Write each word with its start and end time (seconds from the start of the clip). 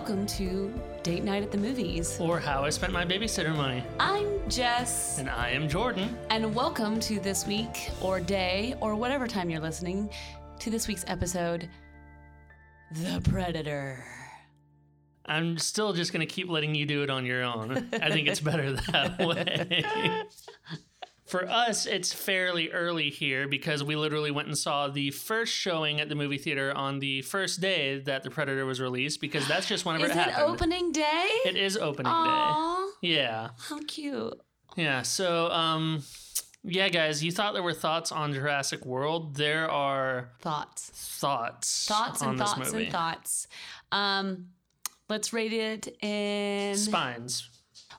welcome 0.00 0.24
to 0.24 0.72
Date 1.02 1.24
Night 1.24 1.42
at 1.42 1.52
the 1.52 1.58
Movies. 1.58 2.18
Or 2.18 2.40
how 2.40 2.64
I 2.64 2.70
spent 2.70 2.90
my 2.90 3.04
babysitter 3.04 3.54
money. 3.54 3.84
I'm 3.98 4.48
Jess, 4.48 5.18
And 5.18 5.28
I 5.28 5.50
am 5.50 5.68
Jordan. 5.68 6.16
and 6.30 6.54
welcome 6.54 6.98
to 7.00 7.20
this 7.20 7.46
week 7.46 7.90
or 8.00 8.18
day 8.18 8.74
or 8.80 8.94
whatever 8.94 9.28
time 9.28 9.50
you're 9.50 9.60
listening 9.60 10.08
to 10.60 10.70
this 10.70 10.88
week's 10.88 11.04
episode 11.06 11.68
The 12.92 13.20
Predator. 13.28 14.02
I'm 15.26 15.58
still 15.58 15.92
just 15.92 16.14
going 16.14 16.26
to 16.26 16.34
keep 16.34 16.48
letting 16.48 16.74
you 16.74 16.86
do 16.86 17.02
it 17.02 17.10
on 17.10 17.26
your 17.26 17.42
own. 17.42 17.86
I 17.92 18.10
think 18.10 18.26
it's 18.26 18.40
better 18.40 18.72
that 18.72 19.18
way. 19.26 20.24
For 21.30 21.48
us, 21.48 21.86
it's 21.86 22.12
fairly 22.12 22.70
early 22.70 23.08
here 23.08 23.46
because 23.46 23.84
we 23.84 23.94
literally 23.94 24.32
went 24.32 24.48
and 24.48 24.58
saw 24.58 24.88
the 24.88 25.12
first 25.12 25.52
showing 25.52 26.00
at 26.00 26.08
the 26.08 26.16
movie 26.16 26.38
theater 26.38 26.72
on 26.76 26.98
the 26.98 27.22
first 27.22 27.60
day 27.60 28.00
that 28.00 28.24
The 28.24 28.30
Predator 28.30 28.66
was 28.66 28.80
released 28.80 29.20
because 29.20 29.46
that's 29.46 29.68
just 29.68 29.84
whenever 29.84 30.06
Is 30.06 30.10
it 30.10 30.16
it 30.16 30.20
happened. 30.32 30.52
opening 30.54 30.90
day? 30.90 31.28
It 31.46 31.56
is 31.56 31.76
opening 31.76 32.10
Aww, 32.12 32.88
day. 33.00 33.08
Yeah. 33.08 33.50
how 33.68 33.78
cute. 33.86 34.34
Yeah. 34.76 35.02
So, 35.02 35.50
um, 35.52 36.02
yeah, 36.64 36.88
guys, 36.88 37.22
you 37.22 37.30
thought 37.30 37.54
there 37.54 37.62
were 37.62 37.74
thoughts 37.74 38.10
on 38.10 38.32
Jurassic 38.32 38.84
World. 38.84 39.36
There 39.36 39.70
are 39.70 40.30
Thoughts. 40.40 40.90
thoughts. 40.92 41.86
Thoughts 41.86 42.22
on 42.22 42.30
and 42.30 42.38
thoughts 42.40 42.72
and 42.72 42.90
thoughts. 42.90 43.46
Um, 43.92 44.46
let's 45.08 45.32
rate 45.32 45.52
it 45.52 45.96
in. 46.02 46.76
Spines. 46.76 47.48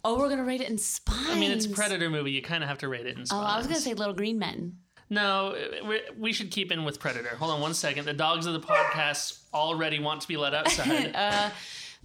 Oh, 0.03 0.17
we're 0.17 0.29
gonna 0.29 0.43
rate 0.43 0.61
it 0.61 0.69
in 0.69 0.77
spines. 0.77 1.29
I 1.29 1.39
mean, 1.39 1.51
it's 1.51 1.65
a 1.65 1.69
Predator 1.69 2.09
movie. 2.09 2.31
You 2.31 2.41
kind 2.41 2.63
of 2.63 2.69
have 2.69 2.79
to 2.79 2.87
rate 2.87 3.05
it 3.05 3.17
in 3.17 3.23
Oh. 3.31 3.39
I 3.41 3.57
was 3.57 3.67
gonna 3.67 3.79
say 3.79 3.93
Little 3.93 4.13
Green 4.15 4.39
Men. 4.39 4.77
No, 5.09 5.55
we, 5.87 5.99
we 6.17 6.33
should 6.33 6.51
keep 6.51 6.71
in 6.71 6.83
with 6.85 6.99
Predator. 6.99 7.35
Hold 7.35 7.51
on 7.51 7.59
one 7.61 7.73
second. 7.73 8.05
The 8.05 8.13
dogs 8.13 8.45
of 8.45 8.53
the 8.53 8.61
podcast 8.61 9.39
already 9.53 9.99
want 9.99 10.21
to 10.21 10.27
be 10.27 10.37
let 10.37 10.53
outside. 10.59 11.11
Uh, 11.15 11.49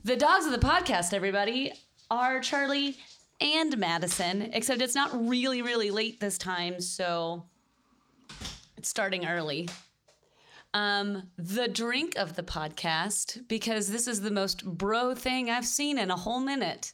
The 0.04 0.16
dogs 0.16 0.44
of 0.46 0.52
the 0.52 0.58
podcast, 0.58 1.12
everybody, 1.14 1.72
are 2.10 2.40
Charlie 2.40 2.96
and 3.40 3.76
Madison, 3.78 4.50
except 4.52 4.80
it's 4.82 4.94
not 4.94 5.10
really, 5.28 5.62
really 5.62 5.90
late 5.90 6.20
this 6.20 6.36
time, 6.38 6.80
so 6.80 7.44
it's 8.76 8.88
starting 8.88 9.26
early. 9.26 9.68
Um, 10.74 11.24
the 11.38 11.68
drink 11.68 12.14
of 12.16 12.36
the 12.36 12.42
podcast, 12.42 13.46
because 13.48 13.88
this 13.88 14.06
is 14.06 14.20
the 14.20 14.30
most 14.30 14.64
bro 14.64 15.14
thing 15.14 15.48
I've 15.50 15.66
seen 15.66 15.98
in 15.98 16.10
a 16.10 16.16
whole 16.16 16.40
minute. 16.40 16.92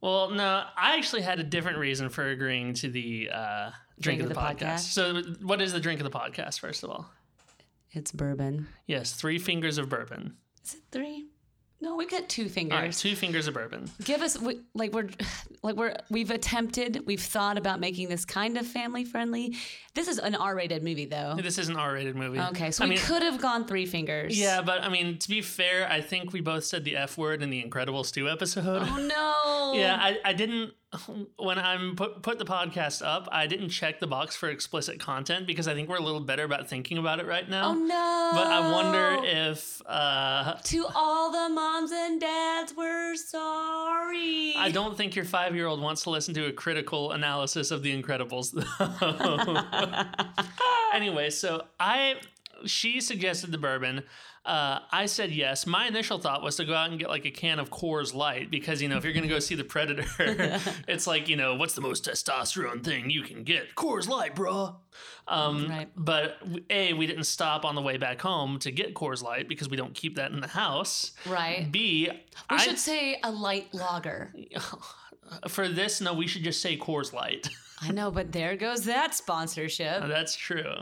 Well, 0.00 0.30
no, 0.30 0.64
I 0.76 0.96
actually 0.96 1.22
had 1.22 1.40
a 1.40 1.44
different 1.44 1.78
reason 1.78 2.08
for 2.08 2.28
agreeing 2.28 2.74
to 2.74 2.88
the 2.88 3.30
uh, 3.32 3.70
drink, 4.00 4.22
of 4.22 4.28
the, 4.28 4.34
podcast. 4.34 4.80
So, 4.80 5.22
what 5.42 5.60
is 5.60 5.72
the 5.72 5.80
drink 5.80 6.00
of 6.00 6.10
the 6.10 6.16
podcast, 6.16 6.60
first 6.60 6.84
of 6.84 6.90
all? 6.90 7.10
It's 7.90 8.12
bourbon. 8.12 8.68
Yes, 8.86 9.12
three 9.12 9.38
fingers 9.38 9.78
of 9.78 9.88
bourbon. 9.88 10.36
Is 10.64 10.74
it 10.74 10.82
three? 10.90 11.26
No, 11.80 11.94
we've 11.94 12.10
got 12.10 12.28
two 12.28 12.42
All 12.42 12.46
right, 12.46 12.52
fingers. 12.54 12.98
two 13.00 13.14
fingers 13.14 13.46
of 13.46 13.54
bourbon. 13.54 13.88
Give 14.02 14.20
us 14.20 14.36
we, 14.40 14.60
like 14.74 14.92
we're 14.92 15.08
like 15.62 15.76
we're 15.76 15.94
we've 16.10 16.30
attempted, 16.30 17.04
we've 17.06 17.20
thought 17.22 17.56
about 17.56 17.78
making 17.78 18.08
this 18.08 18.24
kind 18.24 18.58
of 18.58 18.66
family 18.66 19.04
friendly. 19.04 19.54
This 19.94 20.08
is 20.08 20.18
an 20.18 20.34
R-rated 20.34 20.82
movie 20.82 21.06
though. 21.06 21.36
This 21.40 21.56
is 21.58 21.68
an 21.68 21.76
R-rated 21.76 22.16
movie. 22.16 22.40
Okay, 22.40 22.70
so 22.72 22.84
I 22.84 22.88
we 22.88 22.94
mean, 22.96 23.04
could 23.04 23.22
have 23.22 23.40
gone 23.40 23.64
three 23.66 23.86
fingers. 23.86 24.38
yeah, 24.38 24.60
but 24.60 24.82
I 24.82 24.88
mean, 24.88 25.18
to 25.18 25.28
be 25.28 25.40
fair, 25.40 25.88
I 25.90 26.00
think 26.00 26.32
we 26.32 26.40
both 26.40 26.64
said 26.64 26.84
the 26.84 26.96
F 26.96 27.16
word 27.16 27.42
in 27.42 27.50
the 27.50 27.62
Incredibles 27.62 28.12
2 28.12 28.28
episode. 28.28 28.82
Oh 28.88 28.96
no. 28.96 29.34
Yeah, 29.78 29.98
I, 30.00 30.18
I 30.24 30.32
didn't 30.32 30.72
when 31.38 31.58
I'm 31.58 31.96
put 31.96 32.22
put 32.22 32.38
the 32.38 32.44
podcast 32.44 33.04
up, 33.04 33.28
I 33.30 33.46
didn't 33.46 33.68
check 33.68 34.00
the 34.00 34.06
box 34.06 34.36
for 34.36 34.48
explicit 34.48 34.98
content 34.98 35.46
because 35.46 35.68
I 35.68 35.74
think 35.74 35.88
we're 35.88 35.96
a 35.96 36.02
little 36.02 36.20
better 36.20 36.44
about 36.44 36.68
thinking 36.68 36.96
about 36.96 37.20
it 37.20 37.26
right 37.26 37.48
now. 37.48 37.70
Oh 37.70 37.74
no. 37.74 38.30
But 38.32 38.46
I 38.46 38.72
wonder 38.72 39.18
if 39.26 39.82
uh, 39.86 40.54
To 40.62 40.86
all 40.94 41.30
the 41.30 41.52
moms 41.52 41.92
and 41.92 42.20
dads, 42.20 42.74
we're 42.76 43.16
sorry. 43.16 44.54
I 44.56 44.70
don't 44.72 44.96
think 44.96 45.14
your 45.14 45.26
five 45.26 45.54
year 45.54 45.66
old 45.66 45.80
wants 45.82 46.04
to 46.04 46.10
listen 46.10 46.32
to 46.34 46.46
a 46.46 46.52
critical 46.52 47.12
analysis 47.12 47.70
of 47.70 47.82
The 47.82 48.02
Incredibles. 48.02 48.52
though. 48.52 48.64
anyway, 50.94 51.28
so 51.30 51.66
I 51.78 52.16
she 52.64 53.00
suggested 53.00 53.52
the 53.52 53.58
bourbon. 53.58 54.04
Uh, 54.48 54.80
I 54.90 55.04
said 55.04 55.30
yes. 55.30 55.66
My 55.66 55.86
initial 55.88 56.18
thought 56.18 56.42
was 56.42 56.56
to 56.56 56.64
go 56.64 56.72
out 56.72 56.88
and 56.88 56.98
get 56.98 57.10
like 57.10 57.26
a 57.26 57.30
can 57.30 57.58
of 57.58 57.68
Coors 57.68 58.14
Light 58.14 58.50
because 58.50 58.80
you 58.80 58.88
know 58.88 58.96
if 58.96 59.04
you're 59.04 59.12
gonna 59.12 59.28
go 59.28 59.40
see 59.40 59.54
the 59.54 59.62
Predator, 59.64 60.06
it's 60.88 61.06
like 61.06 61.28
you 61.28 61.36
know 61.36 61.54
what's 61.54 61.74
the 61.74 61.82
most 61.82 62.06
testosterone 62.06 62.82
thing 62.82 63.10
you 63.10 63.22
can 63.22 63.44
get? 63.44 63.74
Coors 63.74 64.08
Light, 64.08 64.34
bruh. 64.34 64.74
Um, 65.26 65.68
Right. 65.68 65.88
But 65.94 66.38
a 66.70 66.94
we 66.94 67.06
didn't 67.06 67.24
stop 67.24 67.66
on 67.66 67.74
the 67.74 67.82
way 67.82 67.98
back 67.98 68.22
home 68.22 68.58
to 68.60 68.70
get 68.70 68.94
Coors 68.94 69.22
Light 69.22 69.50
because 69.50 69.68
we 69.68 69.76
don't 69.76 69.92
keep 69.94 70.16
that 70.16 70.30
in 70.32 70.40
the 70.40 70.48
house. 70.48 71.12
Right. 71.26 71.70
B 71.70 72.08
We 72.10 72.16
I- 72.48 72.56
should 72.64 72.78
say 72.78 73.20
a 73.22 73.30
light 73.30 73.68
lager. 73.74 74.32
for 75.48 75.68
this 75.68 76.00
no 76.00 76.14
we 76.14 76.26
should 76.26 76.42
just 76.42 76.62
say 76.62 76.78
Coors 76.78 77.12
Light. 77.12 77.48
I 77.82 77.92
know, 77.92 78.10
but 78.10 78.32
there 78.32 78.56
goes 78.56 78.86
that 78.86 79.14
sponsorship. 79.14 80.02
That's 80.08 80.34
true. 80.34 80.72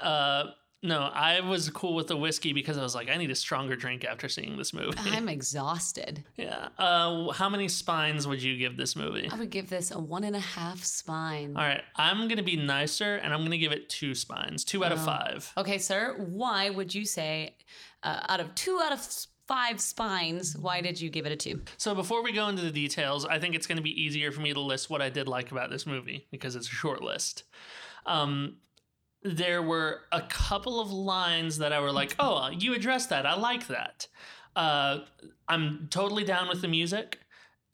Uh, 0.00 0.46
no, 0.82 1.00
I 1.12 1.40
was 1.40 1.68
cool 1.70 1.94
with 1.94 2.06
the 2.06 2.16
whiskey 2.16 2.52
because 2.52 2.78
I 2.78 2.82
was 2.82 2.94
like, 2.94 3.08
I 3.10 3.16
need 3.16 3.30
a 3.30 3.34
stronger 3.34 3.74
drink 3.74 4.04
after 4.04 4.28
seeing 4.28 4.56
this 4.56 4.72
movie. 4.72 4.96
I'm 5.10 5.28
exhausted. 5.28 6.24
yeah. 6.36 6.68
Uh, 6.78 7.30
how 7.32 7.48
many 7.48 7.66
spines 7.68 8.26
would 8.28 8.40
you 8.42 8.56
give 8.56 8.76
this 8.76 8.94
movie? 8.94 9.28
I 9.32 9.36
would 9.36 9.50
give 9.50 9.68
this 9.70 9.90
a 9.90 9.98
one 9.98 10.22
and 10.24 10.36
a 10.36 10.40
half 10.40 10.84
spine. 10.84 11.56
All 11.56 11.62
right, 11.64 11.82
I'm 11.96 12.28
gonna 12.28 12.42
be 12.44 12.56
nicer 12.56 13.16
and 13.16 13.34
I'm 13.34 13.42
gonna 13.42 13.58
give 13.58 13.72
it 13.72 13.88
two 13.88 14.14
spines, 14.14 14.64
two 14.64 14.84
out 14.84 14.92
of 14.92 15.00
Oh. 15.00 15.04
five. 15.06 15.52
Okay, 15.56 15.78
sir. 15.78 16.14
Why 16.28 16.70
would 16.70 16.94
you 16.94 17.04
say, 17.04 17.56
uh, 18.04 18.20
out 18.28 18.38
of 18.40 18.54
two 18.54 18.80
out 18.82 18.92
of 18.92 19.00
five 19.48 19.80
spines, 19.80 20.56
why 20.56 20.80
did 20.80 21.00
you 21.00 21.08
give 21.10 21.24
it 21.26 21.32
a 21.32 21.36
two? 21.36 21.62
So 21.78 21.94
before 21.94 22.22
we 22.22 22.32
go 22.32 22.48
into 22.48 22.62
the 22.62 22.70
details, 22.70 23.24
I 23.24 23.38
think 23.40 23.54
it's 23.54 23.66
gonna 23.66 23.80
be 23.82 24.00
easier 24.00 24.30
for 24.30 24.42
me 24.42 24.52
to 24.52 24.60
list 24.60 24.90
what 24.90 25.02
I 25.02 25.08
did 25.10 25.26
like 25.26 25.50
about 25.50 25.70
this 25.70 25.86
movie 25.86 26.26
because 26.30 26.54
it's 26.54 26.68
a 26.68 26.70
short 26.70 27.02
list. 27.02 27.44
Um, 28.06 28.56
there 29.22 29.62
were 29.62 30.02
a 30.12 30.22
couple 30.22 30.80
of 30.80 30.90
lines 30.90 31.58
that 31.58 31.72
I 31.72 31.80
were 31.80 31.92
like, 31.92 32.14
oh, 32.18 32.48
you 32.50 32.74
addressed 32.74 33.10
that. 33.10 33.26
I 33.26 33.36
like 33.36 33.66
that. 33.68 34.06
Uh, 34.54 35.00
I'm 35.48 35.88
totally 35.90 36.24
down 36.24 36.48
with 36.48 36.62
the 36.62 36.68
music. 36.68 37.20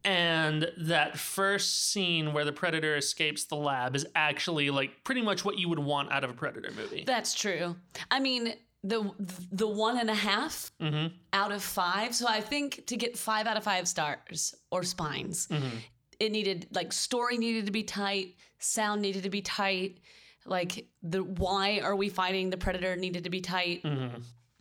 And 0.05 0.71
that 0.77 1.19
first 1.19 1.91
scene 1.91 2.34
where 2.34 2.44
the 2.44 2.53
predator 2.53 2.94
escapes 2.97 3.44
the 3.44 3.56
lab 3.56 3.97
is 3.97 4.06
actually 4.15 4.71
like 4.71 5.03
pretty 5.03 5.22
much 5.22 5.44
what 5.47 5.59
you 5.59 5.69
would 5.71 5.78
want 5.78 6.12
out 6.12 6.25
of 6.25 6.31
a 6.31 6.34
predator 6.34 6.71
movie. 6.77 7.05
That's 7.06 7.34
true. 7.34 7.76
I 8.11 8.21
mean, 8.21 8.55
the 8.82 9.11
the 9.50 9.66
one 9.66 9.99
and 9.99 10.11
a 10.11 10.15
half 10.15 10.71
hmm 10.78 11.06
out 11.32 11.53
of 11.53 11.62
five. 11.62 12.15
So 12.15 12.26
I 12.28 12.41
think 12.41 12.87
to 12.87 12.97
get 12.97 13.16
five 13.16 13.47
out 13.47 13.56
of 13.56 13.65
five 13.65 13.88
stars 13.88 14.55
or 14.71 14.82
spines, 14.82 15.49
hmm 15.50 15.78
it 16.21 16.31
needed 16.31 16.69
like 16.71 16.93
story 16.93 17.38
needed 17.38 17.66
to 17.66 17.72
be 17.72 17.82
tight, 17.82 18.37
sound 18.59 19.03
needed 19.03 19.25
to 19.25 19.31
be 19.31 19.41
tight, 19.41 19.99
like 20.47 20.87
the 21.03 21.22
why 21.22 21.81
are 21.82 21.97
we 21.97 22.09
fighting 22.09 22.50
the 22.50 22.56
predator 22.56 22.97
needed 22.97 23.25
to 23.25 23.31
be 23.31 23.41
tight 23.41 23.82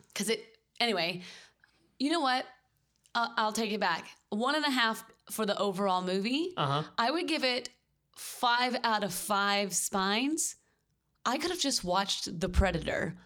because 0.08 0.28
it 0.30 0.44
anyway. 0.80 1.22
You 1.98 2.10
know 2.10 2.20
what? 2.20 2.44
I'll, 3.14 3.32
I'll 3.36 3.52
take 3.52 3.72
it 3.72 3.80
back. 3.80 4.06
One 4.30 4.54
and 4.56 4.64
a 4.64 4.70
half 4.70 5.04
for 5.30 5.46
the 5.46 5.56
overall 5.58 6.02
movie. 6.02 6.52
Uh 6.56 6.66
huh. 6.66 6.82
I 6.98 7.10
would 7.10 7.28
give 7.28 7.44
it 7.44 7.68
five 8.16 8.76
out 8.82 9.04
of 9.04 9.12
five 9.14 9.72
spines. 9.74 10.56
I 11.24 11.38
could 11.38 11.50
have 11.50 11.60
just 11.60 11.84
watched 11.84 12.38
The 12.40 12.48
Predator 12.48 13.16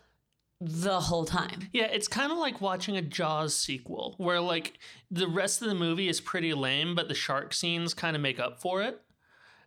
the 0.60 1.00
whole 1.00 1.24
time. 1.24 1.68
Yeah, 1.72 1.84
it's 1.86 2.08
kind 2.08 2.30
of 2.32 2.38
like 2.38 2.60
watching 2.60 2.96
a 2.96 3.02
Jaws 3.02 3.56
sequel, 3.56 4.14
where 4.18 4.40
like 4.40 4.78
the 5.10 5.26
rest 5.28 5.62
of 5.62 5.68
the 5.68 5.74
movie 5.74 6.08
is 6.08 6.20
pretty 6.20 6.52
lame, 6.52 6.94
but 6.94 7.08
the 7.08 7.14
shark 7.14 7.54
scenes 7.54 7.94
kind 7.94 8.14
of 8.16 8.22
make 8.22 8.38
up 8.38 8.60
for 8.60 8.82
it. 8.82 9.00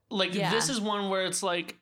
Like 0.10 0.34
Yeah. 0.36 0.52
this 0.52 0.70
is 0.70 0.80
one 0.80 1.10
where 1.10 1.26
it's 1.26 1.42
like 1.44 1.78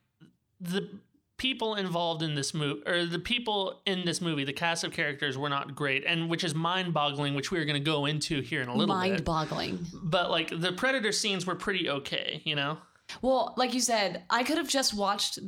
the 0.60 0.90
people 1.38 1.76
involved 1.76 2.22
in 2.22 2.36
this 2.36 2.54
movie, 2.54 2.82
or 2.86 3.06
the 3.06 3.18
people 3.18 3.82
in 3.86 4.06
this 4.06 4.20
movie, 4.22 4.44
the 4.44 4.54
cast 4.54 4.84
of 4.84 4.92
characters 4.92 5.38
were 5.38 5.50
not 5.50 5.74
great, 5.74 6.04
and 6.06 6.30
which 6.30 6.44
is 6.44 6.54
mind-boggling, 6.54 7.34
which 7.34 7.50
we 7.50 7.58
are 7.60 7.66
going 7.66 7.82
to 7.82 7.92
go 7.92 8.06
into 8.06 8.42
here 8.42 8.62
in 8.62 8.68
a 8.68 8.76
little 8.76 8.94
bit. 8.94 9.12
mind-boggling 9.12 9.88
But 10.04 10.30
like 10.30 10.50
the 10.50 10.74
predator 10.74 11.12
scenes 11.12 11.46
were 11.46 11.56
pretty 11.56 11.90
okay, 11.90 12.42
you 12.44 12.56
know. 12.56 12.78
Well, 13.22 13.54
like 13.58 13.74
you 13.74 13.80
said, 13.80 14.24
I 14.30 14.44
could 14.44 14.58
have 14.58 14.68
just 14.68 14.94
watched 14.94 15.40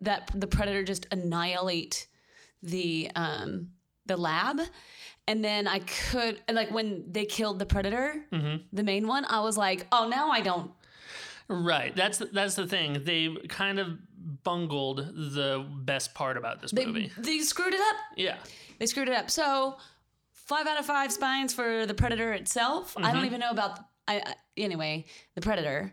that 0.00 0.30
the 0.34 0.46
predator 0.46 0.82
just 0.82 1.06
annihilate 1.10 2.06
the 2.62 3.10
um 3.14 3.70
the 4.06 4.16
lab 4.16 4.60
and 5.26 5.44
then 5.44 5.66
I 5.66 5.80
could 5.80 6.40
and 6.48 6.56
like 6.56 6.70
when 6.70 7.04
they 7.10 7.24
killed 7.24 7.58
the 7.58 7.66
predator, 7.66 8.24
hmm 8.32 8.56
the 8.72 8.82
main 8.82 9.06
one, 9.06 9.24
I 9.26 9.40
was 9.40 9.56
like, 9.58 9.86
"Oh, 9.92 10.08
now 10.08 10.30
I 10.30 10.40
don't 10.40 10.70
Right. 11.50 11.94
That's 11.96 12.18
the, 12.18 12.26
that's 12.26 12.54
the 12.54 12.66
thing. 12.66 13.02
They 13.04 13.34
kind 13.48 13.78
of 13.80 13.98
bungled 14.44 14.98
the 15.34 15.66
best 15.82 16.14
part 16.14 16.36
about 16.36 16.62
this 16.62 16.70
they, 16.70 16.86
movie. 16.86 17.10
they 17.18 17.40
screwed 17.40 17.74
it 17.74 17.80
up. 17.80 17.96
Yeah. 18.16 18.36
They 18.78 18.86
screwed 18.86 19.08
it 19.08 19.14
up. 19.14 19.30
So, 19.30 19.76
5 20.32 20.66
out 20.66 20.78
of 20.78 20.86
5 20.86 21.12
spines 21.12 21.52
for 21.52 21.86
the 21.86 21.94
predator 21.94 22.32
itself. 22.32 22.94
I 22.96 23.12
don't 23.12 23.22
Mhm. 23.22 23.26
even 23.26 23.40
know 23.40 23.50
about 23.50 23.80
I, 24.08 24.16
I 24.24 24.34
anyway, 24.56 25.06
the 25.34 25.40
predator. 25.40 25.92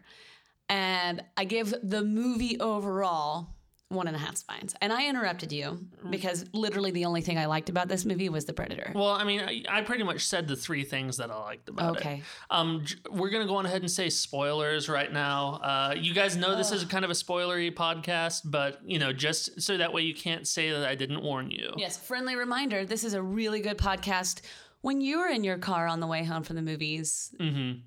And 0.70 1.24
I 1.36 1.46
give 1.46 1.74
the 1.84 2.04
movie 2.04 2.60
overall 2.60 3.56
one 3.90 4.08
and 4.08 4.16
a 4.16 4.20
half 4.20 4.36
spines. 4.36 4.76
And 4.82 4.92
I 4.92 5.08
interrupted 5.08 5.52
you 5.52 5.80
because 6.10 6.46
literally 6.54 6.92
the 6.92 7.06
only 7.06 7.22
thing 7.22 7.38
I 7.38 7.46
liked 7.46 7.70
about 7.70 7.88
this 7.88 8.04
movie 8.04 8.28
was 8.28 8.44
the 8.44 8.52
Predator. 8.52 8.92
Well, 8.94 9.12
I 9.12 9.24
mean, 9.24 9.40
I, 9.40 9.64
I 9.70 9.82
pretty 9.82 10.04
much 10.04 10.26
said 10.26 10.48
the 10.48 10.58
three 10.58 10.84
things 10.84 11.16
that 11.18 11.32
I 11.32 11.38
liked 11.38 11.70
about 11.70 11.96
it. 11.96 12.00
Okay. 12.00 12.22
Um, 12.50 12.84
we're 13.10 13.30
gonna 13.30 13.48
go 13.48 13.56
on 13.56 13.66
ahead 13.66 13.82
and 13.82 13.90
say 13.90 14.10
spoilers 14.10 14.90
right 14.90 15.12
now. 15.12 15.60
Uh, 15.64 15.96
you 15.98 16.14
guys 16.14 16.36
know 16.36 16.56
this 16.56 16.72
is 16.72 16.84
kind 16.84 17.06
of 17.06 17.12
a 17.12 17.16
spoilery 17.16 17.74
podcast, 17.74 18.42
but 18.46 18.80
you 18.86 19.00
know, 19.00 19.14
just 19.14 19.62
so 19.62 19.78
that 19.78 19.94
way 19.94 20.02
you 20.02 20.14
can't 20.14 20.46
say 20.46 20.70
that 20.72 20.86
I 20.86 20.96
didn't 20.96 21.24
warn 21.24 21.50
you. 21.50 21.74
Yes, 21.78 21.98
friendly 21.98 22.36
reminder 22.36 22.86
this 22.86 23.06
is 23.06 23.14
a 23.14 23.22
really 23.22 23.62
good 23.62 23.78
podcast 23.78 24.42
when 24.82 25.02
you're 25.02 25.30
in 25.30 25.44
your 25.44 25.58
car 25.58 25.88
on 25.88 26.00
the 26.00 26.08
way 26.08 26.24
home 26.24 26.44
from 26.44 26.56
the 26.56 26.62
movies 26.62 27.34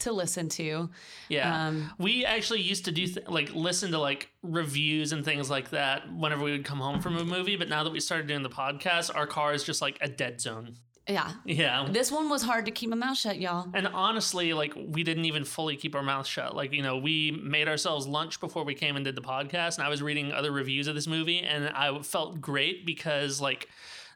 to 0.01 0.13
listen 0.13 0.49
to. 0.51 0.91
Yeah. 1.29 1.69
Um, 1.69 1.91
we 1.99 2.25
actually 2.25 2.61
used 2.61 2.85
to 2.87 2.93
do 2.93 3.07
th- 3.07 3.29
like 3.29 3.55
listen 3.55 3.93
to 3.93 3.99
like 3.99 4.29
reviews 4.43 5.13
and 5.13 5.25
things 5.25 5.49
like 5.49 5.71
that 5.71 6.13
whenever 6.13 6.43
we 6.43 6.53
would 6.53 6.65
come 6.65 6.79
home 6.79 7.01
from 7.01 7.17
a 7.17 7.25
movie, 7.25 7.57
but 7.57 7.69
now 7.69 7.85
that 7.85 7.93
we 7.93 8.01
started 8.01 8.27
doing 8.27 8.43
the 8.43 8.51
podcast, 8.51 9.15
our 9.15 9.27
car 9.27 9.55
is 9.55 9.63
just 9.63 9.81
like 9.81 9.99
a 10.01 10.09
dead 10.09 10.41
zone. 10.41 10.77
Yeah. 11.09 11.33
Yeah. 11.45 11.89
This 11.91 12.13
one 12.13 12.29
was 12.29 12.43
hard 12.43 12.67
to 12.67 12.71
keep 12.71 12.91
my 12.91 12.97
mouth 12.97 13.17
shut, 13.17 13.41
y'all. 13.41 13.69
And 13.75 13.89
honestly, 13.89 14.53
like 14.53 14.75
we 14.77 15.03
didn't 15.03 15.25
even 15.25 15.45
fully 15.45 15.77
keep 15.77 15.95
our 15.95 16.03
mouth 16.03 16.27
shut. 16.27 16.55
Like, 16.55 16.73
you 16.73 16.83
know, 16.83 16.99
we 16.99 17.33
made 17.33 17.67
ourselves 17.67 18.07
lunch 18.07 18.39
before 18.39 18.65
we 18.65 18.75
came 18.75 18.97
and 18.97 19.05
did 19.05 19.17
the 19.17 19.23
podcast, 19.23 19.79
and 19.79 19.87
I 19.87 19.89
was 19.89 20.03
reading 20.03 20.31
other 20.33 20.53
reviews 20.53 20.87
of 20.87 20.95
this 20.95 21.07
movie, 21.07 21.41
and 21.41 21.69
I 21.71 22.01
felt 22.03 22.41
great 22.41 22.87
because 22.87 23.41
like 23.41 23.69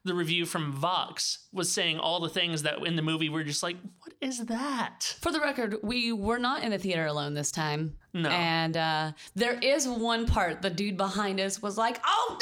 the 0.05 0.15
review 0.15 0.45
from 0.45 0.73
Vox 0.73 1.47
was 1.53 1.73
saying 1.73 1.99
all 1.99 2.21
the 2.21 2.29
things 2.29 2.63
that 2.63 2.87
in 2.87 2.97
the 2.97 3.03
movie 3.03 3.29
were 3.29 3.43
just 3.43 3.63
like, 3.63 3.77
what 4.01 4.15
is 4.21 4.45
that? 4.47 5.17
For 5.21 5.33
the 5.33 5.41
record, 5.41 5.77
we 5.83 6.13
were 6.13 6.39
not 6.39 6.63
in 6.63 6.73
a 6.73 6.79
theater 6.79 7.07
alone 7.07 7.35
this 7.35 7.51
time. 7.51 7.97
No. 8.17 8.29
And 8.31 8.77
uh, 8.77 9.13
there 9.35 9.59
is 9.61 9.89
one 9.89 10.25
part 10.27 10.63
the 10.63 10.71
dude 10.71 10.97
behind 10.97 11.41
us 11.41 11.61
was 11.61 11.77
like, 11.77 12.01
"Oh 12.07 12.39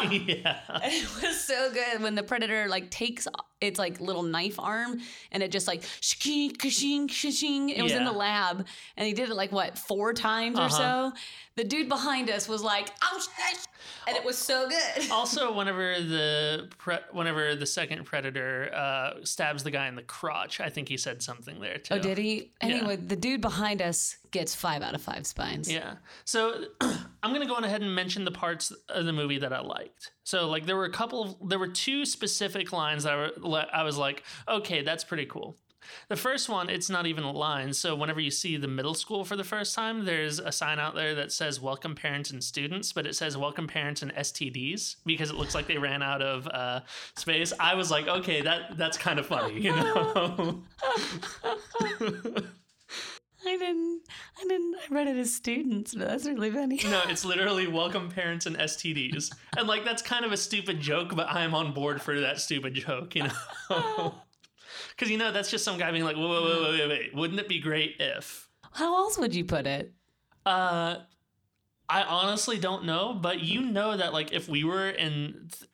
damn!" 0.00 0.12
yeah. 0.26 0.60
it 0.82 1.22
was 1.22 1.38
so 1.44 1.70
good 1.72 2.02
when 2.02 2.14
the 2.14 2.22
predator 2.22 2.66
like 2.68 2.90
takes 2.90 3.28
its 3.60 3.78
like 3.78 4.00
little 4.00 4.22
knife 4.22 4.58
arm 4.58 4.98
and 5.30 5.42
it 5.42 5.50
just 5.52 5.66
like 5.68 5.82
shking, 5.82 6.56
kashing, 6.58 7.06
kashing. 7.06 7.68
It 7.68 7.82
was 7.82 7.92
in 7.92 8.04
the 8.04 8.12
lab 8.12 8.66
and 8.96 9.06
he 9.06 9.12
did 9.12 9.28
it 9.28 9.34
like 9.34 9.52
what 9.52 9.78
four 9.78 10.14
times 10.14 10.58
or 10.58 10.62
Uh-huh. 10.62 11.10
so. 11.10 11.12
The 11.56 11.64
dude 11.64 11.90
behind 11.90 12.30
us 12.30 12.48
was 12.48 12.62
like, 12.62 12.88
"Oh 13.02 13.20
shit!" 13.20 13.66
and 14.08 14.16
it 14.16 14.24
was 14.24 14.38
so 14.38 14.66
good. 14.70 15.10
also, 15.10 15.52
whenever 15.54 16.00
the 16.00 16.68
pre- 16.78 16.96
whenever 17.12 17.54
the 17.54 17.66
second 17.66 18.04
predator 18.06 18.70
uh, 18.74 19.22
stabs 19.24 19.62
the 19.64 19.70
guy 19.70 19.86
in 19.88 19.96
the 19.96 20.02
crotch, 20.02 20.60
I 20.60 20.70
think 20.70 20.88
he 20.88 20.96
said 20.96 21.22
something 21.22 21.60
there 21.60 21.76
too. 21.76 21.94
Oh, 21.94 21.98
did 21.98 22.16
he? 22.16 22.52
Anyway, 22.62 22.96
the 22.96 23.16
dude 23.16 23.42
behind 23.42 23.82
us 23.82 24.16
gets 24.30 24.54
five 24.54 24.82
out 24.82 24.94
of 24.94 25.02
five 25.02 25.26
spines. 25.26 25.70
Yeah. 25.70 25.94
So 26.24 26.64
I'm 26.80 27.32
gonna 27.32 27.46
go 27.46 27.54
on 27.54 27.64
ahead 27.64 27.82
and 27.82 27.94
mention 27.94 28.24
the 28.24 28.30
parts 28.30 28.72
of 28.88 29.04
the 29.04 29.12
movie 29.12 29.38
that 29.38 29.52
I 29.52 29.60
liked. 29.60 30.12
So 30.24 30.48
like 30.48 30.66
there 30.66 30.76
were 30.76 30.84
a 30.84 30.92
couple 30.92 31.22
of 31.22 31.48
there 31.48 31.58
were 31.58 31.68
two 31.68 32.04
specific 32.04 32.72
lines 32.72 33.04
that 33.04 33.12
I, 33.12 33.30
were, 33.42 33.66
I 33.72 33.82
was 33.82 33.96
like, 33.96 34.22
okay, 34.48 34.82
that's 34.82 35.04
pretty 35.04 35.26
cool. 35.26 35.56
The 36.08 36.16
first 36.16 36.48
one, 36.48 36.68
it's 36.68 36.90
not 36.90 37.06
even 37.06 37.24
a 37.24 37.32
line. 37.32 37.72
So 37.72 37.94
whenever 37.94 38.20
you 38.20 38.30
see 38.30 38.56
the 38.56 38.68
middle 38.68 38.94
school 38.94 39.24
for 39.24 39.36
the 39.36 39.44
first 39.44 39.74
time, 39.74 40.04
there's 40.04 40.38
a 40.38 40.52
sign 40.52 40.78
out 40.78 40.94
there 40.94 41.14
that 41.16 41.32
says 41.32 41.60
"Welcome 41.60 41.94
Parents 41.94 42.30
and 42.30 42.42
Students," 42.42 42.92
but 42.92 43.06
it 43.06 43.14
says 43.16 43.36
"Welcome 43.36 43.66
Parents 43.66 44.02
and 44.02 44.12
STDs" 44.14 44.96
because 45.04 45.30
it 45.30 45.36
looks 45.36 45.54
like 45.54 45.66
they 45.66 45.78
ran 45.78 46.02
out 46.02 46.22
of 46.22 46.46
uh, 46.48 46.80
space. 47.16 47.52
I 47.58 47.74
was 47.74 47.90
like, 47.90 48.08
okay, 48.08 48.42
that 48.42 48.76
that's 48.76 48.98
kind 48.98 49.18
of 49.18 49.26
funny, 49.26 49.60
you 49.60 49.72
know. 49.72 50.62
I 53.46 53.56
didn't. 53.56 54.02
I 54.38 54.42
didn't. 54.48 54.74
I 54.76 54.94
read 54.94 55.08
it 55.08 55.16
as 55.16 55.32
students, 55.32 55.94
but 55.94 56.08
that's 56.08 56.26
really 56.26 56.50
funny. 56.50 56.80
No, 56.84 57.02
it's 57.08 57.24
literally 57.24 57.66
welcome 57.66 58.10
parents 58.10 58.46
and 58.46 58.56
STDs. 58.56 59.32
And 59.56 59.66
like 59.66 59.84
that's 59.84 60.02
kind 60.02 60.24
of 60.24 60.32
a 60.32 60.36
stupid 60.36 60.80
joke, 60.80 61.14
but 61.16 61.26
I'm 61.28 61.54
on 61.54 61.72
board 61.72 62.02
for 62.02 62.20
that 62.20 62.40
stupid 62.40 62.74
joke, 62.74 63.14
you 63.14 63.24
know. 63.24 63.32
Cause 64.98 65.08
you 65.08 65.16
know, 65.18 65.32
that's 65.32 65.50
just 65.50 65.64
some 65.64 65.78
guy 65.78 65.90
being 65.90 66.04
like, 66.04 66.16
whoa, 66.16 66.28
whoa, 66.28 66.62
whoa, 66.62 66.72
wait, 66.72 66.88
wait. 66.88 67.14
Wouldn't 67.14 67.40
it 67.40 67.48
be 67.48 67.58
great 67.58 67.96
if 67.98 68.48
How 68.72 68.94
else 68.96 69.16
would 69.18 69.34
you 69.34 69.44
put 69.44 69.66
it? 69.66 69.92
uh 70.46 70.96
I 71.88 72.02
honestly 72.04 72.58
don't 72.58 72.84
know, 72.84 73.14
but 73.14 73.40
you 73.40 73.62
know 73.62 73.96
that 73.96 74.12
like 74.12 74.32
if 74.32 74.48
we 74.48 74.62
were 74.62 74.88
in 74.90 75.48
th- 75.50 75.68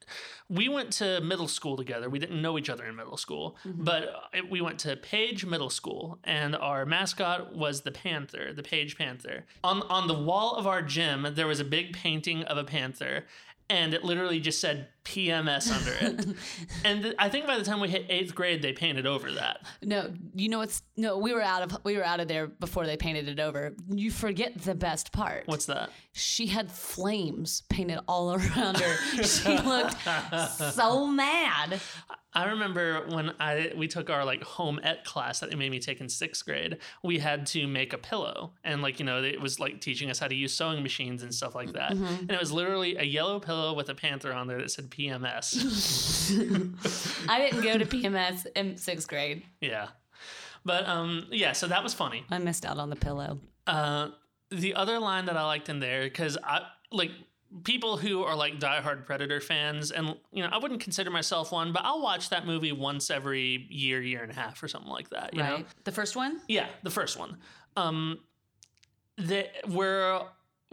we 0.49 0.69
went 0.69 0.93
to 0.95 1.21
middle 1.21 1.49
school 1.49 1.77
together. 1.77 2.09
We 2.09 2.19
didn't 2.19 2.41
know 2.41 2.59
each 2.59 2.71
other 2.71 2.85
in 2.85 2.95
middle 2.97 3.17
school, 3.17 3.57
but 3.65 4.05
uh, 4.05 4.43
we 4.49 4.61
went 4.61 4.79
to 4.81 4.97
Page 4.97 5.45
Middle 5.45 5.71
School, 5.71 6.19
and 6.25 6.55
our 6.55 6.87
mascot 6.87 7.55
was 7.55 7.83
the 7.83 7.91
panther, 7.91 8.53
the 8.53 8.63
Page 8.63 8.97
Panther. 8.97 9.45
On 9.65 9.83
on 9.83 10.07
the 10.07 10.15
wall 10.15 10.55
of 10.57 10.67
our 10.67 10.83
gym, 10.83 11.27
there 11.35 11.47
was 11.47 11.61
a 11.61 11.65
big 11.65 11.93
painting 11.93 12.43
of 12.45 12.57
a 12.59 12.65
panther, 12.65 13.27
and 13.69 13.93
it 13.93 14.05
literally 14.05 14.41
just 14.41 14.61
said 14.61 14.89
PMS 15.07 15.71
under 15.71 15.93
it. 15.93 16.37
and 16.85 17.03
th- 17.03 17.15
I 17.19 17.29
think 17.29 17.47
by 17.47 17.57
the 17.57 17.65
time 17.65 17.81
we 17.81 17.89
hit 17.89 18.07
eighth 18.09 18.35
grade, 18.35 18.61
they 18.61 18.73
painted 18.73 19.07
over 19.07 19.31
that. 19.33 19.61
No, 19.83 20.13
you 20.35 20.49
know 20.49 20.59
what's 20.59 20.83
no. 20.97 21.17
We 21.17 21.33
were 21.33 21.43
out 21.43 21.63
of 21.63 21.79
we 21.85 21.97
were 21.97 22.05
out 22.05 22.19
of 22.19 22.27
there 22.27 22.49
before 22.49 22.87
they 22.87 22.97
painted 22.97 23.29
it 23.29 23.39
over. 23.39 23.75
You 23.89 24.11
forget 24.11 24.61
the 24.63 24.75
best 24.75 25.13
part. 25.13 25.45
What's 25.47 25.67
that? 25.67 25.91
She 26.13 26.47
had 26.47 26.73
flames 26.73 27.63
painted 27.69 28.01
all 28.09 28.35
around 28.35 28.79
her. 28.79 29.23
she 29.23 29.57
looked 29.65 29.97
so 30.75 31.07
mad. 31.07 31.81
I 32.37 32.51
remember 32.51 33.07
when 33.09 33.33
I 33.41 33.73
we 33.75 33.89
took 33.89 34.11
our 34.11 34.23
like 34.23 34.43
home 34.43 34.79
ec 34.83 35.05
class 35.05 35.41
that 35.41 35.49
they 35.49 35.57
made 35.57 35.71
me 35.71 35.79
take 35.79 36.03
in 36.03 36.09
sixth 36.11 36.45
grade. 36.45 36.77
We 37.03 37.19
had 37.19 37.47
to 37.47 37.67
make 37.67 37.95
a 37.95 37.99
pillow, 37.99 38.53
and 38.63 38.83
like 38.83 38.99
you 38.99 39.07
know, 39.07 39.23
it 39.23 39.41
was 39.41 39.59
like 39.59 39.81
teaching 39.81 40.11
us 40.11 40.19
how 40.19 40.29
to 40.29 40.35
use 40.35 40.53
sewing 40.53 40.83
machines 40.83 41.23
and 41.23 41.35
stuff 41.35 41.55
like 41.55 41.73
that. 41.73 41.93
Mm-hmm. 41.93 42.05
And 42.05 42.31
it 42.33 42.39
was 42.39 42.53
literally 42.53 42.97
a 42.97 43.05
yellow 43.05 43.41
pillow 43.41 43.73
with 43.73 43.89
a 43.89 43.95
panther 43.95 44.35
on 44.35 44.49
there 44.49 44.59
that 44.59 44.71
said 44.71 44.91
PMS. 44.97 45.57
I 47.29 47.39
didn't 47.39 47.63
go 47.63 47.79
to 47.79 47.87
PMS 47.87 48.47
in 48.55 48.77
sixth 48.77 49.09
grade. 49.09 49.45
yeah, 49.61 49.89
but 50.65 50.89
um, 50.89 51.27
yeah. 51.31 51.53
So 51.53 51.67
that 51.69 51.83
was 51.83 51.95
funny. 51.95 52.25
I 52.31 52.39
missed 52.39 52.65
out 52.65 52.79
on 52.79 52.91
the 52.91 52.97
pillow. 52.97 53.41
Uh, 53.67 54.09
the 54.51 54.75
other 54.75 54.99
line 54.99 55.27
that 55.27 55.37
I 55.37 55.45
liked 55.45 55.69
in 55.69 55.81
there 55.81 56.05
because 56.05 56.39
I 56.43 56.63
like 56.93 57.11
people 57.65 57.97
who 57.97 58.23
are 58.23 58.37
like 58.37 58.59
diehard 58.59 59.07
Predator 59.07 59.41
fans, 59.41 59.91
and 59.91 60.17
you 60.33 60.43
know, 60.43 60.49
I 60.51 60.59
wouldn't 60.59 60.81
consider 60.81 61.11
myself 61.11 61.53
one, 61.53 61.73
but 61.73 61.83
I'll 61.85 62.03
watch 62.03 62.31
that 62.31 62.47
movie 62.47 62.73
once 62.73 63.11
every 63.11 63.67
year, 63.71 64.01
year 64.01 64.23
and 64.23 64.33
a 64.33 64.35
half, 64.35 64.63
or 64.63 64.69
something 64.69 64.91
like 64.91 65.11
that. 65.11 65.35
You 65.35 65.43
know? 65.43 65.55
Right. 65.57 65.67
The 65.85 65.93
first 65.93 66.17
one. 66.17 66.41
Yeah, 66.49 66.67
the 66.83 66.91
first 66.91 67.19
one. 67.19 67.39
Um, 67.77 68.19
that 69.19 69.51
we're 69.69 70.21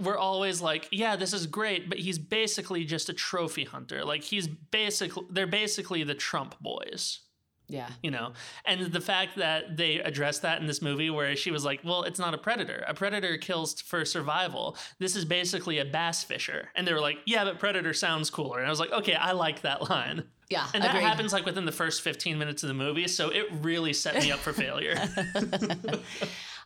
we're 0.03 0.17
always 0.17 0.62
like, 0.62 0.88
yeah, 0.91 1.15
this 1.15 1.33
is 1.33 1.48
great, 1.48 1.89
but 1.89 1.98
he's 2.00 2.19
basically 2.19 2.83
just 2.86 3.10
a 3.10 3.13
trophy 3.13 3.63
hunter. 3.63 4.03
Like 4.05 4.24
he's 4.24 4.48
basically 4.48 5.24
they're 5.29 5.48
basically 5.48 6.03
the 6.03 6.13
Trump 6.15 6.60
boys, 6.60 7.19
Yeah. 7.67 7.89
you 8.01 8.12
know. 8.12 8.33
And 8.65 8.91
the 8.91 9.01
fact 9.01 9.38
that 9.38 9.77
they 9.77 10.00
addressed 10.00 10.41
that 10.43 10.62
in 10.62 10.67
this 10.67 10.81
movie, 10.81 11.10
where 11.10 11.36
she 11.36 11.51
was 11.51 11.63
like, 11.65 11.81
well, 11.83 12.03
it's 12.03 12.19
not 12.19 12.33
a 12.33 12.38
predator. 12.38 12.83
A 12.88 12.93
predator 12.93 13.38
kills 13.38 13.79
for 13.81 14.05
survival. 14.05 14.77
This 15.00 15.15
is 15.15 15.25
basically 15.25 15.79
a 15.79 15.86
bass 15.86 16.24
fisher. 16.24 16.69
And 16.75 16.88
they 16.88 16.93
were 16.93 17.01
like, 17.01 17.17
yeah, 17.25 17.43
but 17.45 17.60
predator 17.60 17.93
sounds 17.93 18.29
cooler. 18.29 18.60
And 18.60 18.67
I 18.67 18.69
was 18.69 18.79
like, 18.79 18.91
okay, 18.91 19.15
I 19.15 19.31
like 19.31 19.62
that 19.62 19.89
line. 19.89 20.24
Yeah. 20.50 20.67
And 20.74 20.83
that 20.83 20.91
agreed. 20.91 21.07
happens 21.07 21.33
like 21.33 21.45
within 21.45 21.65
the 21.65 21.72
first 21.72 22.01
15 22.03 22.38
minutes 22.38 22.62
of 22.63 22.67
the 22.67 22.74
movie, 22.75 23.07
so 23.07 23.29
it 23.29 23.45
really 23.62 23.93
set 23.93 24.15
me 24.22 24.31
up 24.31 24.39
for 24.39 24.53
failure. 24.63 24.95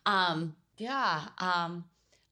Um, 0.05 0.55
yeah. 0.77 1.21
Um, 1.39 1.83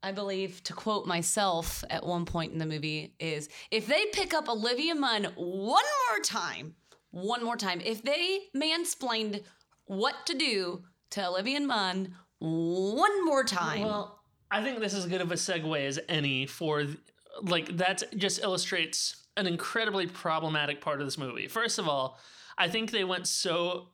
I 0.05 0.11
believe 0.11 0.61
to 0.65 0.73
quote 0.73 1.07
myself 1.07 1.83
at 1.89 2.05
one 2.05 2.25
point 2.25 2.53
in 2.53 2.59
the 2.59 2.65
movie 2.67 3.15
is 3.19 3.49
if 3.71 3.87
they 3.87 4.05
pick 4.13 4.35
up 4.35 4.47
Olivia 4.47 4.93
Munn 4.93 5.23
one 5.35 5.83
more 6.07 6.19
time, 6.23 6.75
one 7.09 7.43
more 7.43 7.57
time, 7.57 7.81
if 7.83 8.03
they 8.03 8.41
mansplained 8.55 9.41
what 9.85 10.13
to 10.27 10.37
do 10.37 10.83
to 11.09 11.27
Olivia 11.27 11.59
Munn 11.59 12.13
one 12.37 13.25
more 13.25 13.43
time. 13.43 13.81
Well, 13.81 14.19
I 14.51 14.61
think 14.61 14.79
this 14.79 14.93
is 14.93 15.05
as 15.05 15.09
good 15.09 15.21
of 15.21 15.31
a 15.31 15.35
segue 15.35 15.87
as 15.87 15.99
any 16.07 16.45
for, 16.45 16.85
like, 17.41 17.75
that 17.77 18.03
just 18.15 18.43
illustrates 18.43 19.25
an 19.37 19.47
incredibly 19.47 20.05
problematic 20.05 20.81
part 20.81 21.01
of 21.01 21.07
this 21.07 21.17
movie. 21.17 21.47
First 21.47 21.79
of 21.79 21.87
all, 21.87 22.19
I 22.59 22.69
think 22.69 22.91
they 22.91 23.05
went 23.05 23.25
so. 23.25 23.87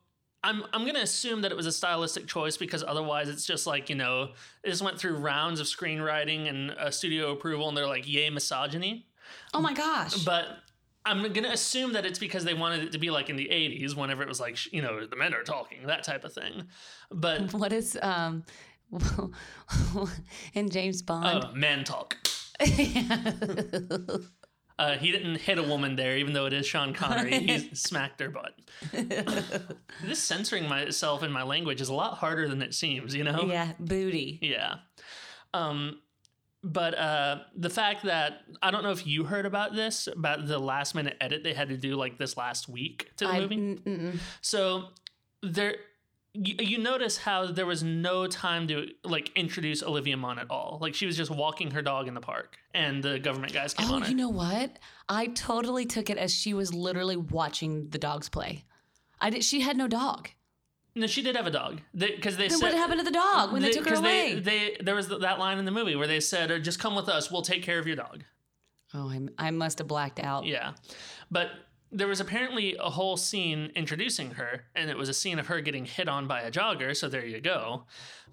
I'm, 0.43 0.63
I'm 0.73 0.81
going 0.83 0.95
to 0.95 1.01
assume 1.01 1.41
that 1.41 1.51
it 1.51 1.55
was 1.55 1.67
a 1.67 1.71
stylistic 1.71 2.25
choice 2.27 2.57
because 2.57 2.83
otherwise 2.83 3.29
it's 3.29 3.45
just 3.45 3.67
like, 3.67 3.89
you 3.89 3.95
know, 3.95 4.29
it 4.63 4.69
just 4.69 4.81
went 4.81 4.97
through 4.97 5.17
rounds 5.17 5.59
of 5.59 5.67
screenwriting 5.67 6.49
and 6.49 6.71
uh, 6.71 6.89
studio 6.89 7.31
approval 7.31 7.67
and 7.69 7.77
they're 7.77 7.85
like, 7.87 8.07
yay, 8.07 8.29
misogyny. 8.29 9.05
oh 9.53 9.61
my 9.61 9.73
gosh. 9.73 10.23
But 10.23 10.47
I'm 11.05 11.21
going 11.21 11.43
to 11.43 11.51
assume 11.51 11.93
that 11.93 12.05
it's 12.05 12.19
because 12.19 12.43
they 12.43 12.53
wanted 12.53 12.83
it 12.83 12.91
to 12.93 12.97
be 12.97 13.09
like 13.11 13.29
in 13.29 13.35
the 13.35 13.45
80s 13.45 13.95
whenever 13.95 14.23
it 14.23 14.27
was 14.27 14.39
like, 14.39 14.71
you 14.73 14.81
know, 14.81 15.05
the 15.05 15.15
men 15.15 15.33
are 15.33 15.43
talking, 15.43 15.85
that 15.87 16.03
type 16.03 16.23
of 16.23 16.33
thing. 16.33 16.67
But 17.11 17.53
what 17.61 17.71
is 17.73 17.97
um 18.01 18.43
in 20.53 20.69
James 20.69 21.01
Bond? 21.01 21.43
uh, 21.43 21.51
man 21.53 21.83
talk. 21.83 22.17
Uh, 24.81 24.97
he 24.97 25.11
didn't 25.11 25.35
hit 25.35 25.59
a 25.59 25.63
woman 25.63 25.95
there, 25.95 26.17
even 26.17 26.33
though 26.33 26.47
it 26.47 26.53
is 26.53 26.65
Sean 26.65 26.91
Connery. 26.91 27.37
He 27.37 27.69
smacked 27.75 28.19
her 28.19 28.29
butt. 28.29 28.57
this 30.03 30.17
censoring 30.17 30.67
myself 30.67 31.21
in 31.21 31.31
my 31.31 31.43
language 31.43 31.81
is 31.81 31.89
a 31.89 31.93
lot 31.93 32.17
harder 32.17 32.47
than 32.47 32.63
it 32.63 32.73
seems, 32.73 33.13
you 33.13 33.23
know? 33.23 33.43
yeah, 33.45 33.73
booty. 33.79 34.39
Yeah. 34.41 34.77
Um, 35.53 35.99
but 36.63 36.97
uh, 36.97 37.41
the 37.55 37.69
fact 37.69 38.05
that 38.05 38.41
I 38.63 38.71
don't 38.71 38.81
know 38.81 38.89
if 38.89 39.05
you 39.05 39.23
heard 39.23 39.45
about 39.45 39.75
this 39.75 40.07
about 40.07 40.47
the 40.47 40.57
last 40.57 40.95
minute 40.95 41.15
edit 41.21 41.43
they 41.43 41.53
had 41.53 41.69
to 41.69 41.77
do 41.77 41.95
like 41.95 42.17
this 42.17 42.35
last 42.35 42.67
week 42.67 43.11
to 43.17 43.25
the 43.25 43.31
I, 43.31 43.39
movie. 43.39 43.57
mm-mm. 43.57 44.19
So 44.41 44.85
there, 45.43 45.75
you, 46.33 46.55
you 46.59 46.77
notice 46.77 47.17
how 47.17 47.45
there 47.47 47.65
was 47.65 47.83
no 47.83 48.25
time 48.27 48.67
to 48.69 48.87
like 49.03 49.31
introduce 49.35 49.83
Olivia 49.83 50.15
Munn 50.17 50.39
at 50.39 50.49
all. 50.49 50.77
Like 50.81 50.95
she 50.95 51.05
was 51.05 51.17
just 51.17 51.29
walking 51.31 51.71
her 51.71 51.81
dog 51.81 52.07
in 52.07 52.13
the 52.13 52.21
park, 52.21 52.57
and 52.73 53.03
the 53.03 53.19
government 53.19 53.53
guys 53.53 53.73
came 53.73 53.89
Oh, 53.91 53.95
on 53.95 54.09
you 54.09 54.15
know 54.15 54.29
what? 54.29 54.79
I 55.09 55.27
totally 55.27 55.85
took 55.85 56.09
it 56.09 56.17
as 56.17 56.33
she 56.33 56.53
was 56.53 56.73
literally 56.73 57.17
watching 57.17 57.89
the 57.89 57.97
dogs 57.97 58.29
play. 58.29 58.63
I 59.19 59.29
did. 59.29 59.43
She 59.43 59.59
had 59.61 59.75
no 59.77 59.87
dog. 59.87 60.29
no, 60.95 61.05
she 61.07 61.21
did 61.21 61.35
have 61.35 61.47
a 61.47 61.51
dog 61.51 61.81
because 61.93 62.37
they, 62.37 62.47
Then 62.47 62.59
said 62.59 62.65
what 62.67 62.73
happened 62.73 62.99
to 62.99 63.05
the 63.05 63.11
dog 63.11 63.51
when 63.51 63.61
they, 63.61 63.71
took 63.71 63.87
her 63.87 63.95
away? 63.95 64.35
They, 64.35 64.39
they 64.39 64.77
there 64.81 64.95
was 64.95 65.09
that 65.09 65.37
line 65.39 65.57
in 65.57 65.65
the 65.65 65.71
movie 65.71 65.95
where 65.95 66.07
they 66.07 66.19
said, 66.19 66.49
"Uh, 66.51 66.59
"Just 66.59 66.79
come 66.79 66.95
with 66.95 67.09
us. 67.09 67.29
We'll 67.29 67.41
take 67.41 67.61
care 67.63 67.77
of 67.79 67.87
your 67.87 67.95
dog." 67.97 68.23
oh, 68.93 69.09
I, 69.09 69.47
I 69.47 69.51
must 69.51 69.77
have 69.79 69.87
blacked 69.87 70.19
out. 70.19 70.45
Yeah, 70.45 70.71
but 71.29 71.49
there 71.91 72.07
was 72.07 72.21
apparently 72.21 72.75
a 72.79 72.89
whole 72.89 73.17
scene 73.17 73.71
introducing 73.75 74.31
her, 74.31 74.63
and 74.75 74.89
it 74.89 74.97
was 74.97 75.09
a 75.09 75.13
scene 75.13 75.39
of 75.39 75.47
her 75.47 75.59
getting 75.59 75.85
hit 75.85 76.07
on 76.07 76.25
by 76.25 76.41
a 76.41 76.51
jogger. 76.51 76.95
So 76.95 77.09
there 77.09 77.25
you 77.25 77.41
go. 77.41 77.83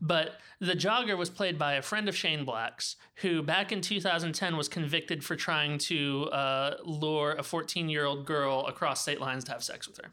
But 0.01 0.37
the 0.61 0.75
jogger 0.75 1.19
was 1.19 1.29
played 1.29 1.59
by 1.59 1.75
a 1.75 1.83
friend 1.83 2.09
of 2.09 2.17
Shane 2.17 2.45
Black's, 2.45 2.95
who 3.17 3.43
back 3.43 3.73
in 3.73 3.81
2010 3.81 4.57
was 4.57 4.69
convicted 4.69 5.25
for 5.25 5.35
trying 5.35 5.79
to 5.79 6.25
uh, 6.27 6.77
lure 6.85 7.35
a 7.37 7.43
14 7.43 7.89
year 7.89 8.05
old 8.05 8.27
girl 8.27 8.65
across 8.67 9.03
state 9.03 9.21
lines 9.21 9.45
to 9.45 9.53
have 9.53 9.65
sex 9.65 9.89
with 9.89 9.99
her. 9.99 10.13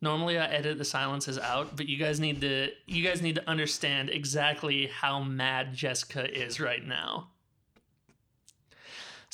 Normally 0.00 0.38
I 0.38 0.46
edit 0.46 0.78
the 0.78 0.84
silences 0.84 1.38
out, 1.38 1.76
but 1.76 1.88
you 1.88 1.98
guys 1.98 2.20
need 2.20 2.40
to 2.42 2.70
you 2.86 3.02
guys 3.02 3.20
need 3.20 3.34
to 3.34 3.48
understand 3.48 4.08
exactly 4.08 4.86
how 4.86 5.22
mad 5.22 5.74
Jessica 5.74 6.30
is 6.30 6.60
right 6.60 6.84
now. 6.86 7.30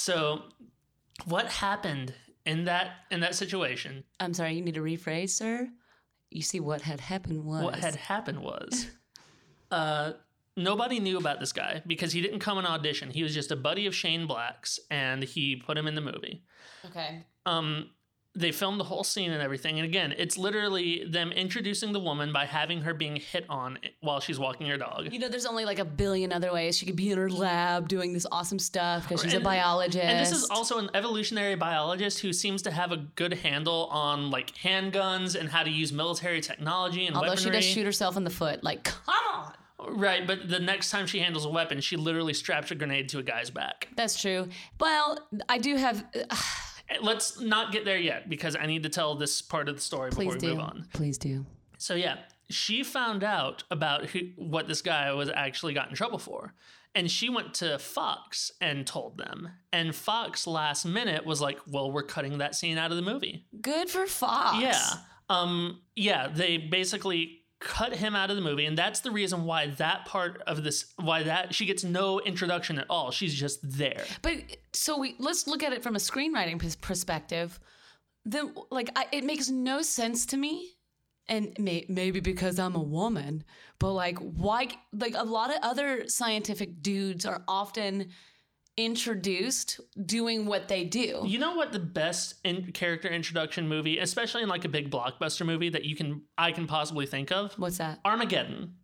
So, 0.02 0.42
what 1.26 1.46
happened 1.46 2.12
in 2.44 2.64
that 2.64 2.90
in 3.12 3.20
that 3.20 3.36
situation? 3.36 4.02
I'm 4.18 4.34
sorry. 4.34 4.54
You 4.54 4.62
need 4.62 4.74
to 4.74 4.80
rephrase, 4.80 5.30
sir. 5.30 5.68
You 6.28 6.42
see, 6.42 6.58
what 6.58 6.80
had 6.80 6.98
happened 6.98 7.44
was 7.44 7.62
What 7.62 7.76
had 7.76 7.94
happened 7.94 8.40
was 8.40 8.88
uh 9.70 10.14
nobody 10.56 10.98
knew 10.98 11.18
about 11.18 11.38
this 11.38 11.52
guy 11.52 11.82
because 11.86 12.12
he 12.12 12.20
didn't 12.20 12.40
come 12.40 12.58
and 12.58 12.66
audition. 12.66 13.10
He 13.10 13.22
was 13.22 13.32
just 13.32 13.52
a 13.52 13.56
buddy 13.56 13.86
of 13.86 13.94
Shane 13.94 14.26
Black's 14.26 14.80
and 14.90 15.22
he 15.22 15.54
put 15.54 15.78
him 15.78 15.86
in 15.86 15.94
the 15.94 16.00
movie. 16.00 16.42
okay. 16.86 17.24
um 17.46 17.90
they 18.34 18.50
filmed 18.50 18.80
the 18.80 18.84
whole 18.84 19.04
scene 19.04 19.30
and 19.30 19.42
everything 19.42 19.78
and 19.78 19.84
again 19.84 20.14
it's 20.16 20.38
literally 20.38 21.04
them 21.06 21.32
introducing 21.32 21.92
the 21.92 22.00
woman 22.00 22.32
by 22.32 22.46
having 22.46 22.80
her 22.80 22.94
being 22.94 23.16
hit 23.16 23.44
on 23.50 23.78
while 24.00 24.20
she's 24.20 24.38
walking 24.38 24.66
her 24.66 24.78
dog 24.78 25.12
You 25.12 25.18
know, 25.18 25.28
there's 25.28 25.44
only 25.44 25.64
like 25.66 25.78
a 25.78 25.84
billion 25.84 26.32
other 26.32 26.52
ways 26.52 26.78
she 26.78 26.86
could 26.86 26.96
be 26.96 27.10
in 27.10 27.18
her 27.18 27.28
lab 27.28 27.88
doing 27.88 28.12
this 28.14 28.26
awesome 28.32 28.58
stuff 28.58 29.02
because 29.06 29.20
she's 29.22 29.34
a 29.34 29.40
biologist. 29.40 29.98
and 30.02 30.18
this 30.18 30.32
is 30.32 30.48
also 30.50 30.78
an 30.78 30.88
evolutionary 30.94 31.56
biologist 31.56 32.20
who 32.20 32.32
seems 32.32 32.62
to 32.62 32.70
have 32.70 32.90
a 32.90 32.96
good 32.96 33.34
handle 33.34 33.86
on 33.92 34.30
like 34.30 34.54
handguns 34.54 35.38
and 35.38 35.48
how 35.50 35.62
to 35.62 35.70
use 35.70 35.92
military 35.92 36.40
technology 36.40 37.06
and 37.06 37.14
Although 37.16 37.36
she 37.36 37.50
does 37.50 37.64
shoot 37.64 37.84
herself 37.84 38.16
in 38.16 38.24
the 38.24 38.30
foot, 38.30 38.64
like, 38.64 38.84
come 38.84 39.04
on. 39.34 39.52
right 40.00 40.26
but 40.26 40.48
the 40.48 40.58
next 40.60 40.90
time 40.90 41.06
she 41.06 41.18
handles 41.18 41.44
a 41.44 41.50
weapon 41.50 41.80
she 41.80 41.96
literally 41.96 42.32
straps 42.32 42.70
a 42.70 42.74
grenade 42.74 43.08
to 43.10 43.18
a 43.18 43.22
guy's 43.22 43.50
back 43.50 43.88
That's 43.96 44.18
true. 44.20 44.48
Well, 44.80 45.18
I 45.48 45.58
do 45.58 45.76
have. 45.76 46.04
let's 47.00 47.40
not 47.40 47.72
get 47.72 47.84
there 47.84 47.98
yet 47.98 48.28
because 48.28 48.56
i 48.56 48.66
need 48.66 48.82
to 48.82 48.88
tell 48.88 49.14
this 49.14 49.40
part 49.40 49.68
of 49.68 49.74
the 49.74 49.80
story 49.80 50.10
please 50.10 50.34
before 50.34 50.34
we 50.34 50.38
do. 50.40 50.48
move 50.48 50.60
on 50.60 50.86
Please 50.92 51.18
do. 51.18 51.46
So 51.78 51.94
yeah, 51.94 52.18
she 52.48 52.84
found 52.84 53.24
out 53.24 53.64
about 53.70 54.06
who, 54.06 54.20
what 54.36 54.68
this 54.68 54.82
guy 54.82 55.12
was 55.12 55.28
actually 55.28 55.74
got 55.74 55.88
in 55.88 55.96
trouble 55.96 56.18
for. 56.18 56.54
And 56.94 57.10
she 57.10 57.28
went 57.28 57.54
to 57.54 57.78
Fox 57.78 58.52
and 58.60 58.86
told 58.86 59.18
them. 59.18 59.48
And 59.72 59.92
Fox 59.92 60.46
last 60.46 60.84
minute 60.84 61.26
was 61.26 61.40
like, 61.40 61.58
"Well, 61.66 61.90
we're 61.90 62.04
cutting 62.04 62.38
that 62.38 62.54
scene 62.54 62.78
out 62.78 62.90
of 62.92 62.96
the 62.96 63.02
movie." 63.02 63.46
Good 63.60 63.90
for 63.90 64.06
Fox. 64.06 64.58
Yeah. 64.60 64.80
Um 65.28 65.80
yeah, 65.96 66.28
they 66.28 66.56
basically 66.58 67.41
cut 67.62 67.94
him 67.94 68.14
out 68.14 68.28
of 68.30 68.36
the 68.36 68.42
movie 68.42 68.66
and 68.66 68.76
that's 68.76 69.00
the 69.00 69.10
reason 69.10 69.44
why 69.44 69.68
that 69.68 70.04
part 70.04 70.42
of 70.46 70.62
this 70.64 70.92
why 70.96 71.22
that 71.22 71.54
she 71.54 71.64
gets 71.64 71.84
no 71.84 72.20
introduction 72.20 72.78
at 72.78 72.86
all. 72.90 73.10
She's 73.10 73.34
just 73.34 73.60
there. 73.62 74.04
But 74.20 74.34
so 74.72 74.98
we 74.98 75.14
let's 75.18 75.46
look 75.46 75.62
at 75.62 75.72
it 75.72 75.82
from 75.82 75.96
a 75.96 75.98
screenwriting 75.98 76.58
perspective. 76.80 77.58
Then, 78.24 78.54
like, 78.70 78.90
I, 78.94 79.06
it 79.10 79.24
makes 79.24 79.48
no 79.48 79.82
sense 79.82 80.26
to 80.26 80.36
me, 80.36 80.76
and 81.26 81.56
may, 81.58 81.84
maybe 81.88 82.20
because 82.20 82.58
I'm 82.58 82.76
a 82.76 82.82
woman, 82.82 83.44
but 83.78 83.92
like, 83.92 84.18
why? 84.18 84.68
Like, 84.92 85.14
a 85.16 85.24
lot 85.24 85.50
of 85.50 85.58
other 85.62 86.08
scientific 86.08 86.82
dudes 86.82 87.26
are 87.26 87.42
often 87.48 88.10
introduced 88.76 89.80
doing 90.06 90.46
what 90.46 90.68
they 90.68 90.84
do. 90.84 91.22
You 91.24 91.38
know 91.38 91.54
what 91.54 91.72
the 91.72 91.78
best 91.78 92.34
in- 92.44 92.72
character 92.72 93.08
introduction 93.08 93.68
movie, 93.68 93.98
especially 93.98 94.42
in 94.42 94.48
like 94.48 94.64
a 94.64 94.68
big 94.68 94.90
blockbuster 94.90 95.44
movie 95.46 95.68
that 95.70 95.84
you 95.84 95.96
can 95.96 96.22
I 96.38 96.52
can 96.52 96.66
possibly 96.66 97.06
think 97.06 97.30
of? 97.32 97.52
What's 97.58 97.78
that? 97.78 98.00
Armageddon. 98.04 98.74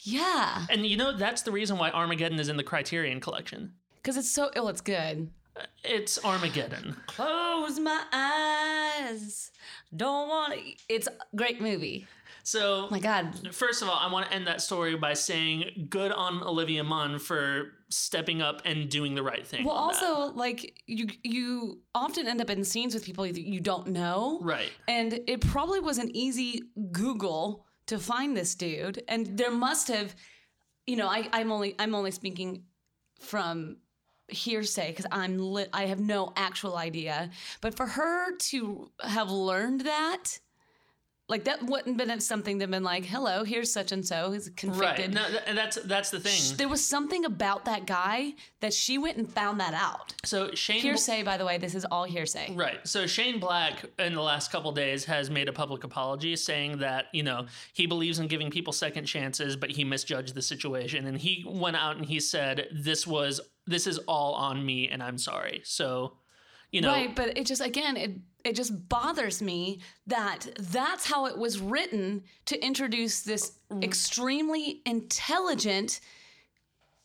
Yeah, 0.00 0.66
And 0.68 0.84
you 0.86 0.96
know 0.98 1.16
that's 1.16 1.40
the 1.42 1.50
reason 1.50 1.78
why 1.78 1.90
Armageddon 1.90 2.38
is 2.38 2.48
in 2.50 2.56
the 2.58 2.62
Criterion 2.62 3.18
collection. 3.20 3.72
because 3.94 4.16
it's 4.18 4.30
so. 4.30 4.50
Oh, 4.56 4.68
it's 4.68 4.82
good. 4.82 5.30
It's 5.84 6.22
Armageddon. 6.24 6.96
Close 7.06 7.78
my 7.78 8.02
eyes. 8.12 9.50
Don't 9.94 10.28
want 10.28 10.54
to. 10.54 10.60
It's 10.88 11.06
a 11.06 11.36
great 11.36 11.60
movie. 11.60 12.06
So 12.42 12.86
Oh 12.86 12.88
my 12.90 13.00
God, 13.00 13.54
first 13.54 13.80
of 13.80 13.88
all, 13.88 13.96
I 13.98 14.12
want 14.12 14.26
to 14.26 14.32
end 14.32 14.46
that 14.46 14.60
story 14.60 14.96
by 14.96 15.14
saying 15.14 15.86
good 15.88 16.12
on 16.12 16.42
Olivia 16.42 16.84
Munn 16.84 17.18
for 17.18 17.72
stepping 17.88 18.42
up 18.42 18.60
and 18.66 18.90
doing 18.90 19.14
the 19.14 19.22
right 19.22 19.46
thing. 19.46 19.64
Well, 19.64 19.74
on 19.76 19.92
that. 19.94 20.02
also 20.02 20.34
like 20.34 20.82
you 20.86 21.08
you 21.22 21.80
often 21.94 22.26
end 22.26 22.42
up 22.42 22.50
in 22.50 22.62
scenes 22.64 22.92
with 22.92 23.04
people 23.04 23.24
that 23.24 23.38
you 23.38 23.60
don't 23.60 23.88
know, 23.88 24.40
right. 24.42 24.70
and 24.88 25.20
it 25.26 25.40
probably 25.40 25.80
was 25.80 25.96
an 25.96 26.14
easy 26.14 26.64
Google 26.92 27.64
to 27.86 27.98
find 27.98 28.36
this 28.36 28.54
dude, 28.54 29.02
and 29.08 29.38
there 29.38 29.50
must 29.50 29.88
have, 29.88 30.14
you 30.86 30.96
know, 30.96 31.08
I 31.08 31.28
I'm 31.32 31.50
only 31.50 31.74
I'm 31.78 31.94
only 31.94 32.10
speaking 32.10 32.64
from 33.20 33.78
hearsay 34.28 34.90
because 34.90 35.06
I'm 35.10 35.38
lit. 35.38 35.68
I 35.72 35.86
have 35.86 36.00
no 36.00 36.32
actual 36.36 36.76
idea, 36.76 37.30
but 37.60 37.76
for 37.76 37.86
her 37.86 38.36
to 38.36 38.90
have 39.00 39.30
learned 39.30 39.82
that. 39.82 40.38
Like 41.26 41.44
that 41.44 41.62
wouldn't 41.62 41.96
been 41.96 42.20
something 42.20 42.58
that 42.58 42.70
been 42.70 42.82
like, 42.82 43.06
hello, 43.06 43.44
here's 43.44 43.72
such 43.72 43.92
and 43.92 44.06
so 44.06 44.30
who's 44.30 44.48
Right. 44.48 44.56
convicted. 44.56 45.14
No, 45.14 45.26
th- 45.26 45.42
and 45.46 45.56
that's 45.56 45.76
that's 45.84 46.10
the 46.10 46.20
thing. 46.20 46.56
There 46.58 46.68
was 46.68 46.86
something 46.86 47.24
about 47.24 47.64
that 47.64 47.86
guy 47.86 48.34
that 48.60 48.74
she 48.74 48.98
went 48.98 49.16
and 49.16 49.32
found 49.32 49.58
that 49.60 49.72
out. 49.72 50.12
So 50.26 50.50
Shane 50.54 50.82
Hearsay, 50.82 51.24
by 51.24 51.38
the 51.38 51.46
way, 51.46 51.56
this 51.56 51.74
is 51.74 51.86
all 51.86 52.04
hearsay. 52.04 52.52
Right. 52.54 52.86
So 52.86 53.06
Shane 53.06 53.40
Black 53.40 53.86
in 53.98 54.12
the 54.14 54.20
last 54.20 54.52
couple 54.52 54.70
days 54.72 55.06
has 55.06 55.30
made 55.30 55.48
a 55.48 55.52
public 55.52 55.84
apology 55.84 56.36
saying 56.36 56.78
that, 56.80 57.06
you 57.14 57.22
know, 57.22 57.46
he 57.72 57.86
believes 57.86 58.18
in 58.18 58.26
giving 58.26 58.50
people 58.50 58.74
second 58.74 59.06
chances, 59.06 59.56
but 59.56 59.70
he 59.70 59.82
misjudged 59.82 60.34
the 60.34 60.42
situation 60.42 61.06
and 61.06 61.18
he 61.18 61.42
went 61.48 61.76
out 61.76 61.96
and 61.96 62.04
he 62.04 62.20
said 62.20 62.68
this 62.70 63.06
was 63.06 63.40
this 63.66 63.86
is 63.86 63.96
all 64.06 64.34
on 64.34 64.64
me 64.64 64.90
and 64.90 65.02
I'm 65.02 65.16
sorry. 65.16 65.62
So, 65.64 66.18
you 66.70 66.82
know, 66.82 66.88
Right, 66.92 67.16
but 67.16 67.38
it 67.38 67.46
just 67.46 67.62
again 67.62 67.96
it 67.96 68.10
it 68.44 68.54
just 68.54 68.88
bothers 68.88 69.40
me 69.42 69.80
that 70.06 70.46
that's 70.58 71.06
how 71.06 71.26
it 71.26 71.36
was 71.38 71.60
written 71.60 72.22
to 72.46 72.62
introduce 72.64 73.22
this 73.22 73.52
extremely 73.82 74.82
intelligent 74.86 76.00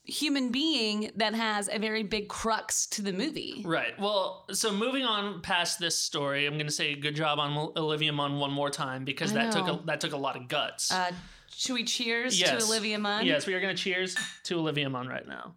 human 0.04 0.52
being 0.52 1.12
that 1.16 1.36
has 1.36 1.70
a 1.72 1.78
very 1.78 2.04
big 2.04 2.28
crux 2.28 2.88
to 2.88 3.02
the 3.02 3.14
movie. 3.14 3.62
Right. 3.66 3.98
Well, 4.00 4.46
so 4.52 4.72
moving 4.74 5.04
on 5.04 5.42
past 5.42 5.80
this 5.80 5.96
story, 5.96 6.46
I'm 6.46 6.56
going 6.56 6.66
to 6.66 6.72
say 6.74 6.96
good 6.96 7.16
job 7.16 7.40
on 7.40 7.72
Olivia 7.78 8.12
Munn 8.12 8.40
one 8.40 8.52
more 8.52 8.70
time 8.72 9.06
because 9.06 9.32
I 9.32 9.36
that 9.46 9.54
took 9.54 9.68
a 9.68 9.80
that 9.86 10.02
took 10.02 10.14
a 10.14 10.18
lot 10.18 10.36
of 10.36 10.48
guts. 10.48 10.92
Uh, 10.92 11.12
should 11.56 11.74
we 11.74 11.84
cheers 11.84 12.40
Yes. 12.40 12.50
to 12.66 12.66
Olivia 12.72 12.98
Munn? 12.98 13.26
Yes, 13.26 13.46
we 13.46 13.54
are 13.54 13.60
going 13.62 13.76
to 13.76 13.82
cheers 13.82 14.16
to 14.44 14.56
Olivia 14.60 14.90
Munn 14.90 15.08
right 15.08 15.28
now. 15.28 15.56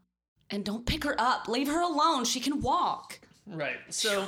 And 0.51 0.65
don't 0.65 0.85
pick 0.85 1.05
her 1.05 1.15
up. 1.19 1.49
Leave 1.49 1.69
her 1.69 1.81
alone. 1.81 2.25
She 2.27 2.39
can 2.41 2.61
walk. 2.61 3.21
Right. 3.47 3.79
So 3.89 4.27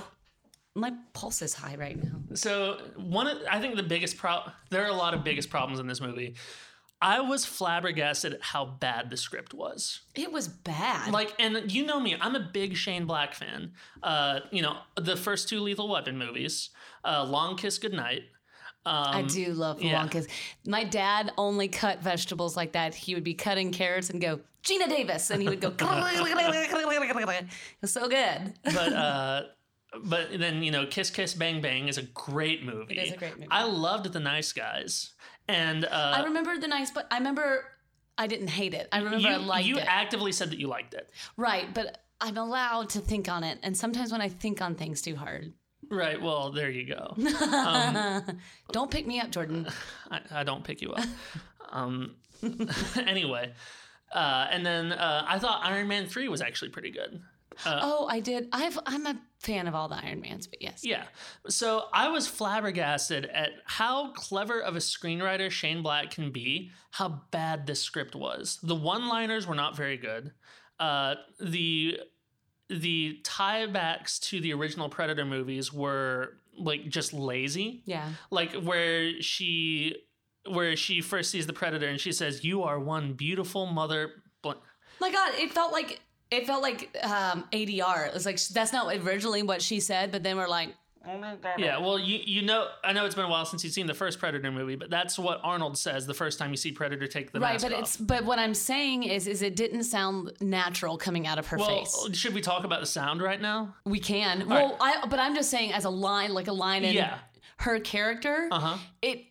My 0.75 0.93
pulse 1.12 1.40
is 1.43 1.54
high 1.54 1.76
right 1.76 2.02
now. 2.02 2.16
So 2.35 2.78
one, 2.97 3.26
of, 3.28 3.38
I 3.50 3.61
think 3.61 3.76
the 3.76 3.83
biggest 3.83 4.16
pro, 4.16 4.40
there 4.71 4.83
are 4.85 4.88
a 4.88 4.95
lot 4.95 5.14
of 5.14 5.23
biggest 5.23 5.50
problems 5.50 5.78
in 5.78 5.87
this 5.87 6.00
movie. 6.00 6.35
I 7.00 7.21
was 7.21 7.45
flabbergasted 7.45 8.35
at 8.35 8.43
how 8.43 8.64
bad 8.64 9.11
the 9.11 9.16
script 9.16 9.52
was. 9.52 10.00
It 10.14 10.33
was 10.33 10.49
bad. 10.49 11.12
Like, 11.12 11.35
and 11.38 11.71
you 11.71 11.85
know 11.85 12.00
me, 12.00 12.16
I'm 12.21 12.35
a 12.35 12.49
big 12.52 12.76
Shane 12.76 13.04
Black 13.04 13.35
fan. 13.35 13.73
Uh, 14.02 14.40
you 14.50 14.62
know, 14.62 14.78
the 14.97 15.14
first 15.16 15.49
two 15.49 15.61
Lethal 15.61 15.88
Weapon 15.88 16.16
movies, 16.16 16.71
uh, 17.04 17.25
Long 17.25 17.57
Kiss 17.57 17.78
Goodnight. 17.78 18.23
I 18.87 19.23
do 19.23 19.52
love 19.52 19.78
Um, 19.78 19.83
yeah. 19.83 20.07
Wonkas. 20.07 20.28
My 20.66 20.85
dad 20.85 21.33
only 21.38 21.69
cut 21.69 22.02
vegetables 22.02 22.57
like 22.57 22.73
that. 22.73 22.95
He 22.95 23.14
would 23.14 23.25
be 23.25 23.35
cutting 23.35 23.71
carrots 23.71 24.11
and 24.11 24.21
go, 24.21 24.40
Geena 24.62 24.88
Davis. 24.88 25.31
And 25.31 25.43
he 25.43 25.49
would 25.49 25.61
go, 25.61 25.69
it 25.69 27.47
was 27.81 27.93
so 27.93 28.09
good. 28.09 28.54
But 28.64 28.93
uh, 28.93 29.43
but 30.03 30.39
then 30.39 30.63
you 30.63 30.71
know, 30.71 30.87
Kiss 30.87 31.11
Kiss 31.11 31.35
Bang 31.35 31.61
Bang 31.61 31.89
is 31.89 31.99
a 31.99 32.03
great 32.03 32.65
movie. 32.65 32.99
It 32.99 33.09
is 33.09 33.13
a 33.13 33.17
great 33.17 33.37
movie. 33.37 33.49
I 33.51 33.65
loved 33.65 34.13
The 34.13 34.21
Nice 34.21 34.53
Guys, 34.53 35.13
and 35.49 35.85
uh, 35.85 35.89
I 36.17 36.25
remember 36.25 36.59
the 36.59 36.69
nice, 36.69 36.91
but 36.91 37.07
I 37.11 37.19
remember 37.19 37.65
I 38.19 38.27
didn't 38.27 38.49
hate 38.49 38.75
it. 38.75 38.89
I 38.93 38.99
remember 38.99 39.19
you 39.19 39.29
I 39.29 39.37
liked 39.37 39.67
you 39.67 39.77
it. 39.79 39.85
actively 39.87 40.33
said 40.33 40.51
that 40.51 40.59
you 40.59 40.67
liked 40.69 40.95
it. 40.95 41.11
right, 41.37 41.73
but 41.75 42.03
I'm 42.21 42.37
allowed 42.37 42.91
to 42.91 43.01
think 43.01 43.29
on 43.29 43.45
it. 43.45 43.59
And 43.63 43.77
sometimes 43.77 44.13
when 44.13 44.21
I 44.21 44.29
think 44.29 44.63
on 44.63 44.75
things 44.75 45.03
too 45.03 45.17
hard, 45.17 45.53
Right. 45.91 46.21
Well, 46.21 46.51
there 46.51 46.71
you 46.71 46.87
go. 46.87 47.15
don't 48.73 48.91
pick 48.91 49.07
me 49.07 49.21
up, 49.21 49.31
Jordan. 49.31 49.69
I, 50.11 50.21
I 50.31 50.45
don't 50.45 50.65
pick 50.65 50.81
you 50.81 50.93
up. 50.93 51.05
um, 51.71 52.15
anyway, 53.07 53.53
uh, 54.13 54.47
and 54.51 54.65
then 54.65 54.93
uh, 54.93 55.25
I 55.27 55.39
thought 55.39 55.61
Iron 55.65 55.89
Man 55.89 56.07
three 56.07 56.29
was 56.29 56.41
actually 56.41 56.71
pretty 56.71 56.91
good. 56.91 57.21
oh, 57.67 58.07
I 58.09 58.21
did. 58.21 58.49
I've, 58.53 58.79
I'm 58.87 59.07
a 59.07 59.17
fan 59.45 59.69
of 59.69 59.75
all 59.75 59.89
the 59.89 59.97
Iron 59.97 60.21
Mans, 60.21 60.47
but 60.47 60.61
yes. 60.63 60.85
Yeah. 60.85 61.05
So 61.49 61.85
I 61.93 62.09
was 62.09 62.27
flabbergasted 62.27 63.27
at 63.27 63.51
how 63.65 64.13
clever 64.13 64.61
of 64.61 64.75
a 64.77 64.81
screenwriter 64.81 65.51
Shane 65.51 65.83
Black 65.83 66.11
can 66.11 66.31
be, 66.31 66.71
how 66.91 67.23
bad 67.31 67.67
this 67.67 67.81
script 67.81 68.15
was. 68.15 68.59
The 68.63 68.75
one-liners 68.75 69.47
were 69.47 69.55
not 69.55 69.77
very 69.77 69.97
good. 69.97 70.33
Uh, 70.81 71.17
the 71.41 71.99
the 72.71 73.21
tiebacks 73.23 74.19
to 74.19 74.41
the 74.41 74.53
original 74.55 74.89
Predator 74.89 75.25
movies 75.25 75.73
were 75.73 76.39
like 76.59 76.89
just 76.89 77.13
lazy. 77.13 77.83
Yeah. 77.85 78.09
Like 78.31 78.55
where 78.55 79.21
she 79.21 79.97
where 80.49 80.77
she 80.77 81.01
first 81.01 81.31
sees 81.31 81.47
the 81.47 81.53
Predator 81.53 81.89
and 81.89 82.01
she 82.01 82.13
says, 82.13 82.45
"You 82.45 82.63
are 82.63 82.79
one 82.79 83.13
beautiful 83.13 83.67
mother." 83.67 84.23
Bl-. 84.43 84.53
My 85.01 85.11
God, 85.11 85.33
it 85.35 85.53
felt 85.53 85.73
like 85.73 86.01
it 86.31 86.47
felt 86.47 86.62
like 86.62 86.97
um, 87.02 87.45
ADR. 87.52 88.09
It 88.09 88.14
was 88.14 88.26
like 88.26 88.40
that's 88.49 88.73
not 88.73 88.95
originally 88.97 89.43
what 89.43 89.62
she 89.62 89.81
said, 89.81 90.11
but 90.12 90.23
then 90.23 90.37
we're 90.37 90.49
like, 90.49 90.71
Yeah, 91.59 91.78
well, 91.78 91.99
you 91.99 92.19
you 92.25 92.43
know, 92.43 92.66
I 92.83 92.93
know 92.93 93.04
it's 93.04 93.14
been 93.14 93.26
a 93.26 93.28
while 93.28 93.45
since 93.45 93.62
you've 93.62 93.73
seen 93.75 93.87
the 93.87 93.95
first 93.95 94.19
Predator 94.19 94.50
movie, 94.50 94.75
but 94.76 94.90
that's 94.90 95.19
what 95.19 95.40
Arnold 95.45 95.76
says 95.78 96.07
the 96.07 96.14
first 96.14 96.38
time 96.38 96.50
you 96.50 96.57
see 96.57 96.73
Predator 96.73 97.07
take 97.07 97.31
the 97.31 97.40
right. 97.40 97.52
mask 97.52 97.64
But 97.66 97.75
off. 97.75 97.81
it's 97.81 97.97
but 97.99 98.25
what 98.25 98.38
I'm 98.38 98.54
saying 98.54 99.02
is 99.04 99.26
is 99.26 99.43
it 99.43 99.54
didn't 99.54 99.85
sound 99.85 100.33
natural 100.40 100.97
coming 100.97 101.26
out 101.26 101.38
of 101.38 101.47
her 101.49 101.59
well, 101.59 101.85
face. 101.85 102.09
should 102.16 102.35
we 102.35 102.40
talk 102.40 102.64
about 102.64 102.81
the 102.81 102.87
sound 102.87 103.21
right 103.23 103.40
now? 103.40 103.75
We 103.85 104.00
can. 104.00 104.49
Well, 104.49 104.76
I 104.81 105.07
but 105.09 105.19
I'm 105.19 105.35
just 105.35 105.50
saying 105.50 105.73
as 105.73 105.85
a 105.85 105.90
line, 105.90 106.33
like 106.33 106.49
a 106.49 106.52
line 106.52 106.85
in 106.85 106.95
Yeah. 106.95 107.19
her 107.59 107.78
character, 107.81 108.49
Uh 108.50 108.59
huh. 108.61 108.78
it 109.02 109.25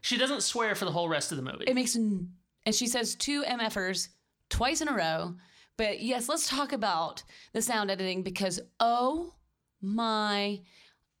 She 0.00 0.18
doesn't 0.18 0.42
swear 0.42 0.74
for 0.74 0.84
the 0.84 0.92
whole 0.92 1.08
rest 1.08 1.30
of 1.30 1.36
the 1.36 1.42
movie. 1.44 1.64
it 1.66 1.74
makes 1.74 1.94
and 1.94 2.74
she 2.74 2.86
says 2.88 3.14
two 3.14 3.44
MFers 3.44 4.08
twice 4.50 4.80
in 4.80 4.88
a 4.88 4.92
row. 4.94 5.34
But 5.76 6.00
yes, 6.00 6.28
let's 6.28 6.48
talk 6.48 6.72
about 6.72 7.22
the 7.52 7.62
sound 7.62 7.90
editing 7.90 8.22
because 8.22 8.60
oh 8.80 9.34
my 9.80 10.60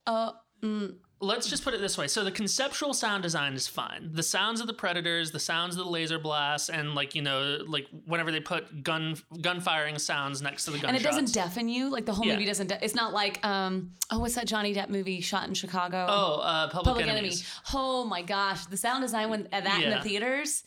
uh 0.06 0.32
mm, 0.62 0.94
Let's 1.20 1.48
just 1.48 1.64
put 1.64 1.72
it 1.72 1.80
this 1.80 1.96
way. 1.96 2.06
So 2.06 2.22
the 2.22 2.30
conceptual 2.30 2.92
sound 2.92 3.22
design 3.22 3.54
is 3.54 3.66
fine. 3.66 4.10
The 4.12 4.22
sounds 4.22 4.60
of 4.60 4.66
the 4.66 4.74
predators, 4.74 5.30
the 5.30 5.38
sounds 5.40 5.76
of 5.76 5.84
the 5.84 5.90
laser 5.90 6.18
blasts, 6.18 6.68
and 6.68 6.94
like 6.94 7.14
you 7.14 7.22
know, 7.22 7.60
like 7.66 7.86
whenever 8.04 8.30
they 8.30 8.40
put 8.40 8.82
gun 8.82 9.16
gun 9.40 9.60
firing 9.60 9.98
sounds 9.98 10.42
next 10.42 10.66
to 10.66 10.72
the 10.72 10.78
gun, 10.78 10.88
and 10.90 10.96
it 10.98 11.02
doesn't 11.02 11.32
deafen 11.32 11.68
you? 11.68 11.88
Like 11.88 12.04
the 12.04 12.12
whole 12.12 12.26
Yeah. 12.26 12.34
movie 12.34 12.44
doesn't 12.44 12.66
de- 12.66 12.84
it's 12.84 12.94
not 12.94 13.14
like 13.14 13.44
um 13.44 13.92
oh 14.10 14.18
what's 14.18 14.34
that 14.34 14.46
Johnny 14.46 14.74
Depp 14.74 14.90
movie 14.90 15.20
shot 15.20 15.48
in 15.48 15.54
Chicago? 15.54 16.04
Oh, 16.08 16.40
uh, 16.40 16.68
Public, 16.68 16.96
Public 16.96 17.06
Enemy 17.06 17.32
oh 17.72 18.04
my 18.04 18.20
gosh 18.20 18.66
the 18.66 18.76
sound 18.76 19.02
design 19.02 19.30
when 19.30 19.48
at 19.52 19.64
that 19.64 19.82
in 19.82 19.90
the 19.90 20.00
theaters 20.02 20.62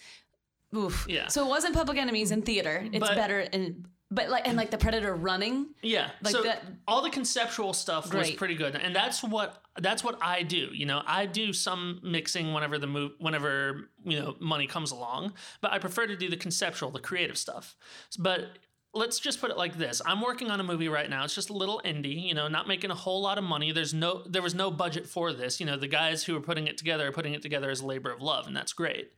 oof 0.76 1.06
Yeah. 1.10 1.28
so 1.28 1.46
it 1.46 1.50
wasn't 1.50 1.74
Public 1.76 1.98
Enemies 1.98 2.32
in 2.32 2.42
theater 2.42 2.84
it's 2.92 3.00
But- 3.00 3.16
better 3.16 3.40
in 3.42 3.86
but 4.10 4.30
like 4.30 4.48
and 4.48 4.56
like 4.56 4.72
the 4.72 4.78
Predator 4.78 5.14
running 5.14 5.68
Yeah. 5.82 6.12
Like 6.22 6.32
so 6.32 6.42
that- 6.44 6.64
all 6.88 7.02
the 7.02 7.10
conceptual 7.10 7.74
stuff 7.74 8.06
was 8.06 8.12
Great. 8.28 8.38
pretty 8.38 8.56
good, 8.56 8.76
and 8.76 8.96
that's 8.96 9.22
what 9.22 9.62
that's 9.80 10.02
what 10.02 10.18
I 10.22 10.44
do. 10.44 10.70
You 10.74 10.86
know, 10.86 11.04
I 11.06 11.26
do 11.26 11.52
some 11.52 12.00
mixing 12.04 12.54
whenever 12.54 12.80
the 12.80 12.88
move 12.88 13.12
whenever 13.20 13.90
you 14.06 14.18
know 14.18 14.38
money 14.40 14.66
comes 14.66 14.92
along, 14.92 15.34
but 15.60 15.74
I 15.74 15.80
prefer 15.80 16.08
to 16.08 16.16
do 16.16 16.30
the 16.30 16.38
conceptual, 16.38 16.90
the 16.90 17.02
creative 17.02 17.38
stuff. 17.38 17.76
But 18.18 18.58
let's 18.94 19.20
just 19.20 19.42
put 19.42 19.52
it 19.52 19.58
like 19.58 19.78
this: 19.78 20.02
I'm 20.06 20.22
working 20.22 20.50
on 20.52 20.62
a 20.62 20.64
movie 20.64 20.88
right 20.88 21.10
now. 21.10 21.26
It's 21.26 21.36
just 21.36 21.50
a 21.50 21.54
little 21.54 21.82
indie, 21.84 22.24
you 22.30 22.34
know, 22.34 22.48
not 22.48 22.66
making 22.66 22.92
a 22.92 22.96
whole 22.96 23.22
lot 23.22 23.38
of 23.38 23.44
money. 23.44 23.74
There's 23.74 23.94
no 23.94 24.24
there 24.26 24.42
was 24.42 24.56
no 24.56 24.72
budget 24.72 25.06
for 25.06 25.34
this. 25.34 25.60
You 25.60 25.66
know, 25.66 25.76
the 25.76 25.88
guys 25.90 26.24
who 26.24 26.34
are 26.38 26.42
putting 26.42 26.68
it 26.68 26.78
together 26.78 27.10
are 27.10 27.12
putting 27.12 27.34
it 27.34 27.42
together 27.42 27.70
as 27.70 27.82
a 27.82 27.86
labor 27.86 28.12
of 28.14 28.22
love, 28.22 28.48
and 28.48 28.56
that's 28.56 28.72
great. 28.72 29.12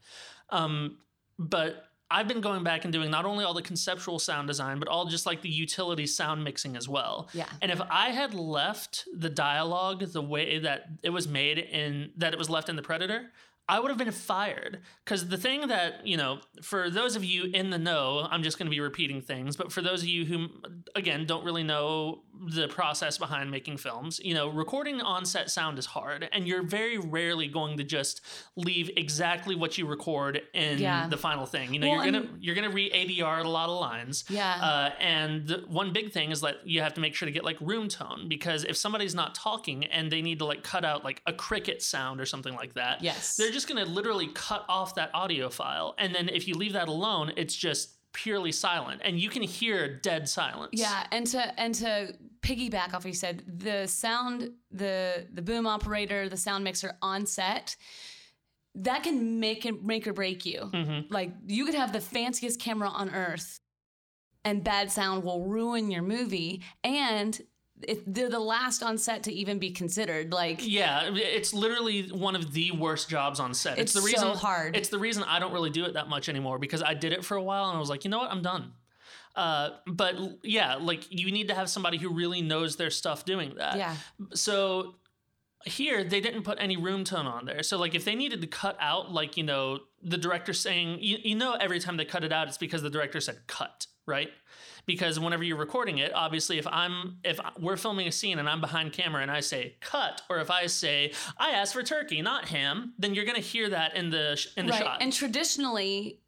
Um, 0.50 0.98
but 1.39 1.86
I've 2.12 2.28
been 2.28 2.41
going 2.41 2.63
back 2.63 2.86
and 2.86 2.93
doing 2.93 3.12
not 3.12 3.25
only 3.25 3.45
all 3.45 3.54
the 3.54 3.62
conceptual 3.62 4.19
sound 4.19 4.47
design, 4.47 4.80
but 4.80 4.88
all 4.88 5.06
just 5.06 5.25
like 5.25 5.41
the 5.41 5.49
utility 5.49 6.08
sound 6.08 6.43
mixing 6.43 6.75
as 6.75 6.89
well. 6.89 7.30
Yeah. 7.34 7.45
And 7.62 7.71
if 7.71 7.82
I 7.89 8.10
had 8.10 8.34
left 8.34 9.06
the 9.15 9.30
dialogue 9.30 10.02
the 10.12 10.21
way 10.21 10.60
that 10.60 10.88
it 11.04 11.12
was 11.12 11.28
made 11.28 11.60
in 11.60 12.12
that 12.17 12.34
it 12.34 12.39
was 12.39 12.49
left 12.49 12.67
in 12.67 12.75
the 12.75 12.82
Predator, 12.82 13.32
I 13.70 13.80
would 13.80 13.90
have 13.90 13.98
been 13.98 14.12
fired. 14.12 14.80
Because 15.06 15.28
the 15.30 15.38
thing 15.38 15.68
that, 15.68 16.06
you 16.06 16.18
know, 16.18 16.40
for 16.62 16.90
those 16.90 17.16
of 17.16 17.24
you 17.24 17.46
in 17.46 17.70
the 17.70 17.78
know, 17.78 18.28
I'm 18.30 18.44
just 18.44 18.58
going 18.58 18.66
to 18.66 18.72
be 18.72 18.80
repeating 18.80 19.22
things, 19.22 19.56
but 19.56 19.72
for 19.72 19.82
those 19.82 20.02
of 20.02 20.08
you 20.10 20.26
who, 20.26 20.48
again, 20.96 21.26
don't 21.26 21.46
really 21.46 21.64
know 21.64 22.24
the 22.56 22.68
process 22.68 23.18
behind 23.18 23.52
making 23.52 23.78
films, 23.78 24.20
you 24.24 24.34
know, 24.34 24.48
recording 24.50 25.02
on 25.02 25.26
set 25.26 25.50
sound 25.52 25.78
is 25.78 25.86
hard. 25.86 26.28
And 26.32 26.48
you're 26.48 26.64
very 26.64 26.98
rarely 26.98 27.48
going 27.48 27.78
to 27.78 27.84
just 27.84 28.22
leave 28.56 28.90
exactly 28.98 29.56
what 29.56 29.78
you 29.78 29.86
record 29.86 30.42
in 30.54 30.80
Yeah. 30.80 31.08
the 31.08 31.18
final 31.18 31.46
thing. 31.46 31.74
You 31.74 31.80
know, 31.80 31.90
Well, 31.90 32.04
you're 32.04 32.12
going 32.12 32.24
to, 32.28 32.30
you're 32.40 32.56
going 32.56 32.70
to 32.70 32.74
re 32.76 32.90
ADR 32.92 33.44
a 33.44 33.48
lot 33.48 33.70
of 33.70 33.80
lines. 33.80 34.26
Yeah. 34.30 34.56
Uh, 34.62 34.92
and 35.00 35.48
the 35.48 35.64
one 35.68 35.94
big 35.94 36.12
thing 36.12 36.32
is 36.32 36.42
that 36.42 36.66
you 36.66 36.82
have 36.82 36.94
to 36.96 37.02
make 37.02 37.14
sure 37.16 37.26
to 37.26 37.32
get 37.32 37.44
like 37.44 37.58
room 37.62 37.88
tone 37.88 38.28
because 38.28 38.64
if 38.64 38.78
somebody's 38.78 39.14
not 39.16 39.36
talking 39.36 39.86
and 39.86 40.12
they 40.12 40.22
need 40.22 40.40
to 40.40 40.46
like 40.46 40.64
cut 40.64 40.84
out 40.86 41.04
like 41.04 41.22
a 41.28 41.34
cricket 41.34 41.82
sound 41.82 42.22
or 42.22 42.26
something 42.26 42.56
like 42.56 42.74
that, 42.76 43.04
Yes. 43.04 43.36
they're 43.36 43.52
just 43.52 43.59
going 43.67 43.84
to 43.84 43.89
literally 43.89 44.28
cut 44.28 44.65
off 44.69 44.95
that 44.95 45.12
audio 45.13 45.50
file. 45.50 45.95
And 45.98 46.13
then 46.13 46.30
if 46.30 46.48
you 46.48 46.56
leave 46.56 46.74
that 46.74 46.88
alone, 46.88 47.34
it's 47.36 47.56
just 47.56 47.95
purely 48.12 48.52
silent 48.52 49.02
and 49.04 49.19
you 49.19 49.30
can 49.30 49.41
hear 49.41 50.00
dead 50.00 50.28
silence. 50.28 50.72
Yeah, 50.74 51.06
and 51.12 51.28
to 51.28 51.60
and 51.60 51.76
to 51.76 52.15
piggyback 52.41 52.93
off 52.93 53.04
what 53.04 53.06
you 53.06 53.13
said, 53.13 53.43
the 53.48 53.88
sound, 53.88 54.52
the 54.72 55.28
the 55.34 55.41
boom 55.41 55.67
operator, 55.67 56.30
the 56.30 56.38
sound 56.38 56.63
mixer 56.63 56.98
on 57.02 57.26
set, 57.26 57.76
that 58.76 59.04
can 59.04 59.39
make 59.39 59.65
it 59.65 59.84
make 59.84 60.08
or 60.08 60.13
break 60.13 60.45
you. 60.45 60.69
Mm-hmm. 60.74 61.13
Like 61.13 61.34
you 61.48 61.65
could 61.65 61.76
have 61.76 61.93
the 61.93 62.02
fanciest 62.02 62.60
camera 62.60 62.89
on 62.89 63.10
earth, 63.13 63.60
and 64.43 64.63
bad 64.63 64.91
sound 64.91 65.24
will 65.24 65.45
ruin 65.45 65.91
your 65.91 66.04
movie. 66.04 66.63
And 66.84 67.39
it, 67.84 68.13
they're 68.13 68.30
the 68.30 68.39
last 68.39 68.84
on 68.84 68.98
set 68.98 69.24
to 69.24 69.34
even 69.34 69.60
be 69.60 69.72
considered. 69.72 70.32
Like 70.32 70.60
Yeah, 70.62 71.10
it's 71.13 71.54
literally 71.54 72.10
one 72.10 72.36
of 72.36 72.54
the 72.54 72.72
worst 72.72 73.10
jobs 73.10 73.39
on 73.39 73.54
set. 73.54 73.78
It's 73.78 73.94
the 73.94 74.02
so 74.02 74.06
reason 74.06 74.28
hard. 74.30 74.76
It's 74.76 74.89
the 74.89 75.00
reason 75.00 75.24
I 75.24 75.39
don't 75.39 75.54
really 75.54 75.70
do 75.70 75.86
it 75.86 75.94
that 75.94 76.10
much 76.10 76.30
anymore 76.30 76.60
because 76.60 76.84
I 76.84 76.94
did 76.94 77.13
it 77.13 77.24
for 77.24 77.38
a 77.38 77.44
while 77.44 77.70
and 77.70 77.78
I 77.78 77.80
was 77.80 77.89
like, 77.89 78.04
you 78.04 78.10
know 78.10 78.20
what, 78.20 78.32
I'm 78.32 78.42
done. 78.42 78.74
Uh, 79.36 79.70
but 79.88 80.15
yeah, 80.44 80.76
like 80.76 81.06
you 81.10 81.32
need 81.32 81.48
to 81.48 81.56
have 81.56 81.70
somebody 81.70 81.98
who 81.98 82.10
really 82.10 82.42
knows 82.42 82.76
their 82.76 82.89
stuff 82.89 83.26
doing 83.26 83.56
that. 83.58 83.78
yeah, 83.78 83.96
So 84.34 84.96
here 85.65 86.04
they 86.04 86.22
didn't 86.22 86.44
put 86.44 86.58
any 86.60 86.78
room 86.78 87.04
tone 87.04 87.26
on 87.26 87.46
there. 87.46 87.63
So 87.63 87.78
like 87.78 87.96
if 87.96 88.06
they 88.06 88.15
needed 88.15 88.42
to 88.42 88.48
cut 88.48 88.78
out 88.80 89.12
like 89.12 89.38
you 89.38 89.44
know 89.44 89.80
the 90.02 90.18
director 90.18 90.54
saying 90.54 91.00
you, 91.02 91.18
you 91.24 91.36
know 91.36 91.54
every 91.54 91.80
time 91.80 91.98
they 91.98 92.06
cut 92.06 92.24
it 92.24 92.32
out 92.32 92.48
it's 92.48 92.58
because 92.58 92.82
the 92.82 92.89
director 92.89 93.20
said 93.20 93.39
cut 93.48 93.88
right 94.06 94.30
because 94.89 95.19
whenever 95.19 95.43
you're 95.43 95.56
recording 95.56 95.99
it 95.99 96.12
obviously 96.15 96.58
if 96.58 96.65
i'm 96.65 97.17
if 97.23 97.39
we're 97.60 97.78
filming 97.78 98.08
a 98.08 98.12
scene 98.12 98.39
and 98.39 98.49
i'm 98.49 98.60
behind 98.60 98.91
camera 98.91 99.21
and 99.21 99.30
i 99.30 99.39
say 99.39 99.75
cut 99.82 100.23
or 100.32 100.39
if 100.39 100.49
i 100.49 100.65
say 100.65 101.13
i 101.38 101.52
asked 101.52 101.73
for 101.73 101.84
turkey 101.84 102.23
not 102.23 102.45
ham 102.45 102.91
then 102.97 103.13
you're 103.13 103.23
going 103.25 103.36
to 103.36 103.41
hear 103.41 103.69
that 103.69 103.95
in 103.95 104.10
the 104.10 104.36
sh- 104.36 104.47
in 104.58 104.65
the 104.65 104.71
right. 104.71 104.82
shot 104.82 104.97
And 105.02 105.13
traditionally, 105.13 106.19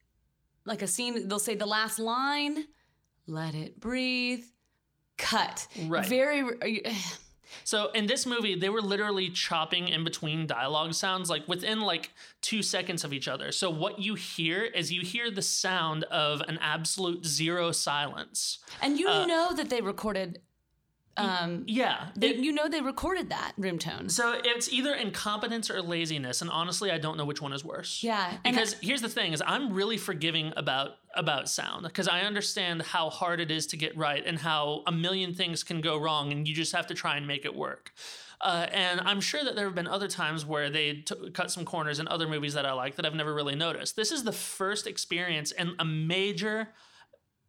like 0.66 0.84
a 0.84 0.88
scene, 0.88 1.28
they'll 1.28 1.40
say 1.40 1.56
the 1.56 1.66
last 1.66 1.98
line, 1.98 2.66
"Let 3.26 3.56
it 3.56 3.80
breathe." 3.80 4.44
Cut. 5.18 5.68
Right. 5.88 6.06
Very. 6.06 6.44
So 7.64 7.92
in 7.92 8.06
this 8.08 8.26
movie, 8.26 8.56
they 8.56 8.70
were 8.70 8.82
literally 8.82 9.30
chopping 9.30 9.88
in 9.88 10.04
between 10.04 10.48
dialogue 10.48 10.94
sounds, 10.94 11.30
like 11.30 11.48
within 11.48 11.82
like 11.82 12.12
two 12.42 12.62
seconds 12.64 13.04
of 13.04 13.14
each 13.14 13.28
other. 13.28 13.52
So 13.52 13.70
what 13.70 14.00
you 14.00 14.16
hear 14.16 14.64
is 14.64 14.92
you 14.92 15.02
hear 15.02 15.30
the 15.32 15.42
sound 15.42 16.04
of 16.06 16.42
an 16.42 16.58
absolute 16.62 17.26
zero 17.26 17.72
silence. 17.72 18.60
And 18.82 19.00
you 19.00 19.08
Uh, 19.08 19.26
know 19.26 19.54
that 19.56 19.70
they 19.70 19.82
recorded. 19.82 20.42
Um, 21.18 21.66
Yeah. 21.68 22.08
they, 22.16 22.30
it- 22.30 22.38
you 22.38 22.54
know 22.54 22.70
they 22.70 22.80
recorded 22.82 23.30
that 23.32 23.52
room 23.58 23.78
tone. 23.78 24.08
so 24.10 24.40
it's 24.46 24.72
either 24.72 24.94
incompetence 24.96 25.70
or 25.70 25.82
laziness, 25.82 26.42
and 26.42 26.50
honestly, 26.50 26.90
I 26.90 26.98
don't 27.00 27.18
know 27.18 27.26
which 27.26 27.42
one 27.42 27.52
is 27.52 27.66
worse. 27.66 28.02
Yeah, 28.02 28.38
Because 28.46 28.76
here's 28.82 29.02
the 29.02 29.10
thing: 29.10 29.34
is 29.34 29.44
I'm 29.46 29.74
really 29.74 29.98
forgiving 29.98 30.54
about 30.56 30.96
about 31.16 31.50
sound 31.50 31.84
because 31.84 32.08
I 32.08 32.22
understand 32.22 32.82
how 32.82 33.10
hard 33.10 33.40
it 33.40 33.52
is 33.52 33.68
to 33.68 33.78
get 33.78 33.96
right 33.98 34.24
and 34.26 34.38
how 34.40 34.84
a 34.88 34.92
million 34.92 35.34
things 35.34 35.64
can 35.64 35.82
go 35.82 35.98
wrong, 35.98 36.32
and 36.32 36.48
you 36.48 36.56
just 36.56 36.74
have 36.74 36.88
to 36.88 36.94
try 36.94 37.18
and 37.18 37.28
make 37.28 37.46
it 37.46 37.56
work. 37.56 37.92
Uh, 38.40 38.66
and 38.72 39.00
I'm 39.02 39.22
sure 39.22 39.44
that 39.44 39.56
there 39.56 39.66
have 39.66 39.76
been 39.76 39.88
other 39.88 40.08
times 40.08 40.46
where 40.46 40.70
they 40.70 40.94
t- 40.94 41.30
cut 41.32 41.52
some 41.52 41.64
corners 41.64 42.00
in 42.00 42.08
other 42.08 42.28
movies 42.28 42.56
that 42.56 42.66
I 42.66 42.74
like 42.74 42.96
that 42.96 43.06
I've 43.06 43.14
never 43.14 43.34
really 43.34 43.56
noticed. 43.56 43.96
This 43.96 44.12
is 44.12 44.24
the 44.24 44.32
first 44.32 44.88
experience 44.88 45.52
in 45.52 45.76
a 45.78 45.86
major 45.86 46.70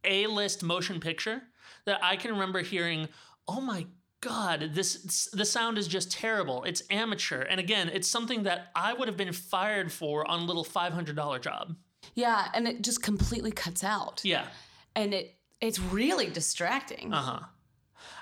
A-list 0.04 0.62
motion 0.62 1.00
picture 1.00 1.42
that 1.86 1.98
I 2.02 2.16
can 2.16 2.32
remember 2.32 2.60
hearing, 2.60 3.08
"Oh 3.48 3.60
my 3.60 3.86
god, 4.20 4.70
this 4.74 5.30
the 5.32 5.46
sound 5.46 5.78
is 5.78 5.88
just 5.88 6.12
terrible. 6.12 6.62
It's 6.64 6.82
amateur." 6.90 7.40
And 7.40 7.58
again, 7.58 7.88
it's 7.88 8.08
something 8.08 8.42
that 8.42 8.70
I 8.74 8.92
would 8.92 9.08
have 9.08 9.16
been 9.16 9.32
fired 9.32 9.90
for 9.90 10.28
on 10.30 10.40
a 10.40 10.44
little 10.44 10.64
$500 10.64 11.38
job. 11.38 11.76
Yeah, 12.14 12.48
and 12.54 12.68
it 12.68 12.82
just 12.82 13.02
completely 13.02 13.52
cuts 13.52 13.84
out. 13.84 14.20
Yeah. 14.24 14.46
And 14.94 15.14
it 15.14 15.36
it's 15.60 15.78
really 15.78 16.28
distracting. 16.28 17.12
Uh 17.12 17.22
huh. 17.22 17.40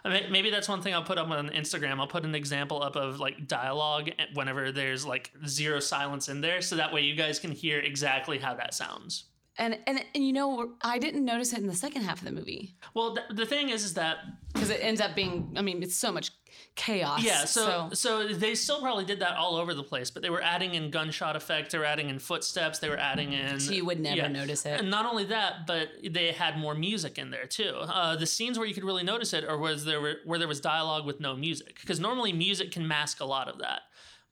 I 0.05 0.09
mean, 0.09 0.33
maybe 0.33 0.51
that's 0.51 0.69
one 0.69 0.83
thing 0.83 0.95
I'll 0.95 1.03
put 1.03 1.19
up 1.19 1.29
on 1.29 1.49
Instagram. 1.51 1.99
I'll 2.01 2.07
put 2.07 2.25
an 2.25 2.35
example 2.35 2.83
up 2.83 2.97
of 2.97 3.19
like 3.21 3.47
dialogue 3.47 4.11
whenever 4.35 4.73
there's 4.73 5.05
like 5.05 5.31
zero 5.47 5.81
silence 5.81 6.29
in 6.29 6.40
there, 6.40 6.62
so 6.62 6.77
that 6.77 6.93
way 6.93 7.03
you 7.03 7.14
guys 7.14 7.38
can 7.38 7.51
hear 7.51 7.79
exactly 7.79 8.38
how 8.38 8.55
that 8.55 8.75
sounds. 8.75 9.25
And, 9.61 9.79
and 9.87 10.03
and 10.14 10.27
you 10.27 10.33
know, 10.33 10.70
I 10.81 10.99
didn't 10.99 11.25
notice 11.25 11.53
it 11.53 11.59
in 11.59 11.66
the 11.66 11.75
second 11.75 12.03
half 12.03 12.18
of 12.18 12.25
the 12.25 12.33
movie 12.33 12.75
Well, 12.94 13.14
th- 13.14 13.27
the 13.31 13.44
thing 13.44 13.68
is, 13.68 13.85
is 13.85 13.94
that 13.94 14.16
because 14.53 14.70
it 14.70 14.81
ends 14.83 15.01
up 15.01 15.14
being. 15.14 15.55
I 15.57 15.62
mean, 15.62 15.83
it's 15.83 15.94
so 15.94 16.11
much 16.11 16.31
chaos. 16.75 17.23
yeah, 17.23 17.44
so, 17.44 17.90
so 17.92 18.29
they 18.29 18.55
still 18.55 18.81
probably 18.81 19.05
did 19.05 19.20
that 19.20 19.37
all 19.37 19.57
over 19.57 19.75
the 19.75 19.83
place, 19.83 20.11
but 20.11 20.23
they 20.23 20.31
were 20.31 20.42
adding 20.42 20.75
in 20.75 20.90
gunshot 20.90 21.37
effect, 21.37 21.73
they 21.73 21.79
were 21.79 21.85
adding 21.85 22.09
in 22.09 22.18
footsteps, 22.18 22.79
they 22.79 22.88
were 22.88 22.96
adding 22.99 23.33
in. 23.33 23.61
So 23.61 23.73
you 23.73 23.85
would 23.85 24.01
never 24.01 24.29
notice 24.29 24.66
it. 24.66 24.81
And 24.81 24.90
not 24.90 25.07
only 25.07 25.25
that, 25.27 25.66
but 25.66 25.88
they 26.09 26.33
had 26.33 26.59
more 26.59 26.75
music 26.75 27.18
in 27.18 27.31
there 27.31 27.46
too. 27.46 27.75
Uh, 27.77 28.16
the 28.16 28.27
scenes 28.27 28.59
where 28.59 28.66
you 28.66 28.75
could 28.75 28.85
really 28.85 29.05
notice 29.05 29.33
it, 29.33 29.44
or 29.44 29.59
was 29.59 29.85
there 29.85 30.01
were, 30.01 30.16
where 30.25 30.38
there 30.38 30.49
was 30.49 30.61
dialogue 30.61 31.07
with 31.07 31.20
no 31.20 31.37
music, 31.37 31.77
because 31.81 32.01
normally 32.01 32.33
music 32.33 32.70
can 32.70 32.87
mask 32.87 33.20
a 33.20 33.25
lot 33.27 33.49
of 33.49 33.59
that. 33.59 33.83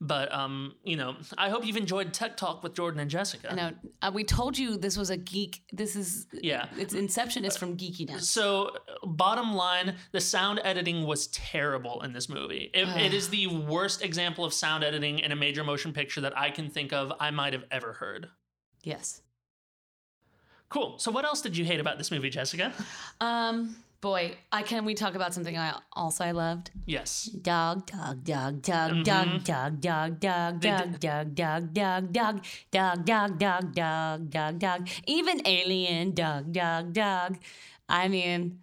But 0.00 0.32
um, 0.32 0.74
you 0.84 0.96
know, 0.96 1.16
I 1.37 1.48
hope 1.48 1.66
you've 1.66 1.76
enjoyed 1.76 2.12
Tech 2.12 2.37
Talk 2.37 2.62
with 2.62 2.74
Jordan 2.74 3.00
and 3.00 3.11
Jessica. 3.11 3.52
No, 3.54 3.72
uh, 4.00 4.12
we 4.14 4.22
told 4.22 4.56
you 4.56 4.76
this 4.76 4.96
was 4.96 5.11
a 5.11 5.16
geek. 5.16 5.62
This 5.72 5.96
is 5.96 6.28
Yeah. 6.32 6.66
Its 6.78 6.94
inception 6.94 7.44
is 7.44 7.56
from 7.56 7.76
geekiness. 7.76 8.22
So, 8.22 8.70
bottom 9.02 9.54
line, 9.54 9.96
the 10.12 10.20
sound 10.20 10.61
editing 10.62 11.04
was 11.04 11.26
terrible 11.28 12.00
in 12.02 12.12
this 12.12 12.28
movie. 12.28 12.70
It, 12.74 12.88
it 13.06 13.12
is 13.12 13.28
the 13.28 13.48
worst 13.48 14.04
example 14.04 14.44
of 14.44 14.54
sound 14.54 14.84
editing 14.84 15.18
in 15.18 15.32
a 15.32 15.37
major 15.37 15.64
motion 15.64 15.92
picture 15.92 16.20
that 16.20 16.38
I 16.38 16.50
can 16.50 16.70
think 16.70 16.92
of 16.92 17.12
I 17.18 17.32
might 17.32 17.52
have 17.52 17.64
ever 17.72 17.94
heard. 17.94 18.28
Yes. 18.84 19.22
Cool. 20.68 20.98
So, 20.98 21.11
what 21.11 21.24
else 21.24 21.40
did 21.40 21.56
you 21.56 21.64
hate 21.64 21.80
about 21.80 21.98
this 21.98 22.12
movie, 22.12 22.30
Jessica? 22.30 22.72
Um. 23.20 23.74
Boy, 24.00 24.37
I 24.52 24.62
can 24.62 24.84
we 24.84 24.94
talk 24.94 25.16
about 25.16 25.34
something 25.34 25.58
I 25.58 25.74
also 25.92 26.22
I 26.24 26.30
loved. 26.30 26.70
Yes. 26.87 27.24
Dog, 27.24 27.84
dog, 27.87 28.22
dog, 28.22 28.62
dog, 28.62 29.04
dog, 29.04 29.42
dog, 29.44 29.80
dog, 29.80 30.20
dog, 30.20 30.61
They 30.61 30.68
dog, 30.68 31.00
dog, 31.00 31.34
dog, 31.34 31.72
dog, 31.74 32.12
dog, 32.12 32.44
dog, 32.70 33.04
dog, 33.04 33.38
dog, 33.38 33.74
dog, 33.74 34.30
dog, 34.30 34.58
dog. 34.61 34.88
Even 35.06 35.42
alien 35.44 36.14
dog, 36.14 36.52
dog, 36.52 36.92
dog. 36.92 37.38
I 37.88 38.06
mean, 38.06 38.61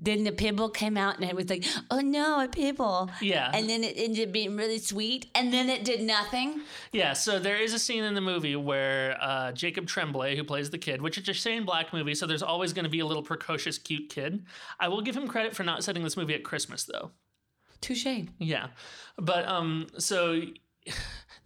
then 0.00 0.24
the 0.24 0.32
pibble 0.32 0.68
came 0.68 0.96
out 0.96 1.16
and 1.16 1.24
it 1.28 1.34
was 1.34 1.48
like, 1.48 1.64
oh 1.90 2.00
no, 2.00 2.40
a 2.40 2.48
pibble. 2.48 3.10
Yeah. 3.20 3.50
And 3.52 3.68
then 3.68 3.82
it 3.82 3.94
ended 3.96 4.28
up 4.28 4.32
being 4.32 4.56
really 4.56 4.78
sweet, 4.78 5.26
and 5.34 5.52
then 5.52 5.68
it 5.68 5.84
did 5.84 6.02
nothing. 6.02 6.60
Yeah, 6.92 7.14
so 7.14 7.38
there 7.38 7.56
is 7.56 7.72
a 7.72 7.78
scene 7.78 8.04
in 8.04 8.14
the 8.14 8.20
movie 8.20 8.56
where 8.56 9.16
uh, 9.20 9.52
Jacob 9.52 9.86
Tremblay, 9.86 10.36
who 10.36 10.44
plays 10.44 10.70
the 10.70 10.78
kid, 10.78 11.00
which 11.00 11.18
is 11.18 11.28
a 11.28 11.32
Shane 11.32 11.64
Black 11.64 11.92
movie, 11.92 12.14
so 12.14 12.26
there's 12.26 12.42
always 12.42 12.72
going 12.72 12.84
to 12.84 12.90
be 12.90 13.00
a 13.00 13.06
little 13.06 13.22
precocious, 13.22 13.78
cute 13.78 14.08
kid. 14.08 14.44
I 14.78 14.88
will 14.88 15.00
give 15.00 15.16
him 15.16 15.26
credit 15.28 15.56
for 15.56 15.64
not 15.64 15.82
setting 15.82 16.02
this 16.02 16.16
movie 16.16 16.34
at 16.34 16.44
Christmas, 16.44 16.84
though. 16.84 17.10
Touche. 17.80 18.06
Yeah, 18.38 18.68
but 19.18 19.46
um, 19.48 19.86
so 19.98 20.42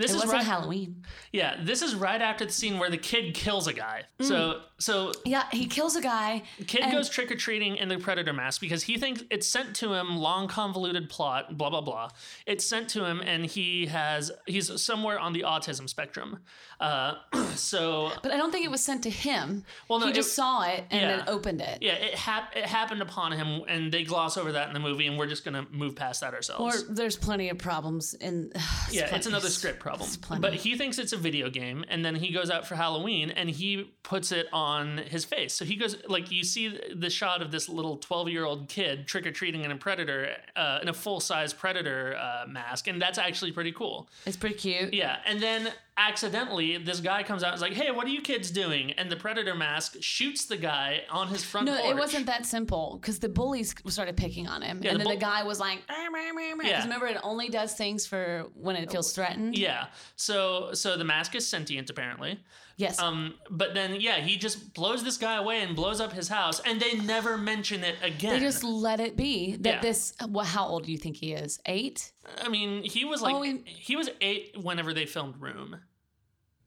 this 0.01 0.13
It 0.13 0.15
is 0.17 0.21
wasn't 0.23 0.33
right. 0.39 0.47
Halloween. 0.47 1.05
Yeah, 1.33 1.57
this 1.63 1.83
is 1.83 1.95
right 1.95 2.21
after 2.21 2.47
the 2.47 2.53
scene 2.53 2.79
where 2.79 2.89
the 2.91 2.99
kid 2.99 3.35
kills 3.35 3.67
a 3.67 3.73
guy. 3.73 4.05
Mm. 4.19 4.25
So 4.27 4.61
so 4.79 5.13
Yeah, 5.25 5.45
he 5.53 5.67
kills 5.67 5.95
a 5.95 6.01
guy. 6.01 6.43
kid 6.67 6.91
goes 6.91 7.09
trick 7.11 7.31
or 7.31 7.37
treating 7.37 7.77
in 7.77 7.89
the 7.89 7.99
predator 7.99 8.33
mask 8.33 8.61
because 8.61 8.83
he 8.83 8.97
thinks 8.97 9.23
it's 9.31 9.47
sent 9.47 9.77
to 9.77 9.93
him. 9.93 10.17
Long 10.17 10.49
convoluted 10.49 11.09
plot. 11.11 11.57
Blah 11.59 11.71
blah 11.71 11.83
blah. 11.83 12.09
It's 12.47 12.65
sent 12.65 12.89
to 12.91 13.05
him, 13.05 13.21
and 13.21 13.45
he 13.45 13.87
has 13.87 14.33
he's 14.47 14.81
somewhere 14.83 15.19
on 15.19 15.33
the 15.35 15.43
autism 15.43 15.89
spectrum. 15.89 16.39
Uh, 16.81 17.15
so 17.55 18.11
But 18.23 18.33
I 18.33 18.37
don't 18.39 18.51
think 18.51 18.65
it 18.65 18.71
was 18.71 18.83
sent 18.83 19.03
to 19.03 19.11
him. 19.11 19.65
Well, 19.89 20.01
no, 20.01 20.07
he 20.07 20.13
just 20.13 20.31
it- 20.31 20.35
saw 20.35 20.63
it 20.63 20.85
and 20.91 21.01
yeah. 21.03 21.17
then 21.19 21.29
opened 21.29 21.61
it. 21.61 21.79
yeah, 21.83 21.93
it 21.93 22.15
hap- 22.15 22.57
it 22.57 22.65
happened 22.65 23.03
upon 23.03 23.33
him, 23.33 23.63
and 23.69 23.93
they 23.93 24.03
gloss 24.05 24.37
over 24.37 24.53
that 24.53 24.69
in 24.69 24.75
the 24.75 24.81
movie, 24.81 25.07
and 25.07 25.19
we're 25.19 25.27
just 25.27 25.45
gonna 25.45 25.67
move 25.71 25.95
past 25.95 26.23
that 26.23 26.33
ourselves. 26.35 26.83
Or 26.83 26.95
there's 26.95 27.17
plenty 27.17 27.51
of 27.51 27.59
problems 27.59 28.15
in. 28.15 28.51
yeah, 28.91 29.09
plen- 29.09 29.19
it's 29.19 29.27
another 29.27 29.51
script 29.51 29.79
problem. 29.79 30.09
But 30.41 30.55
he 30.55 30.77
thinks 30.77 30.99
it's 30.99 31.13
a 31.13 31.17
video 31.19 31.51
game, 31.51 31.85
and 31.89 32.05
then 32.05 32.15
he 32.15 32.33
goes 32.33 32.51
out 32.51 32.67
for 32.67 32.75
Halloween 32.77 33.31
and 33.31 33.51
he 33.51 33.93
puts 34.03 34.33
it 34.33 34.47
on 34.53 34.99
his 34.99 35.25
face. 35.25 35.53
So 35.53 35.65
he 35.65 35.77
goes 35.77 35.97
like 36.09 36.31
you 36.31 36.45
see 36.45 36.79
the 36.95 37.11
shot 37.11 37.43
of 37.43 37.51
this 37.51 37.69
little 37.69 37.99
twelve 37.99 38.29
year 38.31 38.45
old 38.45 38.69
kid 38.69 39.07
trick 39.07 39.27
or 39.27 39.33
treating 39.33 39.65
in 39.65 39.71
a 39.71 39.77
predator 39.77 40.35
uh, 40.57 40.79
in 40.81 40.89
a 40.89 40.95
full 40.95 41.21
size 41.21 41.53
predator 41.53 42.17
uh, 42.17 42.47
mask, 42.49 42.87
and 42.89 43.01
that's 43.03 43.19
actually 43.19 43.53
pretty 43.53 43.73
cool. 43.73 44.09
It's 44.25 44.37
pretty 44.37 44.55
cute. 44.57 44.95
Yeah, 44.95 45.19
and 45.27 45.43
then 45.43 45.71
accidentally 45.97 46.77
this 46.79 47.01
guy 47.01 47.23
comes 47.23 47.43
out 47.43 47.49
and 47.49 47.57
is 47.57 47.63
like, 47.63 47.73
"Hey, 47.75 47.91
what 47.91 48.07
are 48.07 48.11
you 48.11 48.21
kids 48.23 48.51
doing?" 48.51 48.93
And 48.93 49.11
the 49.11 49.17
predator 49.17 49.55
mask 49.55 49.97
shoots 50.01 50.47
the 50.47 50.57
guy 50.57 51.03
on 51.11 51.29
his 51.29 51.45
front 51.45 51.67
No, 51.67 51.77
porch. 51.77 51.87
it 51.91 51.97
wasn't 51.97 52.27
that 52.27 52.47
simple 52.47 52.99
because 53.01 53.19
the 53.19 53.29
bullies 53.29 53.75
started 53.89 54.17
picking 54.17 54.49
on 54.49 54.63
him, 54.63 54.81
Yeah, 54.83 54.91
and 54.93 55.01
the 55.01 55.05
then 55.05 55.15
the 55.15 55.21
guy 55.21 55.43
was 55.43 55.61
like, 55.61 55.81
because 55.87 56.65
Yeah. 56.65 56.83
remember 56.83 57.07
it 57.07 57.19
only 57.23 57.49
does 57.49 57.75
things 57.75 58.07
for 58.07 58.47
when 58.55 58.77
it 58.77 58.91
feels 58.91 59.13
threatened. 59.13 59.57
Yeah. 59.57 59.87
So 60.17 60.73
so 60.75 60.97
the 60.97 61.05
mask 61.05 61.35
is 61.35 61.47
sentient 61.47 61.91
apparently. 61.91 62.41
Yes. 62.77 62.99
Um, 62.99 63.35
but 63.51 63.75
then 63.75 64.01
yeah, 64.01 64.21
he 64.21 64.37
just 64.39 64.73
blows 64.73 65.05
this 65.05 65.19
guy 65.19 65.37
away 65.37 65.61
and 65.63 65.77
blows 65.77 66.01
up 66.01 66.15
his 66.15 66.29
house, 66.29 66.61
and 66.61 66.81
they 66.81 66.95
never 66.95 67.37
mention 67.37 67.85
it 67.85 67.97
again. 68.03 68.33
they 68.33 68.41
just 68.41 68.65
let 68.65 69.01
it 69.01 69.17
be 69.17 69.57
that 69.57 69.75
Yeah. 69.75 69.81
this. 69.83 70.15
Well, 70.27 70.47
how 70.47 70.67
old 70.67 70.85
do 70.87 70.93
you 70.93 70.97
think 70.97 71.17
he 71.17 71.33
is? 71.35 71.61
Eight. 71.67 72.13
I 72.43 72.49
mean, 72.49 72.83
he 72.85 73.05
was 73.05 73.21
like 73.21 73.35
Oh, 73.35 73.43
he- 73.43 73.63
he 73.67 73.97
was 73.97 74.09
eight 74.23 74.57
whenever 74.57 74.95
they 74.95 75.05
filmed 75.05 75.37
Room. 75.41 75.81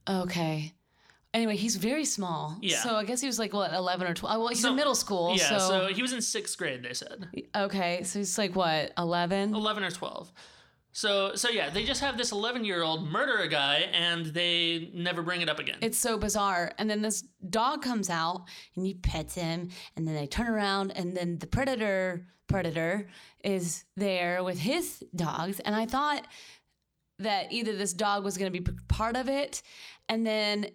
Okay. 0.08 0.74
Anyway, 1.34 1.56
he's 1.56 1.78
very 1.78 2.06
small. 2.06 2.58
Yeah. 2.62 2.78
So 2.84 2.96
I 2.96 3.06
guess 3.06 3.20
he 3.20 3.28
was 3.28 3.40
like 3.40 3.54
what, 3.54 3.74
eleven 3.74 4.08
or 4.08 4.14
twelve? 4.14 4.36
Uh, 4.36 4.40
well, 4.40 4.48
he's 4.50 4.62
So- 4.62 4.70
in 4.70 4.76
middle 4.76 4.96
school. 4.96 5.36
Yeah. 5.36 5.58
So, 5.58 5.60
So, 5.60 5.88
he 5.88 6.02
was 6.02 6.14
in 6.14 6.22
sixth 6.22 6.58
grade. 6.58 6.84
They 6.84 6.94
said 6.94 7.28
okay, 7.56 8.04
so 8.04 8.20
he's 8.20 8.38
like 8.38 8.56
what, 8.56 8.92
eleven? 8.98 9.54
eleven 9.56 9.84
or 9.84 9.92
twelve. 9.92 10.32
So 10.96 11.34
so 11.34 11.50
yeah, 11.50 11.72
they 11.72 11.86
just 11.86 12.02
have 12.02 12.18
this 12.20 12.32
eleven 12.32 12.64
year 12.64 12.84
old 12.84 13.10
murder 13.10 13.38
a 13.38 13.48
guy, 13.48 13.78
and 13.94 14.28
they 14.28 14.92
never 14.94 15.24
bring 15.24 15.42
it 15.42 15.50
up 15.50 15.58
again. 15.58 15.78
It's 15.82 15.98
so 15.98 16.20
bizarre. 16.20 16.72
And 16.78 16.88
then 16.88 17.02
this 17.02 17.24
dog 17.50 17.82
comes 17.82 18.12
out 18.12 18.46
and 18.76 18.86
he 18.86 18.94
pets 18.94 19.34
him, 19.34 19.70
and 19.96 20.08
then 20.08 20.14
they 20.14 20.28
turn 20.28 20.48
around, 20.48 20.92
and 20.92 21.18
then 21.18 21.40
the 21.40 21.48
predator 21.48 22.28
predator 22.46 23.08
is 23.44 23.86
there 23.98 24.44
with 24.44 24.60
his 24.60 25.04
dogs. 25.16 25.60
And 25.62 25.74
I 25.76 25.88
thought 25.88 26.28
that 27.20 27.52
either 27.52 27.76
this 27.76 27.94
dog 27.94 28.24
was 28.24 28.38
going 28.38 28.52
to 28.52 28.60
be 28.62 28.66
part 28.88 29.16
of 29.16 29.30
it, 29.30 29.62
and 30.10 30.26
then 30.26 30.68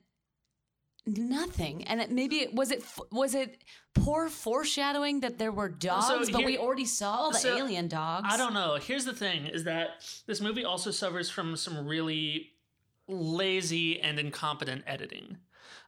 nothing. 1.06 1.84
And 1.84 2.00
it, 2.00 2.10
maybe 2.10 2.36
it 2.36 2.54
was 2.54 2.70
it 2.70 2.82
was 3.10 3.34
it 3.34 3.62
poor 3.94 4.28
foreshadowing 4.28 5.20
that 5.20 5.38
there 5.38 5.52
were 5.52 5.68
dogs, 5.68 6.30
but 6.30 6.38
here- 6.38 6.46
we 6.46 6.58
already 6.58 6.84
saw 6.84 7.30
the 7.30 7.38
so, 7.38 7.56
alien 7.56 7.88
dogs. 7.88 8.28
I 8.30 8.36
don't 8.36 8.54
know. 8.54 8.76
Here's 8.76 9.04
the 9.04 9.14
thing: 9.14 9.46
is 9.46 9.64
that 9.64 10.04
this 10.26 10.40
movie 10.40 10.64
also 10.64 10.90
suffers 10.90 11.30
from 11.30 11.56
some 11.56 11.86
really 11.86 12.52
lazy 13.08 14.00
and 14.00 14.18
incompetent 14.18 14.84
editing, 14.86 15.38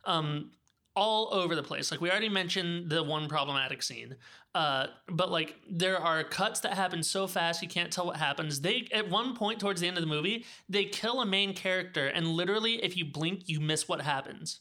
um, 0.05 0.51
all 0.97 1.33
over 1.33 1.55
the 1.55 1.63
place. 1.63 1.91
Like 1.91 2.01
we 2.01 2.11
already 2.11 2.29
mentioned 2.29 2.91
the 2.91 3.03
one 3.03 3.29
problematic 3.29 3.83
scene, 3.83 4.17
uh, 4.55 4.87
but 5.09 5.31
like 5.31 5.57
there 5.71 5.99
are 5.99 6.25
cuts 6.25 6.61
that 6.61 6.75
happen 6.75 7.03
so 7.03 7.27
fast 7.27 7.63
you 7.63 7.69
can't 7.69 7.93
tell 7.93 8.07
what 8.07 8.17
happens. 8.17 8.61
They 8.61 8.89
at 8.93 9.09
one 9.09 9.37
point 9.37 9.61
towards 9.61 9.81
the 9.81 9.89
end 9.89 9.97
of 9.97 10.03
the 10.03 10.09
movie 10.09 10.45
they 10.69 10.85
kill 10.85 11.21
a 11.21 11.27
main 11.27 11.55
character, 11.55 12.07
and 12.09 12.27
literally 12.27 12.83
if 12.83 12.97
you 12.97 13.05
blink 13.05 13.49
you 13.49 13.61
miss 13.61 13.89
what 13.89 14.01
happens. 14.01 14.61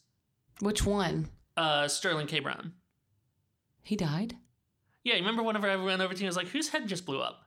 Which 0.60 0.86
one? 0.86 1.30
Uh, 1.58 1.88
Sterling 1.88 2.28
K. 2.28 2.40
Brown. 2.40 2.74
He 3.84 3.96
died. 3.96 4.36
Yeah, 5.04 5.14
you 5.16 5.22
remember 5.22 5.42
whenever 5.42 5.70
I 5.70 5.76
went 5.76 6.02
over 6.02 6.14
to 6.14 6.20
you, 6.20 6.28
I 6.28 6.30
was 6.30 6.36
like, 6.36 6.50
whose 6.50 6.70
head 6.70 6.88
just 6.88 7.06
blew 7.06 7.22
up? 7.22 7.42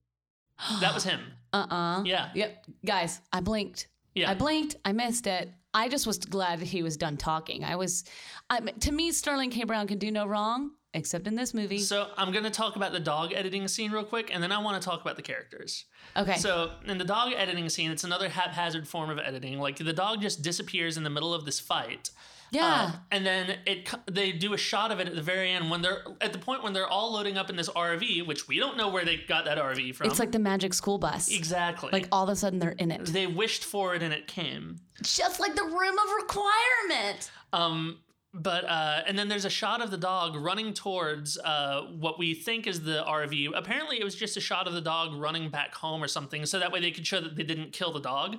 That 0.80 0.94
was 0.94 1.04
him. 1.04 1.20
Uh 1.52 1.66
uh 1.70 2.02
Yeah. 2.04 2.30
Yep. 2.34 2.66
Guys, 2.84 3.20
I 3.32 3.40
blinked. 3.40 3.88
Yeah. 4.14 4.30
I 4.30 4.34
blinked. 4.34 4.76
I 4.84 4.92
missed 4.92 5.26
it. 5.26 5.50
I 5.74 5.88
just 5.88 6.06
was 6.06 6.18
glad 6.18 6.60
that 6.60 6.68
he 6.68 6.82
was 6.82 6.96
done 6.96 7.16
talking. 7.16 7.64
I 7.64 7.76
was, 7.76 8.04
I, 8.50 8.60
to 8.60 8.92
me, 8.92 9.10
Sterling 9.10 9.50
K. 9.50 9.64
Brown 9.64 9.86
can 9.86 9.98
do 9.98 10.10
no 10.10 10.26
wrong, 10.26 10.72
except 10.94 11.26
in 11.26 11.34
this 11.34 11.54
movie. 11.54 11.78
So 11.78 12.08
I'm 12.16 12.32
gonna 12.32 12.50
talk 12.50 12.76
about 12.76 12.92
the 12.92 13.00
dog 13.00 13.32
editing 13.32 13.66
scene 13.68 13.90
real 13.92 14.04
quick, 14.04 14.30
and 14.32 14.42
then 14.42 14.52
I 14.52 14.58
want 14.58 14.80
to 14.80 14.86
talk 14.88 15.00
about 15.00 15.16
the 15.16 15.22
characters. 15.22 15.84
okay. 16.16 16.36
So 16.36 16.72
in 16.86 16.98
the 16.98 17.04
dog 17.04 17.32
editing 17.36 17.68
scene, 17.68 17.90
it's 17.90 18.04
another 18.04 18.28
haphazard 18.28 18.86
form 18.88 19.10
of 19.10 19.18
editing. 19.18 19.58
Like 19.58 19.76
the 19.76 19.92
dog 19.92 20.20
just 20.22 20.42
disappears 20.42 20.96
in 20.96 21.02
the 21.04 21.10
middle 21.10 21.32
of 21.34 21.44
this 21.44 21.58
fight. 21.60 22.10
yeah. 22.50 22.90
Uh, 22.92 22.96
and 23.10 23.24
then 23.24 23.56
it 23.66 23.88
they 24.10 24.30
do 24.32 24.52
a 24.52 24.58
shot 24.58 24.92
of 24.92 25.00
it 25.00 25.08
at 25.08 25.14
the 25.14 25.22
very 25.22 25.50
end 25.50 25.70
when 25.70 25.80
they're 25.80 26.02
at 26.20 26.32
the 26.34 26.38
point 26.38 26.62
when 26.62 26.74
they're 26.74 26.86
all 26.86 27.12
loading 27.14 27.38
up 27.38 27.48
in 27.48 27.56
this 27.56 27.70
RV, 27.70 28.26
which 28.26 28.46
we 28.46 28.58
don't 28.58 28.76
know 28.76 28.90
where 28.90 29.04
they 29.06 29.16
got 29.16 29.46
that 29.46 29.56
RV 29.56 29.94
from. 29.94 30.08
it's 30.10 30.18
like 30.18 30.32
the 30.32 30.38
magic 30.38 30.74
school 30.74 30.98
bus. 30.98 31.30
exactly 31.34 31.88
Like 31.92 32.08
all 32.12 32.24
of 32.24 32.28
a 32.28 32.36
sudden 32.36 32.58
they're 32.58 32.72
in 32.78 32.90
it. 32.90 33.06
they 33.06 33.26
wished 33.26 33.64
for 33.64 33.94
it 33.94 34.02
and 34.02 34.12
it 34.12 34.26
came. 34.26 34.80
Just 35.02 35.40
like 35.40 35.54
the 35.56 35.64
room 35.64 35.96
of 35.98 36.08
requirement. 36.22 37.30
Um, 37.54 37.98
but 38.34 38.64
uh, 38.64 39.02
and 39.06 39.18
then 39.18 39.28
there's 39.28 39.44
a 39.44 39.50
shot 39.50 39.82
of 39.82 39.90
the 39.90 39.98
dog 39.98 40.36
running 40.36 40.72
towards 40.72 41.38
uh, 41.38 41.82
what 41.98 42.18
we 42.18 42.34
think 42.34 42.66
is 42.66 42.82
the 42.82 43.04
RV. 43.06 43.50
Apparently, 43.54 44.00
it 44.00 44.04
was 44.04 44.14
just 44.14 44.36
a 44.36 44.40
shot 44.40 44.66
of 44.66 44.72
the 44.72 44.80
dog 44.80 45.14
running 45.14 45.50
back 45.50 45.74
home 45.74 46.02
or 46.02 46.08
something, 46.08 46.46
so 46.46 46.58
that 46.58 46.72
way 46.72 46.80
they 46.80 46.90
could 46.90 47.06
show 47.06 47.20
that 47.20 47.36
they 47.36 47.44
didn't 47.44 47.72
kill 47.72 47.92
the 47.92 48.00
dog. 48.00 48.36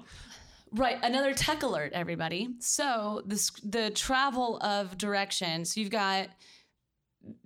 Right, 0.72 0.98
another 1.04 1.36
tech 1.36 1.62
alert, 1.62 1.94
everybody. 1.94 2.50
So 2.60 3.22
this 3.26 3.52
the 3.64 3.92
travel 3.92 4.58
of 4.62 4.98
directions. 4.98 5.78
You've 5.78 5.92
got 5.92 6.30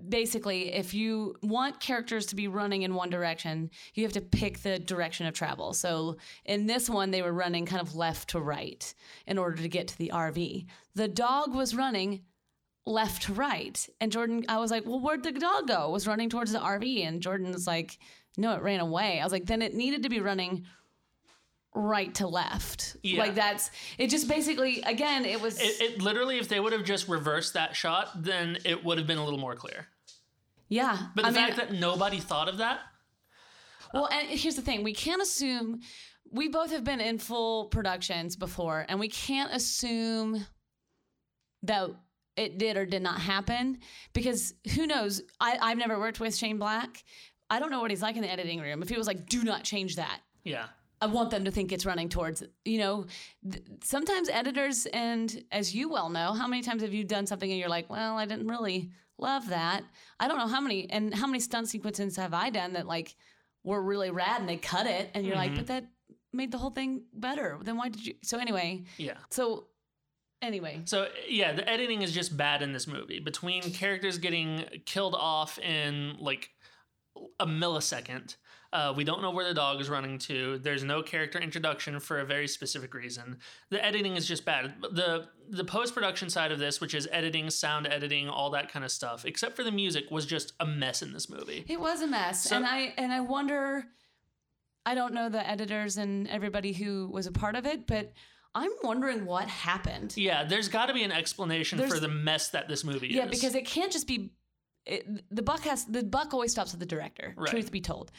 basically 0.10 0.74
if 0.74 0.94
you 0.94 1.36
want 1.44 1.80
characters 1.82 2.26
to 2.28 2.36
be 2.36 2.48
running 2.48 2.84
in 2.84 2.96
one 2.96 3.10
direction, 3.10 3.70
you 3.94 4.04
have 4.04 4.14
to 4.14 4.22
pick 4.22 4.60
the 4.60 4.80
direction 4.80 5.28
of 5.28 5.34
travel. 5.34 5.74
So 5.74 6.16
in 6.46 6.66
this 6.66 6.90
one, 6.90 7.12
they 7.12 7.22
were 7.22 7.34
running 7.34 7.66
kind 7.66 7.82
of 7.82 7.94
left 7.94 8.30
to 8.30 8.40
right 8.40 8.94
in 9.28 9.38
order 9.38 9.62
to 9.62 9.68
get 9.68 9.90
to 9.90 9.98
the 9.98 10.12
RV. 10.14 10.66
The 10.96 11.08
dog 11.10 11.54
was 11.54 11.76
running 11.76 12.22
left 12.88 13.24
to 13.24 13.34
right, 13.34 13.88
and 14.02 14.12
Jordan, 14.12 14.46
I 14.50 14.58
was 14.58 14.72
like, 14.72 14.86
"Well, 14.86 15.00
where'd 15.00 15.24
the 15.24 15.32
dog 15.32 15.68
go?" 15.68 15.90
It 15.90 15.92
was 15.92 16.08
running 16.08 16.30
towards 16.30 16.52
the 16.52 16.60
RV, 16.60 17.06
and 17.06 17.22
Jordan's 17.22 17.68
like, 17.68 18.00
"No, 18.38 18.54
it 18.54 18.62
ran 18.64 18.80
away." 18.80 19.20
I 19.20 19.24
was 19.24 19.32
like, 19.32 19.46
"Then 19.46 19.62
it 19.62 19.74
needed 19.76 20.04
to 20.04 20.10
be 20.10 20.20
running." 20.20 20.66
right 21.76 22.16
to 22.16 22.28
left. 22.28 22.98
Yeah. 23.04 23.20
Like 23.20 23.36
that's 23.36 23.70
it 24.00 24.08
just 24.10 24.28
basically 24.28 24.82
again 24.82 25.26
it 25.26 25.40
was 25.40 25.62
It, 25.62 25.80
it 25.80 26.02
literally, 26.02 26.40
if 26.40 26.50
they 26.50 26.60
would 26.60 26.74
have 26.74 26.84
just 26.84 27.08
reversed 27.08 27.54
that 27.54 27.76
shot, 27.76 28.24
then 28.24 28.58
it 28.66 28.84
would 28.84 28.98
have 28.98 29.06
been 29.06 29.20
a 29.20 29.24
little 29.24 29.38
more 29.40 29.54
clear. 29.56 29.86
yeah. 30.70 30.98
But 31.14 31.22
the 31.24 31.28
I 31.28 31.32
mean, 31.32 31.46
fact 31.46 31.58
that 31.58 31.74
nobody 31.74 32.18
thought 32.20 32.50
of 32.50 32.58
that, 32.58 32.80
Well, 33.94 34.08
and 34.12 34.28
here's 34.28 34.56
the 34.56 34.64
thing: 34.64 34.84
we 34.84 34.94
can't 34.94 35.22
assume. 35.22 35.82
We 36.32 36.48
both 36.48 36.72
have 36.72 36.84
been 36.84 37.00
in 37.00 37.20
full 37.20 37.66
productions 37.66 38.36
before, 38.36 38.84
and 38.90 39.00
we 39.00 39.10
can't 39.10 39.54
assume 39.54 40.48
that 41.62 41.90
it 42.38 42.58
did 42.58 42.78
or 42.78 42.86
did 42.86 43.02
not 43.02 43.20
happen 43.20 43.80
because 44.14 44.54
who 44.76 44.88
knows? 44.88 45.22
I, 45.40 45.58
I've 45.62 45.78
never 45.78 46.00
worked 46.00 46.20
with 46.20 46.36
Shane 46.36 46.58
Black. 46.58 47.04
I 47.50 47.60
don't 47.60 47.72
know 47.72 47.80
what 47.82 47.92
he's 47.92 48.02
like 48.02 48.16
in 48.16 48.22
the 48.22 48.32
editing 48.32 48.60
room. 48.62 48.82
If 48.82 48.90
he 48.90 48.98
was 48.98 49.08
like, 49.08 49.28
"Do 49.28 49.44
not 49.44 49.64
change 49.64 49.96
that," 49.96 50.20
yeah, 50.44 50.68
I 51.02 51.06
want 51.06 51.30
them 51.30 51.46
to 51.46 51.52
think 51.52 51.72
it's 51.72 51.86
running 51.86 52.10
towards, 52.10 52.44
you 52.66 52.80
know, 52.80 53.06
th- 53.50 53.64
sometimes 53.84 54.30
editors, 54.30 54.88
and 54.88 55.44
as 55.52 55.76
you 55.76 55.90
well 55.90 56.10
know, 56.10 56.34
how 56.34 56.48
many 56.48 56.62
times 56.64 56.82
have 56.82 56.94
you 56.94 57.04
done 57.04 57.28
something 57.28 57.50
and 57.50 57.60
you're 57.60 57.70
like, 57.70 57.90
well, 57.90 58.18
I 58.18 58.26
didn't 58.26 58.48
really 58.48 58.92
love 59.20 59.50
that. 59.50 59.84
I 60.20 60.28
don't 60.28 60.38
know 60.38 60.48
how 60.48 60.62
many, 60.62 60.90
and 60.90 61.14
how 61.14 61.28
many 61.28 61.40
stunt 61.40 61.70
sequences 61.70 62.18
have 62.18 62.34
I 62.34 62.50
done 62.50 62.74
that 62.74 62.88
like 62.88 63.16
were 63.64 63.82
really 63.82 64.10
rad 64.10 64.40
and 64.40 64.50
they 64.50 64.58
cut 64.58 64.88
it 64.88 65.12
and 65.14 65.26
you're 65.26 65.36
like, 65.36 65.52
mm-hmm. 65.52 65.60
but 65.60 65.68
that 65.68 65.86
made 66.34 66.52
the 66.52 66.58
whole 66.58 66.72
thing 66.72 67.04
better. 67.14 67.60
Then 67.62 67.78
why 67.78 67.90
did 67.90 68.06
you? 68.06 68.16
So 68.24 68.40
anyway, 68.40 68.86
yeah. 68.98 69.18
so 69.30 69.68
anyway, 70.42 70.82
So 70.86 71.08
yeah, 71.28 71.54
the 71.54 71.68
editing 71.70 72.02
is 72.02 72.12
just 72.14 72.36
bad 72.38 72.62
in 72.62 72.74
this 72.74 72.88
movie. 72.88 73.20
Between 73.20 73.62
characters 73.74 74.18
getting 74.18 74.66
killed 74.86 75.16
off 75.16 75.58
in 75.60 76.18
like 76.20 76.50
a 77.40 77.46
millisecond, 77.48 78.36
uh, 78.74 78.94
we 78.96 79.04
don't 79.04 79.22
know 79.22 79.32
where 79.32 79.48
the 79.48 79.54
dog 79.54 79.80
is 79.80 79.90
running 79.90 80.18
to. 80.20 80.58
There's 80.60 80.84
no 80.84 81.02
character 81.02 81.40
introduction 81.40 82.00
for 82.00 82.20
a 82.20 82.26
very 82.26 82.48
specific 82.48 82.94
reason. 82.94 83.38
The 83.70 83.84
editing 83.84 84.16
is 84.18 84.28
just 84.28 84.44
bad. 84.46 84.76
the 84.92 85.30
The 85.50 85.64
post 85.64 85.94
production 85.96 86.30
side 86.30 86.52
of 86.52 86.60
this, 86.60 86.82
which 86.82 86.94
is 86.94 87.08
editing, 87.12 87.50
sound 87.50 87.88
editing, 87.88 88.28
all 88.30 88.50
that 88.52 88.70
kind 88.72 88.84
of 88.84 88.92
stuff, 88.92 89.24
except 89.26 89.56
for 89.56 89.64
the 89.64 89.72
music, 89.72 90.12
was 90.12 90.26
just 90.26 90.52
a 90.60 90.66
mess 90.66 91.02
in 91.02 91.14
this 91.14 91.30
movie. 91.30 91.64
it 91.68 91.80
was 91.80 92.02
a 92.02 92.08
mess, 92.08 92.44
So- 92.44 92.58
and 92.58 92.66
I 92.66 92.94
and 92.98 93.12
I 93.14 93.22
wonder. 93.22 93.86
I 94.86 94.96
don't 94.96 95.14
know 95.14 95.28
the 95.28 95.46
editors 95.46 95.98
and 95.98 96.30
everybody 96.30 96.72
who 96.72 97.10
was 97.12 97.28
a 97.28 97.32
part 97.34 97.56
of 97.58 97.66
it, 97.66 97.88
but 97.88 98.14
I'm 98.56 98.72
wondering 98.84 99.26
what 99.26 99.48
happened. 99.48 100.14
Yeah, 100.18 100.44
there's 100.44 100.68
got 100.70 100.88
to 100.88 100.94
be 100.94 101.04
an 101.04 101.12
explanation 101.12 101.80
for 101.88 102.00
the 102.00 102.08
mess 102.08 102.50
that 102.50 102.68
this 102.68 102.84
movie 102.84 103.08
Yeah, 103.08 103.12
is. 103.12 103.16
Yeah, 103.26 103.26
because 103.28 103.56
it 103.56 103.66
can't 103.66 103.92
just 103.92 104.08
be 104.08 104.32
it, 104.86 105.06
the 105.36 105.42
buck 105.42 105.62
has 105.62 105.86
the 105.86 106.04
buck 106.04 106.34
always 106.34 106.52
stops 106.52 106.72
with 106.72 106.80
the 106.80 106.86
director. 106.86 107.34
Right. 107.36 107.50
Truth 107.50 107.72
be 107.72 107.82
told, 107.82 108.12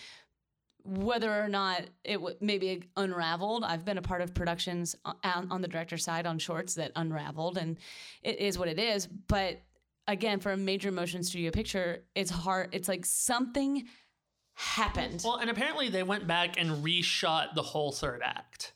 whether 0.85 1.33
or 1.43 1.49
not 1.49 1.83
it 2.05 2.15
w- 2.15 2.37
maybe 2.41 2.83
unraveled, 2.97 3.65
I've 3.65 3.85
been 3.85 3.99
a 3.99 4.03
part 4.03 4.21
of 4.21 4.35
productions 4.35 4.95
on, 5.05 5.49
on 5.51 5.63
the 5.63 5.69
director 5.69 5.97
side 5.99 6.27
on 6.27 6.39
shorts 6.39 6.75
that 6.75 6.93
unraveled, 6.95 7.59
and 7.59 7.79
it 8.23 8.39
is 8.39 8.59
what 8.59 8.69
it 8.69 8.79
is. 8.79 9.07
But 9.07 9.61
again, 10.07 10.41
for 10.41 10.53
a 10.53 10.57
major 10.57 10.93
motion 10.93 11.23
studio 11.23 11.51
picture, 11.51 12.05
it's 12.15 12.31
hard. 12.31 12.69
It's 12.73 12.89
like 12.89 13.05
something 13.07 13.85
happened. 14.55 15.23
well, 15.25 15.37
and 15.37 15.51
apparently 15.51 15.89
they 15.89 16.03
went 16.03 16.27
back 16.27 16.61
and 16.61 16.85
reshot 16.85 17.55
the 17.55 17.63
whole 17.63 17.93
third 17.93 18.21
act. 18.25 18.73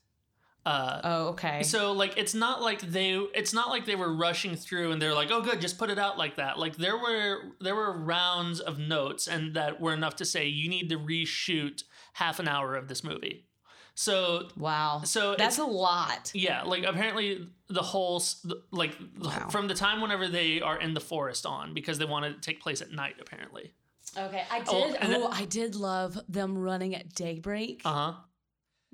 Uh, 0.64 1.00
oh, 1.02 1.26
okay. 1.30 1.62
So 1.64 1.90
like 1.92 2.16
it's 2.16 2.34
not 2.34 2.62
like 2.62 2.80
they 2.82 3.14
it's 3.34 3.52
not 3.52 3.68
like 3.70 3.84
they 3.84 3.96
were 3.96 4.14
rushing 4.14 4.54
through 4.54 4.92
and 4.92 5.02
they're 5.02 5.14
like, 5.14 5.30
"Oh 5.32 5.40
good, 5.40 5.60
just 5.60 5.76
put 5.76 5.90
it 5.90 5.98
out 5.98 6.18
like 6.18 6.36
that." 6.36 6.58
Like 6.58 6.76
there 6.76 6.96
were 6.96 7.38
there 7.60 7.74
were 7.74 7.92
rounds 7.98 8.60
of 8.60 8.78
notes 8.78 9.26
and 9.26 9.54
that 9.56 9.80
were 9.80 9.92
enough 9.92 10.16
to 10.16 10.24
say 10.24 10.46
you 10.46 10.68
need 10.68 10.88
to 10.90 10.98
reshoot 10.98 11.82
half 12.14 12.38
an 12.38 12.46
hour 12.46 12.76
of 12.76 12.86
this 12.86 13.02
movie. 13.02 13.46
So 13.94 14.48
wow. 14.56 15.02
so 15.04 15.34
That's 15.36 15.58
a 15.58 15.64
lot. 15.64 16.30
yeah, 16.34 16.62
like 16.62 16.84
apparently 16.84 17.46
the 17.68 17.82
whole 17.82 18.22
like 18.70 18.96
Wow. 19.20 19.48
from 19.50 19.68
the 19.68 19.74
time 19.74 20.00
whenever 20.00 20.28
they 20.28 20.60
are 20.62 20.80
in 20.80 20.94
the 20.94 21.00
forest 21.00 21.44
on 21.44 21.74
because 21.74 21.98
they 21.98 22.04
want 22.06 22.24
to 22.24 22.40
take 22.40 22.60
place 22.62 22.80
at 22.80 22.90
night 22.92 23.16
apparently. 23.20 23.72
Okay, 24.16 24.44
I 24.50 24.58
did. 24.60 24.68
Oh, 24.68 24.94
Oh, 25.00 25.08
then- 25.08 25.26
I 25.32 25.44
did 25.44 25.74
love 25.74 26.18
them 26.28 26.56
running 26.56 26.94
at 26.94 27.12
daybreak. 27.14 27.82
Uh-huh. 27.84 28.14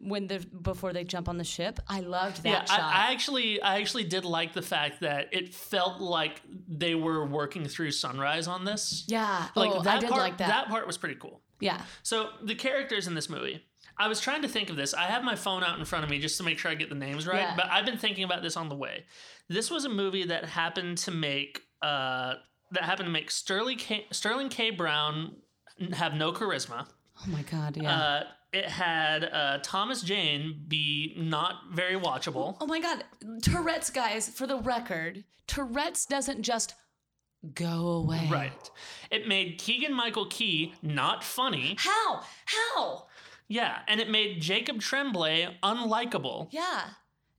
When 0.01 0.27
the 0.29 0.39
before 0.63 0.93
they 0.93 1.05
jump 1.05 1.29
on 1.29 1.37
the 1.39 1.45
ship. 1.45 1.81
I 1.89 2.01
loved 2.01 2.43
that 2.45 2.49
Yeah, 2.49 2.65
shot. 2.65 2.81
I, 2.81 3.09
I 3.09 3.13
actually 3.13 3.61
I 3.61 3.79
actually 3.81 4.05
did 4.05 4.25
like 4.25 4.53
the 4.53 4.63
fact 4.63 5.01
that 5.01 5.29
it 5.33 5.55
felt 5.55 6.01
like 6.01 6.41
they 6.69 6.95
were 6.95 7.27
working 7.27 7.67
through 7.67 7.91
sunrise 7.93 8.47
on 8.47 8.65
this. 8.65 9.05
yeah, 9.09 9.49
Like 9.57 9.71
oh, 9.73 9.83
that 9.83 9.97
I 9.97 10.01
did 10.01 10.09
part, 10.11 10.23
like 10.23 10.39
that. 10.39 10.69
part 10.69 10.87
was 10.87 10.97
pretty 10.99 11.17
cool. 11.17 11.43
yeah, 11.61 11.83
So 12.03 12.29
the 12.43 12.55
characters 12.55 13.07
in 13.09 13.15
this 13.15 13.29
movie, 13.29 13.65
I 13.99 14.07
was 14.07 14.21
trying 14.21 14.43
to 14.43 14.49
think 14.49 14.71
of 14.71 14.77
this. 14.77 14.95
I 14.95 15.05
have 15.07 15.25
my 15.25 15.35
phone 15.35 15.65
out 15.65 15.79
in 15.79 15.85
front 15.85 16.05
of 16.05 16.11
me 16.11 16.21
just 16.21 16.37
to 16.39 16.45
make 16.45 16.59
sure 16.59 16.71
I 16.71 16.75
get 16.77 16.89
the 16.89 16.95
names 16.95 17.27
right. 17.27 17.41
Yeah. 17.41 17.57
But 17.57 17.67
I've 17.71 17.85
been 17.85 17.99
thinking 17.99 18.23
about 18.23 18.43
this 18.43 18.57
on 18.57 18.69
the 18.69 18.77
way. 18.77 19.05
This 19.49 19.69
was 19.71 19.85
a 19.85 19.89
movie 19.89 20.25
that 20.27 20.45
happened 20.45 20.99
to 20.99 21.11
make 21.11 21.63
uh, 21.83 22.35
that 22.71 22.85
happened 22.85 23.07
to 23.07 23.13
make 23.13 23.31
Sterling 23.31 23.79
K, 23.79 24.07
Sterling 24.13 24.49
K. 24.51 24.71
Brown 24.71 25.37
have 25.93 26.15
no 26.15 26.33
charisma. 26.33 26.87
oh 27.21 27.31
my 27.31 27.43
god, 27.43 27.77
yeah. 27.77 27.93
Uh, 27.97 28.23
it 28.53 28.67
had 28.67 29.25
uh, 29.25 29.59
Thomas 29.63 30.03
Jane 30.03 30.65
be 30.69 31.15
not 31.17 31.55
very 31.73 31.97
watchable. 31.97 32.57
oh 32.61 32.67
my 32.67 32.81
god, 32.81 33.05
Tourette's 33.43 33.91
guys. 33.91 34.29
For 34.29 34.47
the 34.47 34.57
record, 34.59 35.25
Tourette's 35.47 36.07
doesn't 36.07 36.43
just 36.43 36.75
go 37.55 37.89
away. 37.89 38.27
Right. 38.31 38.71
It 39.11 39.29
made 39.29 39.59
Keegan 39.59 39.95
Michael 39.95 40.27
Key 40.27 40.75
not 40.83 41.23
funny. 41.23 41.77
How? 41.79 42.23
How? 42.47 43.07
Yeah, 43.49 43.79
and 43.87 44.01
it 44.01 44.11
made 44.11 44.41
Jacob 44.43 44.81
Tremblay 44.81 45.49
unlikable. 45.63 46.49
Yeah. 46.51 46.85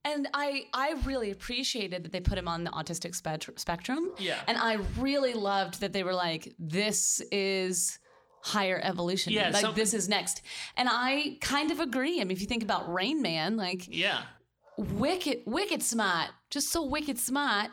And 0.06 0.28
I, 0.34 0.64
I 0.74 0.96
really 1.04 1.30
appreciated 1.30 2.04
that 2.04 2.12
they 2.14 2.22
put 2.22 2.38
him 2.38 2.48
on 2.48 2.64
the 2.64 2.72
autistic 2.72 3.14
spect- 3.14 3.60
spectrum. 3.60 4.12
Yeah. 4.18 4.40
And 4.48 4.58
I 4.58 4.78
really 4.98 5.34
loved 5.34 5.82
that 5.82 5.92
they 5.92 6.04
were 6.04 6.14
like, 6.14 6.56
this 6.58 7.22
is 7.32 8.00
higher 8.42 8.80
evolution. 8.84 9.34
Yeah, 9.34 9.50
Like, 9.50 9.62
some- 9.62 9.76
this 9.76 9.94
is 9.94 10.08
next. 10.10 10.42
And 10.78 10.88
I 10.92 11.38
kind 11.42 11.72
of 11.72 11.80
agree. 11.80 12.22
I 12.22 12.24
mean, 12.24 12.32
if 12.32 12.42
you 12.42 12.48
think 12.48 12.64
about 12.64 12.92
Rain 12.92 13.22
Man, 13.22 13.58
like, 13.58 13.88
Yeah. 13.90 14.22
wicked, 14.78 15.42
wicked 15.46 15.84
smart, 15.84 16.30
just 16.50 16.70
so 16.70 16.84
wicked 16.86 17.20
smart. 17.20 17.70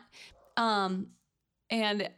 Um, 0.57 1.07
and 1.69 2.09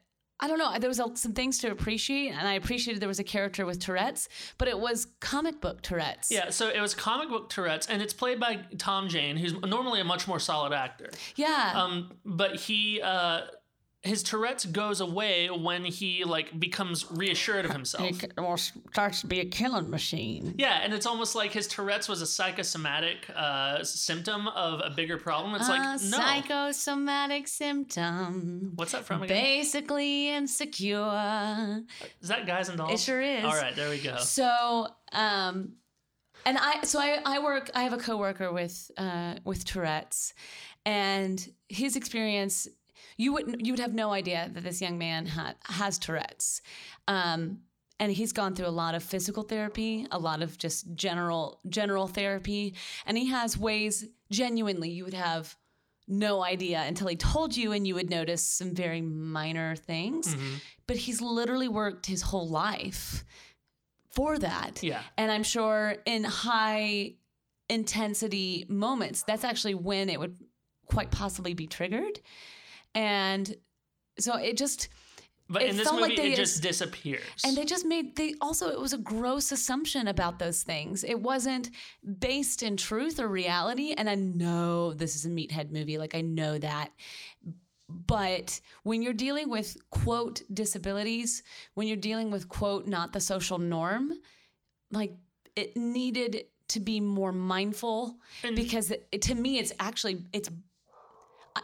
I 0.41 0.47
don't 0.47 0.57
know, 0.57 0.79
there 0.79 0.87
was 0.89 0.99
a, 1.01 1.05
some 1.15 1.33
things 1.33 1.57
to 1.59 1.69
appreciate, 1.69 2.29
and 2.29 2.47
I 2.47 2.53
appreciated 2.53 3.01
there 3.01 3.09
was 3.09 3.19
a 3.19 3.25
character 3.25 3.65
with 3.65 3.79
Tourette's, 3.79 4.29
but 4.57 4.69
it 4.69 4.79
was 4.79 5.07
comic 5.19 5.59
book 5.59 5.81
Tourette's. 5.81 6.31
Yeah, 6.31 6.49
so 6.49 6.69
it 6.69 6.79
was 6.79 6.95
comic 6.95 7.27
book 7.27 7.49
Tourette's, 7.49 7.87
and 7.87 8.01
it's 8.01 8.13
played 8.13 8.39
by 8.39 8.61
Tom 8.77 9.09
Jane, 9.09 9.35
who's 9.35 9.51
normally 9.53 9.99
a 9.99 10.05
much 10.05 10.29
more 10.29 10.39
solid 10.39 10.71
actor. 10.71 11.09
Yeah. 11.35 11.73
Um, 11.75 12.13
but 12.23 12.55
he, 12.55 13.01
uh, 13.01 13.41
his 14.01 14.23
Tourette's 14.23 14.65
goes 14.65 15.01
away 15.01 15.49
when 15.49 15.83
he 15.83 16.23
like 16.23 16.57
becomes 16.57 17.09
reassured 17.11 17.65
of 17.65 17.71
himself. 17.71 18.23
or 18.37 18.57
starts 18.57 19.21
to 19.21 19.27
be 19.27 19.41
a 19.41 19.45
killing 19.45 19.89
machine. 19.89 20.55
Yeah, 20.57 20.79
and 20.81 20.93
it's 20.93 21.05
almost 21.05 21.35
like 21.35 21.51
his 21.51 21.67
Tourette's 21.67 22.07
was 22.07 22.21
a 22.21 22.25
psychosomatic 22.25 23.29
uh, 23.35 23.83
symptom 23.83 24.47
of 24.47 24.81
a 24.83 24.89
bigger 24.89 25.17
problem. 25.17 25.53
It's 25.55 25.67
like 25.67 25.81
no, 25.81 25.97
psychosomatic 25.97 27.47
symptom. 27.49 28.71
what's 28.75 28.93
that 28.93 29.03
from 29.03 29.23
again? 29.23 29.43
Basically 29.43 30.29
insecure. 30.29 31.83
Is 32.21 32.29
that 32.29 32.47
Guys 32.47 32.69
and 32.69 32.77
Dolls? 32.77 32.93
It 32.93 32.99
sure 32.99 33.21
is. 33.21 33.43
All 33.43 33.51
right, 33.51 33.75
there 33.75 33.89
we 33.89 33.99
go. 33.99 34.17
So, 34.17 34.87
um, 35.11 35.73
and 36.45 36.57
I, 36.57 36.83
so 36.83 36.99
I, 36.99 37.19
I 37.25 37.39
work, 37.39 37.69
I 37.75 37.83
have 37.83 37.91
a 37.91 37.97
coworker 37.97 38.53
with, 38.53 38.89
uh, 38.97 39.35
with 39.43 39.65
Tourette's, 39.65 40.33
and 40.85 41.45
his 41.67 41.97
experience, 41.97 42.67
you 43.19 43.33
wouldn't, 43.33 43.65
you 43.65 43.73
would 43.73 43.79
have 43.79 43.93
no 43.93 44.11
idea 44.11 44.49
that 44.53 44.63
this 44.63 44.81
young 44.81 44.97
man 44.97 45.25
ha- 45.25 45.53
has 45.65 45.99
Tourette's. 45.99 46.61
Um, 47.07 47.59
and 47.99 48.11
he's 48.13 48.31
gone 48.31 48.55
through 48.55 48.67
a 48.67 48.77
lot 48.83 48.95
of 48.95 49.03
physical 49.03 49.43
therapy, 49.43 50.07
a 50.09 50.17
lot 50.17 50.41
of 50.41 50.57
just 50.57 50.95
general, 50.95 51.59
general 51.67 52.07
therapy, 52.07 52.75
and 53.05 53.17
he 53.17 53.27
has 53.27 53.57
ways. 53.57 54.05
Genuinely, 54.31 54.89
you 54.89 55.03
would 55.03 55.13
have 55.13 55.57
no 56.07 56.41
idea 56.41 56.81
until 56.87 57.07
he 57.07 57.17
told 57.17 57.57
you, 57.57 57.73
and 57.73 57.85
you 57.85 57.95
would 57.95 58.09
notice 58.09 58.43
some 58.43 58.73
very 58.73 59.01
minor 59.01 59.75
things. 59.75 60.33
Mm-hmm. 60.33 60.53
But 60.87 60.95
he's 60.95 61.21
literally 61.21 61.67
worked 61.67 62.05
his 62.05 62.21
whole 62.21 62.47
life 62.47 63.25
for 64.11 64.39
that. 64.39 64.81
Yeah. 64.81 65.01
And 65.17 65.29
I'm 65.29 65.43
sure 65.43 65.97
in 66.05 66.23
high 66.23 67.15
intensity 67.69 68.65
moments. 68.69 69.23
That's 69.23 69.43
actually 69.43 69.75
when 69.75 70.09
it 70.09 70.19
would 70.19 70.37
quite 70.85 71.11
possibly 71.11 71.53
be 71.53 71.67
triggered. 71.67 72.19
And 72.95 73.55
so 74.19 74.35
it 74.37 74.57
just 74.57 74.89
But 75.51 75.63
It 75.63 75.69
in 75.71 75.77
this 75.77 75.87
felt 75.87 75.99
movie, 76.01 76.09
like 76.15 76.17
they 76.21 76.33
it 76.33 76.35
just 76.35 76.61
disappears. 76.61 77.41
and 77.43 77.55
they 77.57 77.65
just 77.65 77.85
made 77.85 78.15
they 78.15 78.35
also 78.41 78.69
it 78.69 78.79
was 78.79 78.93
a 78.93 78.97
gross 78.99 79.51
assumption 79.51 80.07
about 80.07 80.37
those 80.39 80.61
things. 80.63 81.03
It 81.03 81.19
wasn't 81.21 81.71
based 82.19 82.61
in 82.63 82.77
truth 82.77 83.19
or 83.19 83.27
reality. 83.27 83.93
And 83.97 84.09
I 84.09 84.15
know 84.15 84.93
this 84.93 85.15
is 85.15 85.25
a 85.25 85.29
meathead 85.29 85.71
movie, 85.71 85.97
like 85.97 86.13
I 86.15 86.21
know 86.21 86.57
that. 86.59 86.91
But 87.87 88.61
when 88.83 89.01
you're 89.01 89.13
dealing 89.13 89.49
with 89.49 89.75
quote 89.89 90.43
disabilities, 90.53 91.41
when 91.73 91.87
you're 91.87 91.97
dealing 91.97 92.29
with 92.29 92.47
quote 92.47 92.85
not 92.87 93.13
the 93.13 93.19
social 93.19 93.57
norm, 93.57 94.13
like 94.91 95.13
it 95.55 95.75
needed 95.75 96.45
to 96.69 96.79
be 96.79 96.99
more 96.99 97.31
mindful 97.31 98.17
And- 98.43 98.55
because 98.55 98.91
it, 98.91 99.21
to 99.23 99.33
me 99.33 99.57
it's 99.57 99.73
actually 99.79 100.25
it's 100.33 100.49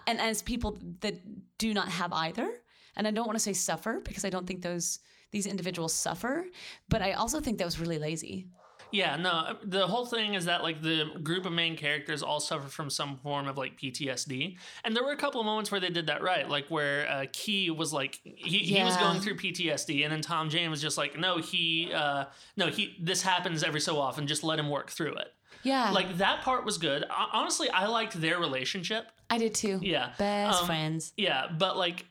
and 0.07 0.19
as 0.19 0.41
people 0.41 0.77
that 1.01 1.15
do 1.57 1.73
not 1.73 1.87
have 1.87 2.11
either 2.13 2.49
and 2.95 3.07
i 3.07 3.11
don't 3.11 3.25
want 3.25 3.37
to 3.37 3.43
say 3.43 3.53
suffer 3.53 4.01
because 4.03 4.25
i 4.25 4.29
don't 4.29 4.47
think 4.47 4.61
those 4.61 4.99
these 5.31 5.45
individuals 5.45 5.93
suffer 5.93 6.45
but 6.89 7.01
i 7.01 7.13
also 7.13 7.39
think 7.39 7.57
that 7.57 7.65
was 7.65 7.79
really 7.79 7.99
lazy 7.99 8.47
Yeah, 8.91 9.17
no, 9.17 9.57
the 9.63 9.87
whole 9.87 10.05
thing 10.05 10.35
is 10.35 10.45
that 10.45 10.63
like 10.63 10.81
the 10.81 11.05
group 11.21 11.45
of 11.45 11.51
main 11.51 11.75
characters 11.75 12.23
all 12.23 12.39
suffer 12.39 12.69
from 12.69 12.89
some 12.89 13.17
form 13.17 13.47
of 13.47 13.57
like 13.57 13.77
PTSD, 13.77 14.57
and 14.83 14.95
there 14.95 15.03
were 15.03 15.11
a 15.11 15.17
couple 15.17 15.41
of 15.41 15.45
moments 15.45 15.69
where 15.71 15.81
they 15.81 15.89
did 15.89 16.07
that 16.07 16.21
right, 16.21 16.47
like 16.47 16.67
where 16.69 17.09
uh, 17.09 17.25
Key 17.33 17.71
was 17.71 17.91
like 17.91 18.21
he, 18.23 18.59
he 18.59 18.81
was 18.83 18.95
going 18.95 19.19
through 19.19 19.35
PTSD, 19.35 20.03
and 20.03 20.13
then 20.13 20.21
Tom 20.21 20.49
Jane 20.49 20.69
was 20.69 20.81
just 20.81 20.97
like, 20.97 21.19
no, 21.19 21.39
he, 21.39 21.91
uh, 21.93 22.25
no, 22.55 22.67
he, 22.67 22.95
this 23.01 23.21
happens 23.21 23.63
every 23.63 23.81
so 23.81 23.99
often, 23.99 24.27
just 24.27 24.43
let 24.43 24.59
him 24.59 24.69
work 24.69 24.91
through 24.91 25.15
it. 25.15 25.29
yeah 25.63 25.91
Like 25.91 26.17
that 26.17 26.43
part 26.43 26.63
was 26.63 26.77
good. 26.77 27.03
Honestly, 27.33 27.69
I 27.71 27.87
liked 27.87 28.21
their 28.21 28.39
relationship. 28.39 29.11
I 29.29 29.37
did 29.37 29.53
too 29.53 29.79
Yeah, 29.81 30.11
best 30.17 30.61
Um, 30.61 30.65
friends 30.67 31.13
Yeah, 31.17 31.47
but 31.57 31.77
like, 31.77 32.05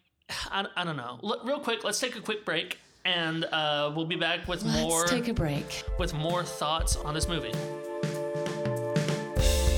I, 0.51 0.67
I 0.77 0.85
don't 0.85 0.97
know. 0.97 1.21
L- 1.23 1.41
real 1.45 1.61
quick, 1.61 1.85
let's 1.85 2.01
take 2.01 2.17
a 2.17 2.21
quick 2.21 2.45
break, 2.45 2.79
and 3.05 3.45
uh, 3.45 3.93
we'll 3.95 4.07
be 4.07 4.17
back 4.17 4.49
with 4.49 4.63
let's 4.65 4.81
more 4.81 5.05
take 5.07 5.29
a 5.29 5.35
break 5.35 5.85
with 5.99 6.15
more 6.15 6.43
thoughts 6.45 6.97
on 6.97 7.13
this 7.15 7.29
movie. 7.29 7.53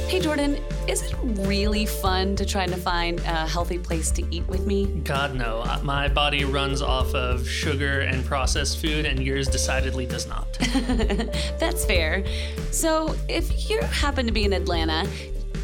hey 0.08 0.20
jordan 0.20 0.56
is 0.86 1.02
it 1.02 1.12
really 1.48 1.84
fun 1.84 2.36
to 2.36 2.46
try 2.46 2.64
to 2.64 2.76
find 2.76 3.18
a 3.20 3.44
healthy 3.54 3.76
place 3.76 4.12
to 4.12 4.22
eat 4.30 4.46
with 4.46 4.64
me 4.64 4.86
God, 5.02 5.34
no. 5.34 5.62
Uh, 5.62 5.80
My 5.82 6.06
body 6.08 6.44
runs 6.44 6.80
off 6.80 7.12
of 7.14 7.46
sugar 7.48 8.00
and 8.02 8.24
processed 8.24 8.78
food, 8.80 9.04
and 9.04 9.18
yours 9.20 9.48
decidedly 9.48 10.06
does 10.06 10.26
not. 10.28 10.46
That's 11.58 11.84
fair. 11.84 12.24
So, 12.72 13.14
if 13.28 13.68
you 13.70 13.80
happen 13.82 14.26
to 14.26 14.32
be 14.32 14.44
in 14.44 14.52
Atlanta, 14.52 15.08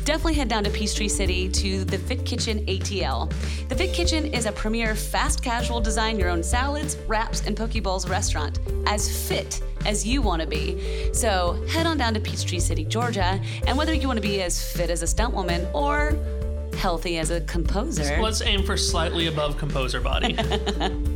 definitely 0.05 0.35
head 0.35 0.49
down 0.49 0.65
to 0.65 0.71
Peachtree 0.71 1.09
City 1.09 1.49
to 1.49 1.85
the 1.85 1.99
Fit 1.99 2.25
Kitchen 2.25 2.65
ATL. 2.67 3.33
The 3.69 3.75
Fit 3.75 3.93
Kitchen 3.93 4.27
is 4.27 4.47
a 4.47 4.53
premier 4.53 4.95
fast 4.95 5.43
casual 5.43 5.81
design 5.81 6.19
your 6.19 6.29
own 6.29 6.43
salads, 6.43 6.97
wraps, 7.07 7.47
and 7.47 7.57
poke 7.57 7.81
bowls 7.83 8.09
restaurant, 8.09 8.59
as 8.87 9.29
fit 9.29 9.63
as 9.87 10.07
you 10.07 10.23
want 10.23 10.43
to 10.43 10.49
be. 10.49 11.13
So, 11.13 11.63
head 11.69 11.87
on 11.87 11.97
down 11.97 12.15
to 12.15 12.21
Peachtree 12.21 12.61
City, 12.61 12.85
Georgia, 12.85 13.41
and 13.67 13.79
whether 13.79 13.95
you 13.95 14.07
want 14.07 14.19
to 14.19 14.23
be 14.23 14.43
as 14.43 14.63
fit 14.73 14.91
as 14.91 15.03
a 15.03 15.07
stunt 15.07 15.35
woman 15.35 15.67
or 15.73 16.17
healthy 16.77 17.19
as 17.19 17.31
a 17.31 17.41
composer, 17.43 18.21
Let's 18.21 18.43
aim 18.43 18.65
for 18.65 18.77
slightly 18.77 19.29
above 19.29 19.59
composer 19.59 20.01
body. 20.01 20.37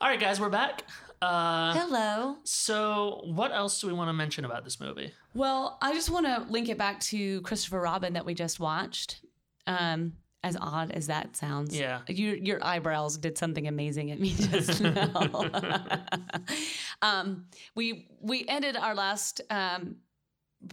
All 0.00 0.08
right, 0.08 0.18
guys, 0.18 0.40
we're 0.40 0.48
back. 0.48 0.84
Uh, 1.22 1.72
Hello. 1.74 2.36
so, 2.42 3.20
what 3.26 3.52
else 3.52 3.80
do 3.80 3.86
we 3.86 3.92
want 3.92 4.08
to 4.08 4.12
mention 4.12 4.44
about 4.44 4.64
this 4.64 4.80
movie? 4.80 5.12
Well, 5.34 5.78
I 5.80 5.94
just 5.94 6.10
want 6.10 6.26
to 6.26 6.44
link 6.50 6.68
it 6.68 6.76
back 6.76 6.98
to 7.00 7.40
Christopher 7.42 7.80
Robin 7.80 8.14
that 8.14 8.26
we 8.26 8.34
just 8.34 8.58
watched. 8.58 9.20
Um, 9.68 10.14
as 10.42 10.56
odd 10.60 10.90
as 10.90 11.06
that 11.06 11.36
sounds, 11.36 11.78
Yeah. 11.78 12.00
your 12.08 12.34
your 12.34 12.64
eyebrows 12.64 13.16
did 13.16 13.38
something 13.38 13.68
amazing 13.68 14.10
at 14.10 14.18
me 14.18 14.30
just 14.36 14.80
now. 14.80 15.12
um, 17.02 17.46
we 17.76 18.08
we 18.20 18.44
ended 18.48 18.76
our 18.76 18.96
last 18.96 19.40
um, 19.50 19.98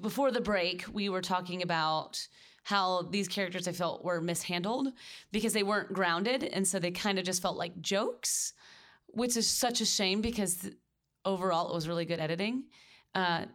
before 0.01 0.31
the 0.31 0.41
break. 0.41 0.85
We 0.91 1.09
were 1.09 1.21
talking 1.21 1.61
about 1.61 2.27
how 2.63 3.03
these 3.03 3.27
characters 3.27 3.67
I 3.67 3.71
felt 3.73 4.03
were 4.03 4.19
mishandled 4.19 4.87
because 5.31 5.53
they 5.53 5.61
weren't 5.63 5.93
grounded, 5.93 6.43
and 6.43 6.67
so 6.67 6.79
they 6.79 6.89
kind 6.89 7.19
of 7.19 7.25
just 7.25 7.39
felt 7.43 7.55
like 7.57 7.79
jokes, 7.81 8.53
which 9.13 9.37
is 9.37 9.49
such 9.49 9.81
a 9.81 9.85
shame 9.85 10.21
because 10.21 10.69
overall 11.25 11.69
it 11.69 11.75
was 11.75 11.87
really 11.87 12.05
good 12.05 12.19
editing. 12.19 12.63
Uh, 13.15 13.45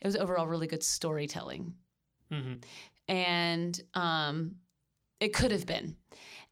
it 0.00 0.06
was 0.06 0.16
overall 0.16 0.46
really 0.46 0.66
good 0.66 0.82
storytelling 0.82 1.74
hmm 2.30 2.54
and 3.08 3.80
um, 3.94 4.56
it 5.20 5.32
could 5.34 5.50
have 5.50 5.66
been. 5.66 5.96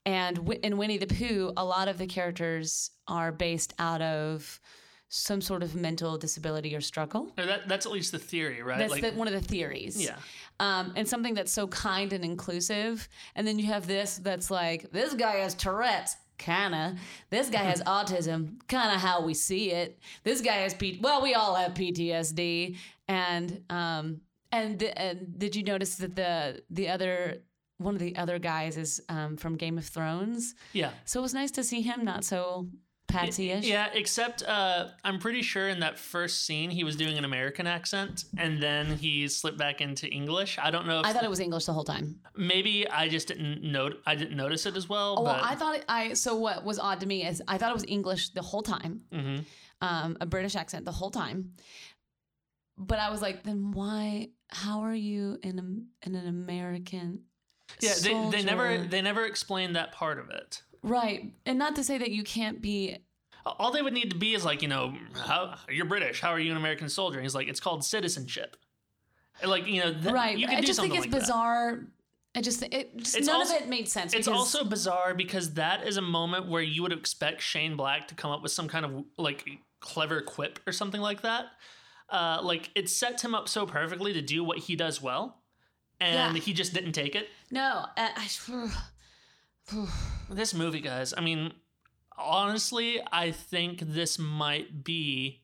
And 0.04 0.36
wi- 0.36 0.60
in 0.62 0.76
Winnie 0.76 0.98
the 0.98 1.06
Pooh, 1.06 1.52
a 1.56 1.64
lot 1.64 1.88
of 1.88 1.98
the 1.98 2.06
characters 2.06 2.90
are 3.06 3.32
based 3.32 3.74
out 3.78 4.02
of 4.02 4.60
some 5.08 5.40
sort 5.40 5.62
of 5.62 5.74
mental 5.74 6.16
disability 6.16 6.74
or 6.74 6.80
struggle. 6.80 7.32
That, 7.36 7.68
that's 7.68 7.84
at 7.84 7.92
least 7.92 8.12
the 8.12 8.18
theory, 8.18 8.62
right? 8.62 8.78
That's 8.78 8.92
like, 8.92 9.02
the, 9.02 9.12
one 9.12 9.26
of 9.26 9.32
the 9.34 9.40
theories. 9.40 10.02
yeah. 10.02 10.16
Um, 10.60 10.92
and 10.96 11.08
something 11.08 11.34
that's 11.34 11.52
so 11.52 11.66
kind 11.66 12.12
and 12.12 12.24
inclusive. 12.24 13.08
And 13.34 13.46
then 13.46 13.58
you 13.58 13.66
have 13.66 13.86
this 13.86 14.18
that's 14.18 14.50
like, 14.50 14.90
this 14.92 15.14
guy 15.14 15.36
has 15.36 15.54
Tourette's. 15.54 16.16
Kinda. 16.40 16.96
This 17.28 17.50
guy 17.50 17.58
has 17.62 17.82
autism. 17.82 18.66
Kinda 18.66 18.98
how 18.98 19.22
we 19.22 19.34
see 19.34 19.70
it. 19.72 19.98
This 20.24 20.40
guy 20.40 20.56
has 20.64 20.72
P. 20.74 20.98
Well, 21.00 21.20
we 21.22 21.34
all 21.34 21.54
have 21.54 21.74
PTSD. 21.74 22.76
And 23.06 23.62
um, 23.68 24.22
and, 24.50 24.80
th- 24.80 24.94
and 24.96 25.38
did 25.38 25.54
you 25.54 25.62
notice 25.62 25.96
that 25.96 26.16
the 26.16 26.62
the 26.70 26.88
other 26.88 27.42
one 27.78 27.94
of 27.94 28.00
the 28.00 28.16
other 28.16 28.38
guys 28.38 28.76
is 28.76 29.00
um, 29.08 29.36
from 29.36 29.56
Game 29.56 29.76
of 29.78 29.84
Thrones? 29.84 30.54
Yeah. 30.72 30.90
So 31.04 31.20
it 31.20 31.22
was 31.22 31.34
nice 31.34 31.50
to 31.52 31.62
see 31.62 31.82
him 31.82 32.04
not 32.04 32.24
so 32.24 32.68
patsy-ish. 33.12 33.64
Yeah, 33.64 33.88
except 33.92 34.42
uh, 34.42 34.88
I'm 35.04 35.18
pretty 35.18 35.42
sure 35.42 35.68
in 35.68 35.80
that 35.80 35.98
first 35.98 36.44
scene 36.46 36.70
he 36.70 36.84
was 36.84 36.96
doing 36.96 37.18
an 37.18 37.24
American 37.24 37.66
accent 37.66 38.24
and 38.38 38.62
then 38.62 38.96
he 38.96 39.28
slipped 39.28 39.58
back 39.58 39.80
into 39.80 40.08
English. 40.08 40.58
I 40.60 40.70
don't 40.70 40.86
know 40.86 41.00
if 41.00 41.06
I 41.06 41.12
thought 41.12 41.24
it 41.24 41.30
was 41.30 41.40
English 41.40 41.64
the 41.66 41.72
whole 41.72 41.84
time. 41.84 42.20
maybe 42.36 42.88
I 42.88 43.08
just 43.08 43.28
didn't 43.28 43.62
note 43.62 44.00
I 44.06 44.14
didn't 44.14 44.36
notice 44.36 44.66
it 44.66 44.76
as 44.76 44.88
well. 44.88 45.16
Oh, 45.18 45.22
well, 45.22 45.40
I 45.42 45.54
thought 45.54 45.76
it, 45.76 45.84
I. 45.88 46.14
So 46.14 46.34
what 46.36 46.64
was 46.64 46.78
odd 46.78 47.00
to 47.00 47.06
me 47.06 47.26
is 47.26 47.42
I 47.48 47.58
thought 47.58 47.70
it 47.70 47.74
was 47.74 47.84
English 47.88 48.30
the 48.30 48.42
whole 48.42 48.62
time, 48.62 49.02
Mhm. 49.12 49.44
um, 49.80 50.16
a 50.20 50.26
British 50.26 50.56
accent 50.56 50.84
the 50.84 50.92
whole 50.92 51.10
time. 51.10 51.52
But 52.78 52.98
I 52.98 53.10
was 53.10 53.20
like, 53.20 53.42
then 53.42 53.72
why? 53.72 54.28
How 54.48 54.80
are 54.80 54.94
you 54.94 55.38
in 55.42 55.58
a, 55.58 56.06
in 56.08 56.14
an 56.14 56.26
American? 56.26 57.24
yeah, 57.80 57.94
they, 58.02 58.30
they 58.30 58.42
never 58.42 58.78
they 58.78 59.00
never 59.02 59.24
explained 59.26 59.76
that 59.76 59.92
part 59.92 60.18
of 60.18 60.30
it. 60.30 60.62
Right, 60.82 61.32
and 61.46 61.58
not 61.58 61.76
to 61.76 61.84
say 61.84 61.98
that 61.98 62.10
you 62.10 62.22
can't 62.24 62.60
be. 62.60 62.98
All 63.46 63.72
they 63.72 63.80
would 63.82 63.94
need 63.94 64.10
to 64.10 64.16
be 64.16 64.34
is 64.34 64.44
like, 64.44 64.60
you 64.62 64.68
know, 64.68 64.94
how 65.24 65.54
you're 65.70 65.86
British. 65.86 66.20
How 66.20 66.30
are 66.30 66.38
you 66.38 66.50
an 66.50 66.56
American 66.58 66.88
soldier? 66.88 67.16
And 67.18 67.24
he's 67.24 67.34
like, 67.34 67.48
it's 67.48 67.60
called 67.60 67.84
citizenship. 67.84 68.56
Like, 69.44 69.66
you 69.66 69.80
know, 69.80 69.92
th- 69.94 70.12
right, 70.12 70.36
you 70.36 70.46
I 70.46 70.60
just 70.60 70.78
think 70.78 70.92
it's 70.94 71.00
like 71.04 71.10
that. 71.10 71.20
bizarre. 71.20 71.80
I 72.34 72.42
just 72.42 72.62
it 72.62 72.96
just 72.98 73.16
It's 73.16 73.26
none 73.26 73.36
also- 73.36 73.56
of 73.56 73.62
it 73.62 73.68
made 73.68 73.88
sense. 73.88 74.12
It's 74.12 74.28
also 74.28 74.62
bizarre 74.64 75.14
because 75.14 75.54
that 75.54 75.86
is 75.86 75.96
a 75.96 76.02
moment 76.02 76.48
where 76.48 76.62
you 76.62 76.82
would 76.82 76.92
expect 76.92 77.40
Shane 77.40 77.76
Black 77.76 78.08
to 78.08 78.14
come 78.14 78.30
up 78.30 78.42
with 78.42 78.52
some 78.52 78.68
kind 78.68 78.84
of 78.84 79.04
like 79.16 79.48
clever 79.80 80.20
quip 80.20 80.60
or 80.66 80.72
something 80.72 81.00
like 81.00 81.22
that. 81.22 81.46
Uh, 82.10 82.40
like 82.42 82.70
it 82.74 82.88
sets 82.90 83.24
him 83.24 83.34
up 83.34 83.48
so 83.48 83.64
perfectly 83.66 84.12
to 84.12 84.20
do 84.20 84.44
what 84.44 84.58
he 84.58 84.76
does 84.76 85.00
well, 85.00 85.42
and 85.98 86.36
Yeah. 86.36 86.42
he 86.42 86.52
just 86.52 86.74
didn't 86.74 86.92
take 86.92 87.14
it. 87.16 87.28
no. 87.50 87.86
I, 87.96 88.10
I, 89.72 89.86
This 90.30 90.54
movie, 90.54 90.80
guys. 90.80 91.12
I 91.16 91.20
mean, 91.20 91.52
honestly, 92.16 93.00
I 93.12 93.30
think 93.32 93.80
this 93.80 94.18
might 94.18 94.84
be. 94.84 95.42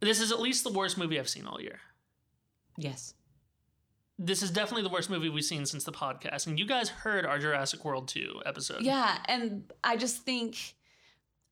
This 0.00 0.20
is 0.20 0.30
at 0.30 0.40
least 0.40 0.62
the 0.64 0.72
worst 0.72 0.96
movie 0.96 1.18
I've 1.18 1.28
seen 1.28 1.46
all 1.46 1.60
year. 1.60 1.80
yes. 2.76 3.14
This 4.20 4.42
is 4.42 4.50
definitely 4.50 4.82
the 4.82 4.88
worst 4.88 5.10
movie 5.10 5.28
we've 5.28 5.44
seen 5.44 5.64
since 5.64 5.84
the 5.84 5.92
podcast. 5.92 6.48
And 6.48 6.58
you 6.58 6.66
guys 6.66 6.88
heard 6.88 7.24
our 7.24 7.38
Jurassic 7.38 7.84
World 7.84 8.08
2 8.08 8.42
episode. 8.44 8.82
Yeah, 8.82 9.16
and 9.26 9.72
I 9.84 9.96
just 9.96 10.22
think, 10.24 10.74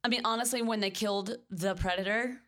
I 0.02 0.08
mean, 0.08 0.22
honestly, 0.24 0.62
when 0.62 0.80
they 0.80 0.90
killed 0.90 1.36
the 1.48 1.76
predator, 1.76 2.40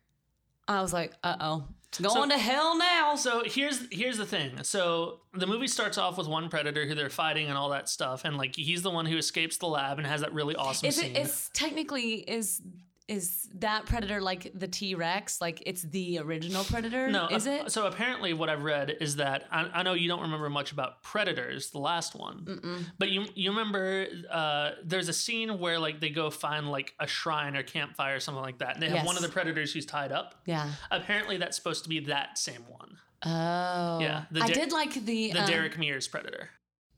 I 0.66 0.82
was 0.82 0.92
like, 0.92 1.12
uh 1.22 1.36
oh, 1.38 1.68
it's 1.90 2.00
going 2.00 2.30
So- 2.30 2.36
to 2.36 2.38
hell 2.42 2.76
now. 2.78 3.16
So 3.16 3.42
here's 3.44 3.80
here's 3.90 4.18
the 4.18 4.26
thing. 4.26 4.62
So 4.62 5.20
the 5.34 5.46
movie 5.46 5.68
starts 5.68 5.98
off 5.98 6.18
with 6.18 6.26
one 6.28 6.48
predator 6.48 6.86
who 6.86 6.94
they're 6.94 7.10
fighting 7.10 7.48
and 7.48 7.56
all 7.56 7.70
that 7.70 7.88
stuff, 7.88 8.24
and 8.24 8.36
like 8.36 8.54
he's 8.56 8.82
the 8.82 8.90
one 8.90 9.06
who 9.06 9.16
escapes 9.16 9.56
the 9.58 9.66
lab 9.66 9.98
and 9.98 10.06
has 10.06 10.20
that 10.20 10.32
really 10.32 10.54
awesome 10.56 10.88
Is 10.88 10.96
scene. 10.96 11.16
It's 11.16 11.50
technically 11.54 12.14
is 12.16 12.60
is 13.08 13.48
that 13.54 13.86
predator 13.86 14.20
like 14.20 14.52
the 14.54 14.68
T-Rex? 14.68 15.40
Like 15.40 15.62
it's 15.64 15.82
the 15.82 16.18
original 16.18 16.62
predator? 16.64 17.08
No, 17.10 17.26
is 17.28 17.46
it? 17.46 17.72
So 17.72 17.86
apparently, 17.86 18.34
what 18.34 18.50
I've 18.50 18.62
read 18.62 18.96
is 19.00 19.16
that 19.16 19.44
I, 19.50 19.68
I 19.72 19.82
know 19.82 19.94
you 19.94 20.08
don't 20.08 20.20
remember 20.20 20.50
much 20.50 20.72
about 20.72 21.02
Predators, 21.02 21.70
the 21.70 21.78
last 21.78 22.14
one, 22.14 22.86
but 22.98 23.08
you 23.08 23.24
you 23.34 23.50
remember 23.50 24.06
uh, 24.30 24.72
there's 24.84 25.08
a 25.08 25.14
scene 25.14 25.58
where 25.58 25.78
like 25.78 26.00
they 26.00 26.10
go 26.10 26.28
find 26.28 26.70
like 26.70 26.92
a 27.00 27.06
shrine 27.06 27.56
or 27.56 27.62
campfire 27.62 28.16
or 28.16 28.20
something 28.20 28.42
like 28.42 28.58
that, 28.58 28.74
and 28.74 28.82
they 28.82 28.90
have 28.90 29.06
one 29.06 29.16
of 29.16 29.22
the 29.22 29.28
predators 29.30 29.72
who's 29.72 29.86
tied 29.86 30.12
up. 30.12 30.34
Yeah. 30.44 30.70
Apparently, 30.90 31.38
that's 31.38 31.56
supposed 31.56 31.84
to 31.84 31.88
be 31.88 32.00
that 32.00 32.36
same 32.38 32.64
one, 32.68 32.98
Oh. 33.24 33.98
Yeah, 34.00 34.24
I 34.40 34.48
Der- 34.48 34.54
did 34.54 34.72
like 34.72 34.92
the 34.94 35.32
the 35.32 35.38
um, 35.40 35.46
Derek 35.48 35.78
Mears 35.78 36.06
predator. 36.06 36.50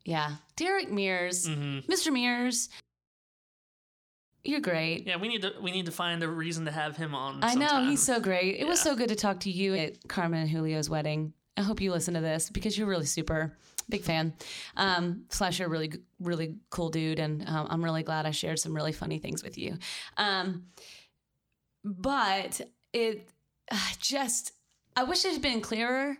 Yeah, 0.03 0.35
Derek 0.57 0.91
Mears, 0.91 1.47
hmm 1.47 1.79
Mr. 1.89 2.11
Mears. 2.11 2.67
You're 4.43 4.59
great. 4.59 5.05
Yeah, 5.05 5.17
we 5.17 5.27
need 5.27 5.43
to 5.43 5.53
we 5.61 5.71
need 5.71 5.85
to 5.85 5.91
find 5.91 6.23
a 6.23 6.27
reason 6.27 6.65
to 6.65 6.71
have 6.71 6.97
him 6.97 7.13
on. 7.13 7.43
I 7.43 7.53
know 7.53 7.87
he's 7.87 8.01
so 8.01 8.19
great. 8.19 8.59
It 8.59 8.65
was 8.65 8.79
so 8.79 8.95
good 8.95 9.09
to 9.09 9.15
talk 9.15 9.41
to 9.41 9.51
you 9.51 9.75
at 9.75 10.07
Carmen 10.07 10.41
and 10.41 10.49
Julio's 10.49 10.89
wedding. 10.89 11.33
I 11.57 11.61
hope 11.61 11.81
you 11.81 11.91
listen 11.91 12.13
to 12.15 12.21
this 12.21 12.49
because 12.49 12.77
you're 12.77 12.87
really 12.87 13.05
super 13.05 13.55
big 13.89 14.03
fan. 14.03 14.33
Um, 14.77 15.25
slash, 15.29 15.59
you're 15.59 15.67
a 15.67 15.71
really, 15.71 15.91
really 16.19 16.55
cool 16.69 16.89
dude, 16.89 17.19
and 17.19 17.47
um, 17.47 17.67
I'm 17.69 17.83
really 17.83 18.03
glad 18.03 18.25
I 18.25 18.31
shared 18.31 18.57
some 18.57 18.73
really 18.73 18.93
funny 18.93 19.19
things 19.19 19.43
with 19.43 19.57
you. 19.57 19.77
Um, 20.17 20.67
but 21.83 22.61
it 22.93 23.29
uh, 23.69 23.77
just, 23.99 24.53
I 24.95 25.03
wish 25.03 25.25
it 25.25 25.33
had 25.33 25.41
been 25.41 25.61
clearer. 25.61 26.17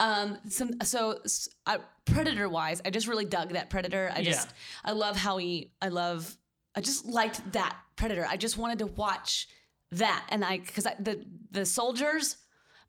Um, 0.00 0.38
some 0.48 0.80
so 0.82 1.18
I, 1.66 1.78
predator 2.04 2.48
wise, 2.48 2.80
I 2.84 2.90
just 2.90 3.08
really 3.08 3.24
dug 3.24 3.54
that 3.54 3.68
predator. 3.68 4.12
I 4.14 4.22
just, 4.22 4.48
I 4.84 4.92
love 4.92 5.16
how 5.16 5.38
he, 5.38 5.72
I 5.82 5.88
love, 5.88 6.36
I 6.74 6.80
just 6.80 7.06
liked 7.06 7.52
that 7.52 7.76
predator. 7.96 8.26
I 8.28 8.36
just 8.36 8.56
wanted 8.58 8.78
to 8.80 8.86
watch 8.86 9.48
that, 9.92 10.24
and 10.30 10.44
I 10.44 10.58
because 10.58 10.84
the 11.00 11.24
the 11.50 11.64
soldiers. 11.66 12.36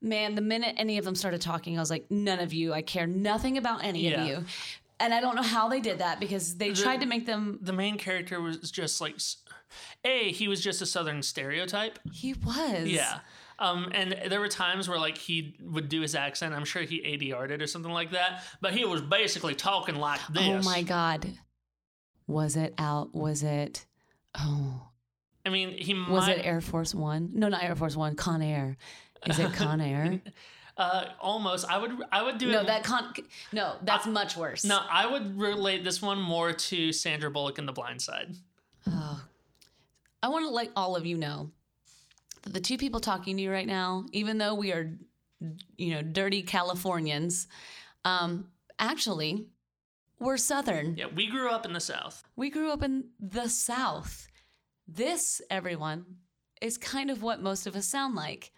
Man, 0.02 0.34
the 0.34 0.40
minute 0.40 0.76
any 0.78 0.96
of 0.96 1.04
them 1.04 1.14
started 1.14 1.42
talking, 1.42 1.76
I 1.76 1.80
was 1.82 1.90
like, 1.90 2.10
none 2.10 2.38
of 2.40 2.54
you. 2.54 2.72
I 2.72 2.80
care 2.80 3.06
nothing 3.06 3.58
about 3.58 3.84
any 3.84 4.08
Yeah. 4.08 4.22
of 4.22 4.28
you. 4.28 4.44
And 4.98 5.12
I 5.12 5.20
don't 5.20 5.36
know 5.36 5.42
how 5.42 5.68
they 5.68 5.78
did 5.80 5.98
that 5.98 6.18
because 6.20 6.56
they 6.56 6.70
The- 6.70 6.82
tried 6.82 7.00
to 7.00 7.06
make 7.06 7.26
them. 7.26 7.58
the 7.60 7.74
main 7.74 7.98
character 7.98 8.40
was 8.40 8.70
just 8.70 9.02
like, 9.02 9.16
a 10.02 10.32
he 10.32 10.48
was 10.48 10.62
just 10.62 10.80
a 10.80 10.86
southern 10.86 11.22
stereotype. 11.22 11.98
He 12.10 12.32
was. 12.32 12.88
Yeah. 12.88 13.18
Um, 13.58 13.90
and 13.94 14.12
there 14.30 14.40
were 14.40 14.48
times 14.48 14.88
where 14.88 14.98
like 14.98 15.18
he 15.18 15.54
would 15.60 15.90
do 15.90 16.00
his 16.00 16.14
accent. 16.14 16.54
I'm 16.54 16.64
sure 16.64 16.80
he 16.80 17.02
ADR'd 17.04 17.50
it 17.50 17.60
or 17.60 17.66
something 17.66 17.92
like 17.92 18.12
that. 18.12 18.42
But 18.62 18.72
he 18.72 18.86
was 18.86 19.02
basically 19.02 19.54
talking 19.54 19.96
like 19.96 20.20
this. 20.30 20.42
Oh 20.42 20.62
my 20.62 20.80
God. 20.82 21.28
Was 22.30 22.56
it 22.56 22.74
out? 22.78 23.14
Was 23.14 23.42
it? 23.42 23.84
Oh. 24.38 24.88
I 25.44 25.48
mean, 25.48 25.70
he 25.70 25.94
Was 25.94 26.28
it 26.28 26.44
Air 26.44 26.60
Force 26.60 26.94
One? 26.94 27.30
No, 27.32 27.48
not 27.48 27.64
Air 27.64 27.74
Force 27.74 27.96
One. 27.96 28.14
Con 28.14 28.40
Air. 28.40 28.76
Is 29.26 29.38
it 29.38 29.52
Con 29.52 29.80
Air? 29.80 30.20
Uh, 30.76 31.06
almost. 31.20 31.68
I 31.68 31.78
would. 31.78 31.90
I 32.12 32.22
would 32.22 32.38
do 32.38 32.52
no, 32.52 32.60
it. 32.60 32.68
that 32.68 32.84
con. 32.84 33.12
No, 33.52 33.74
that's 33.82 34.06
much 34.06 34.36
worse. 34.36 34.64
no, 34.64 34.80
I 34.88 35.10
would 35.10 35.38
relate 35.38 35.82
this 35.82 36.00
one 36.00 36.20
more 36.20 36.52
to 36.52 36.92
Sandra 36.92 37.30
Bullock 37.30 37.58
in 37.58 37.66
The 37.66 37.72
Blind 37.72 38.00
Side. 38.00 38.34
Oh. 38.86 39.22
I 40.22 40.28
want 40.28 40.46
to 40.46 40.50
let 40.50 40.70
all 40.76 40.94
of 40.96 41.06
you 41.06 41.16
know 41.16 41.50
that 42.42 42.52
the 42.52 42.60
two 42.60 42.78
people 42.78 43.00
talking 43.00 43.36
to 43.36 43.42
you 43.42 43.50
right 43.50 43.66
now, 43.66 44.04
even 44.12 44.38
though 44.38 44.54
we 44.54 44.72
are, 44.72 44.92
you 45.76 45.94
know, 45.94 46.02
dirty 46.02 46.42
Californians, 46.42 47.48
um, 48.04 48.46
actually, 48.78 49.46
we're 50.20 50.36
Southern. 50.36 50.96
Yeah, 50.96 51.06
we 51.14 51.26
grew 51.26 51.50
up 51.50 51.64
in 51.66 51.72
the 51.72 51.80
South. 51.80 52.22
We 52.36 52.50
grew 52.50 52.70
up 52.70 52.82
in 52.82 53.04
the 53.18 53.48
South. 53.48 54.28
This, 54.86 55.40
everyone, 55.50 56.04
is 56.60 56.76
kind 56.78 57.10
of 57.10 57.22
what 57.22 57.42
most 57.42 57.66
of 57.66 57.74
us 57.76 57.86
sound 57.86 58.14
like. 58.14 58.52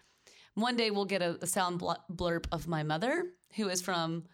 One 0.55 0.75
day 0.75 0.91
we'll 0.91 1.05
get 1.05 1.21
a, 1.21 1.37
a 1.41 1.47
sound 1.47 1.79
bl- 1.79 1.91
blurb 2.11 2.45
of 2.51 2.67
my 2.67 2.83
mother, 2.83 3.25
who 3.55 3.69
is 3.69 3.81
from 3.81 4.25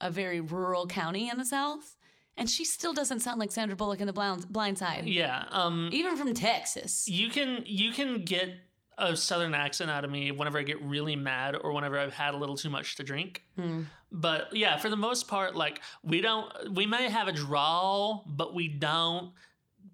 a 0.00 0.10
very 0.10 0.40
rural 0.40 0.86
county 0.86 1.28
in 1.30 1.38
the 1.38 1.44
South, 1.44 1.96
and 2.36 2.50
she 2.50 2.64
still 2.64 2.92
doesn't 2.92 3.20
sound 3.20 3.38
like 3.40 3.52
Sandra 3.52 3.76
Bullock 3.76 4.00
in 4.00 4.06
The 4.06 4.12
Blind, 4.12 4.48
blind 4.52 4.78
Side, 4.78 5.06
Yeah. 5.06 5.44
Um, 5.50 5.88
even 5.92 6.16
from 6.16 6.34
Texas. 6.34 7.08
you 7.08 7.30
can 7.30 7.62
you 7.66 7.92
can 7.92 8.24
get 8.24 8.50
a 8.98 9.16
southern 9.16 9.54
accent 9.54 9.90
out 9.90 10.04
of 10.04 10.10
me 10.10 10.30
whenever 10.30 10.58
I 10.58 10.62
get 10.62 10.80
really 10.82 11.16
mad 11.16 11.56
or 11.60 11.72
whenever 11.72 11.98
I've 11.98 12.12
had 12.12 12.34
a 12.34 12.36
little 12.36 12.56
too 12.56 12.70
much 12.70 12.94
to 12.96 13.02
drink. 13.02 13.42
Hmm. 13.56 13.82
But 14.16 14.54
yeah, 14.56 14.76
for 14.76 14.88
the 14.88 14.96
most 14.96 15.26
part, 15.26 15.56
like 15.56 15.80
we 16.04 16.20
don't 16.20 16.72
we 16.72 16.86
may 16.86 17.10
have 17.10 17.26
a 17.26 17.32
drawl, 17.32 18.24
but 18.28 18.54
we 18.54 18.68
don't 18.68 19.32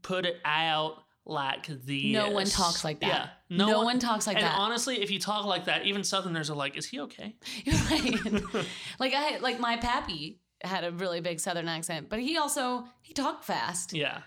put 0.03 0.27
it 0.27 0.37
out 0.45 1.03
like 1.25 1.67
the. 1.87 2.13
No 2.13 2.31
one 2.31 2.45
talks 2.47 2.85
like 2.85 3.01
that. 3.01 3.31
Yeah, 3.49 3.57
No 3.57 3.83
one 3.83 3.99
talks 3.99 4.27
like 4.27 4.37
and 4.37 4.45
that. 4.45 4.59
honestly, 4.59 5.01
if 5.03 5.11
you 5.11 5.19
talk 5.19 5.47
like 5.47 5.65
that, 5.65 5.87
even 5.87 6.05
Southerners 6.05 6.51
are 6.51 6.57
like, 6.57 6.77
"Is 6.77 6.85
he 6.87 7.01
okay?" 7.01 7.37
You're 7.65 7.75
right. 7.91 8.65
like 8.99 9.15
I 9.15 9.39
like 9.39 9.59
my 9.59 9.77
pappy 9.79 10.41
had 10.63 10.85
a 10.85 10.93
really 10.93 11.21
big 11.23 11.41
Southern 11.41 11.69
accent, 11.69 12.11
but 12.11 12.19
he 12.19 12.37
also 12.37 12.85
he 13.01 13.15
talked 13.15 13.45
fast. 13.47 13.95
Yeah, 13.95 14.19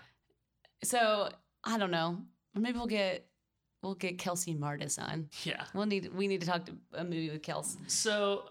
So 0.82 1.28
I 1.62 1.78
don't 1.78 1.92
know. 1.92 2.18
Maybe 2.54 2.78
we'll 2.78 2.86
get 2.88 3.26
we'll 3.82 3.94
get 3.94 4.18
Kelsey 4.18 4.54
Martis 4.54 4.98
on. 4.98 5.28
yeah. 5.44 5.64
We'll 5.74 5.86
need 5.86 6.12
we 6.14 6.26
need 6.26 6.40
to 6.40 6.46
talk 6.46 6.64
to 6.66 6.72
a 6.94 7.04
movie 7.04 7.30
with 7.30 7.42
Kelsey. 7.42 7.78
So, 7.86 8.46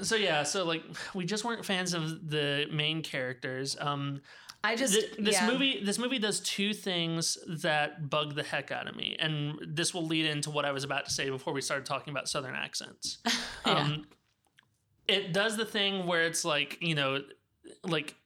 so 0.00 0.16
yeah, 0.16 0.42
so 0.42 0.64
like 0.64 0.82
we 1.14 1.24
just 1.24 1.44
weren't 1.44 1.64
fans 1.64 1.94
of 1.94 2.30
the 2.30 2.66
main 2.72 3.02
characters. 3.02 3.76
Um, 3.80 4.20
I 4.64 4.74
just 4.74 4.94
Th- 4.94 5.14
this 5.18 5.34
yeah. 5.36 5.50
movie 5.50 5.84
this 5.84 5.98
movie 5.98 6.18
does 6.18 6.40
two 6.40 6.74
things 6.74 7.38
that 7.46 8.10
bug 8.10 8.34
the 8.34 8.42
heck 8.42 8.72
out 8.72 8.88
of 8.88 8.96
me 8.96 9.16
and 9.20 9.56
this 9.64 9.94
will 9.94 10.04
lead 10.04 10.26
into 10.26 10.50
what 10.50 10.64
i 10.64 10.72
was 10.72 10.82
about 10.82 11.04
to 11.04 11.12
say 11.12 11.30
before 11.30 11.52
we 11.52 11.60
started 11.60 11.86
talking 11.86 12.10
about 12.12 12.28
southern 12.28 12.56
accents 12.56 13.18
um, 13.64 14.04
it 15.06 15.32
does 15.32 15.56
the 15.56 15.64
thing 15.64 16.06
where 16.08 16.22
it's 16.22 16.44
like 16.44 16.76
you 16.80 16.96
know 16.96 17.22
like 17.84 18.16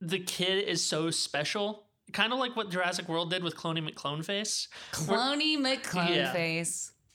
the 0.00 0.18
kid 0.18 0.66
is 0.66 0.84
so 0.84 1.08
special 1.08 1.84
kind 2.12 2.32
of 2.32 2.40
like 2.40 2.56
what 2.56 2.68
jurassic 2.68 3.08
world 3.08 3.30
did 3.30 3.44
with 3.44 3.54
cloney 3.56 3.78
mcclone 3.88 4.24
face 4.24 4.66
Cloney 4.90 5.56
McClone 5.56 6.16
Yeah. 6.16 6.32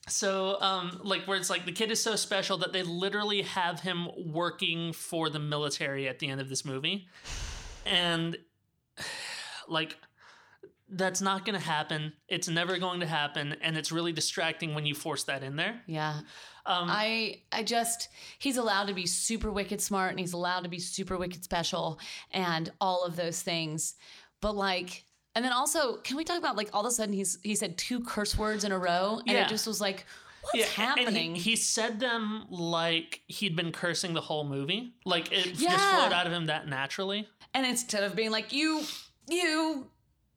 So 0.08 0.60
um 0.62 1.00
like 1.04 1.28
where 1.28 1.38
it's 1.38 1.50
like 1.50 1.66
the 1.66 1.72
kid 1.72 1.90
is 1.92 2.02
so 2.02 2.16
special 2.16 2.58
that 2.58 2.72
they 2.74 2.84
literally 2.84 3.42
have 3.42 3.80
him 3.80 4.08
working 4.18 4.94
for 4.94 5.30
the 5.30 5.40
military 5.40 6.08
at 6.08 6.20
the 6.20 6.28
end 6.30 6.40
of 6.40 6.48
this 6.50 6.64
movie 6.64 7.08
and 7.86 8.38
like 9.68 9.98
that's 10.90 11.20
not 11.22 11.44
going 11.44 11.60
to 11.60 11.66
happen 11.66 12.14
it's 12.28 12.48
never 12.48 12.78
going 12.78 13.00
to 13.00 13.08
happen 13.08 13.56
and 13.62 13.76
it's 13.76 13.92
really 13.92 14.12
distracting 14.12 14.76
when 14.76 14.86
you 14.86 14.94
force 14.94 15.24
that 15.24 15.42
in 15.42 15.56
there 15.56 15.82
Yeah. 15.88 16.20
um 16.68 16.88
I 16.88 17.42
I 17.52 17.64
just 17.64 18.10
he's 18.38 18.58
allowed 18.58 18.86
to 18.86 18.94
be 18.94 19.08
super 19.08 19.52
wicked 19.52 19.82
smart 19.82 20.12
and 20.12 20.20
he's 20.20 20.34
allowed 20.34 20.62
to 20.66 20.70
be 20.70 20.78
super 20.80 21.18
wicked 21.18 21.44
special 21.44 22.00
and 22.32 22.72
all 22.80 23.04
of 23.04 23.16
those 23.16 23.42
things. 23.42 23.96
But 24.42 24.56
like 24.56 25.05
and 25.36 25.44
then 25.44 25.52
also 25.52 25.98
can 25.98 26.18
we 26.18 26.24
talk 26.24 26.38
about 26.38 26.56
like 26.56 26.70
all 26.74 26.82
of 26.82 26.88
a 26.88 26.92
sudden 26.92 27.14
he's 27.14 27.38
he 27.44 27.56
said 27.56 27.78
two 27.78 28.00
curse 28.02 28.38
words 28.38 28.64
in 28.64 28.72
a 28.72 28.78
row 28.78 29.20
and 29.28 29.36
Yeah. 29.36 29.46
it 29.46 29.50
just 29.50 29.68
was 29.68 29.80
like 29.82 30.06
what's 30.42 30.58
yeah, 30.58 30.64
and 30.66 31.00
he- 31.00 31.04
happening? 31.04 31.36
he, 31.36 31.56
said 31.56 32.00
them 32.00 32.46
like 32.50 33.22
he'd 33.28 33.56
been 33.56 33.72
cursing 33.72 34.14
the 34.14 34.22
whole 34.22 34.46
movie 34.46 34.94
like 35.06 35.32
it 35.32 35.56
just 35.56 35.86
flowed 35.90 36.14
out 36.14 36.28
of 36.28 36.34
him 36.34 36.46
that 36.48 36.68
naturally 36.68 37.28
and 37.54 37.66
instead 37.66 38.04
of 38.04 38.16
being 38.16 38.32
like 38.32 38.54
you 38.54 38.84
you 39.28 39.88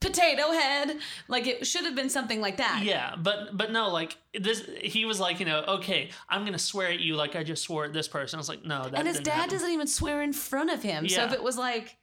potato 0.00 0.52
head 0.52 0.96
like 1.26 1.46
it 1.46 1.66
should 1.66 1.84
have 1.84 1.94
been 1.96 2.08
something 2.08 2.40
like 2.40 2.58
that. 2.58 2.82
Yeah, 2.84 3.16
but 3.18 3.56
but 3.56 3.72
no, 3.72 3.88
like 3.88 4.16
this, 4.32 4.62
he 4.80 5.04
was 5.04 5.18
like, 5.18 5.40
you 5.40 5.46
know, 5.46 5.64
okay, 5.66 6.10
I'm 6.28 6.44
gonna 6.44 6.58
swear 6.58 6.88
at 6.88 7.00
you 7.00 7.16
like 7.16 7.34
I 7.34 7.42
just 7.42 7.64
swore 7.64 7.84
at 7.84 7.92
this 7.92 8.06
person. 8.06 8.38
I 8.38 8.40
was 8.40 8.48
like, 8.48 8.64
no, 8.64 8.84
that. 8.84 8.94
and 8.94 9.08
his 9.08 9.18
dad 9.18 9.32
happen. 9.32 9.50
doesn't 9.50 9.70
even 9.70 9.88
swear 9.88 10.22
in 10.22 10.32
front 10.32 10.70
of 10.70 10.82
him. 10.84 11.08
So 11.08 11.24
if 11.24 11.32
it 11.32 11.42
was 11.42 11.58
like 11.58 11.96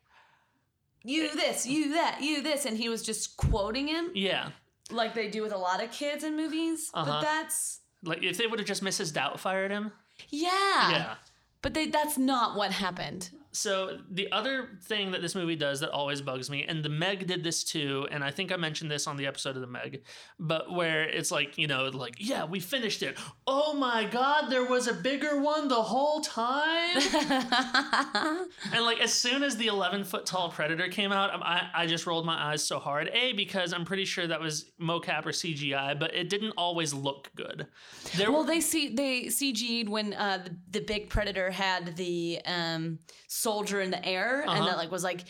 you 1.05 1.35
this, 1.35 1.65
you 1.65 1.93
that, 1.93 2.19
you 2.21 2.41
this, 2.41 2.65
and 2.65 2.75
he 2.77 2.89
was 2.89 3.03
just 3.03 3.37
quoting 3.37 3.87
him 3.87 4.11
Yeah, 4.13 4.49
like 4.91 5.13
they 5.13 5.29
do 5.29 5.41
with 5.41 5.53
a 5.53 5.57
lot 5.57 5.83
of 5.83 5.91
kids 5.91 6.23
in 6.23 6.35
movies. 6.35 6.89
Uh-huh. 6.93 7.05
But 7.05 7.21
that's 7.21 7.79
like 8.03 8.23
if 8.23 8.37
they 8.37 8.47
would 8.47 8.59
have 8.59 8.67
just 8.67 8.83
Mrs. 8.83 9.13
Doubtfire 9.13 9.65
at 9.65 9.71
him. 9.71 9.91
yeah. 10.29 10.91
Yeah. 10.91 11.15
But 11.61 11.73
they, 11.73 11.87
that's 11.87 12.17
not 12.17 12.55
what 12.55 12.71
happened. 12.71 13.31
So 13.55 13.99
the 14.11 14.31
other 14.33 14.77
thing 14.83 15.11
that 15.11 15.21
this 15.21 15.33
movie 15.33 15.55
does 15.55 15.79
that 15.79 15.89
always 15.91 16.21
bugs 16.21 16.49
me, 16.49 16.65
and 16.67 16.83
the 16.83 16.89
Meg 16.89 17.25
did 17.25 17.43
this 17.43 17.63
too, 17.63 18.05
and 18.11 18.23
I 18.23 18.29
think 18.29 18.51
I 18.51 18.57
mentioned 18.57 18.91
this 18.91 19.07
on 19.07 19.15
the 19.15 19.27
episode 19.27 19.55
of 19.55 19.61
the 19.61 19.67
Meg, 19.67 20.03
but 20.37 20.71
where 20.71 21.03
it's 21.03 21.31
like, 21.31 21.57
you 21.57 21.67
know, 21.67 21.85
like, 21.85 22.15
yeah, 22.17 22.43
we 22.43 22.59
finished 22.59 23.01
it. 23.01 23.17
Oh 23.47 23.73
my 23.73 24.03
god, 24.03 24.49
there 24.49 24.65
was 24.65 24.87
a 24.87 24.93
bigger 24.93 25.39
one 25.39 25.69
the 25.69 25.75
whole 25.75 26.19
time. 26.19 26.97
and 28.73 28.83
like 28.83 28.99
as 28.99 29.13
soon 29.13 29.41
as 29.41 29.55
the 29.55 29.67
11 29.67 30.03
foot 30.03 30.25
tall 30.25 30.49
predator 30.49 30.89
came 30.89 31.13
out, 31.13 31.31
I, 31.41 31.69
I 31.73 31.85
just 31.85 32.05
rolled 32.05 32.25
my 32.25 32.51
eyes 32.51 32.63
so 32.63 32.77
hard. 32.77 33.09
A 33.13 33.31
because 33.33 33.71
I'm 33.71 33.85
pretty 33.85 34.05
sure 34.05 34.27
that 34.27 34.41
was 34.41 34.71
mocap 34.81 35.25
or 35.25 35.31
CGI, 35.31 35.97
but 35.97 36.13
it 36.13 36.29
didn't 36.29 36.53
always 36.57 36.93
look 36.93 37.31
good. 37.35 37.67
There, 38.15 38.31
well, 38.31 38.43
they 38.43 38.59
see 38.59 38.93
they 38.93 39.25
CG'd 39.25 39.87
when 39.87 40.13
uh, 40.13 40.39
the, 40.43 40.79
the 40.79 40.85
big 40.85 41.09
predator 41.09 41.51
had 41.51 41.95
the 41.95 42.41
um, 42.45 42.99
soldier 43.45 43.79
in 43.81 43.91
the 43.91 44.03
air, 44.15 44.41
and 44.41 44.49
Uh-huh. 44.49 44.65
that 44.67 44.77
like 44.77 44.91
was 44.91 45.03
like 45.03 45.21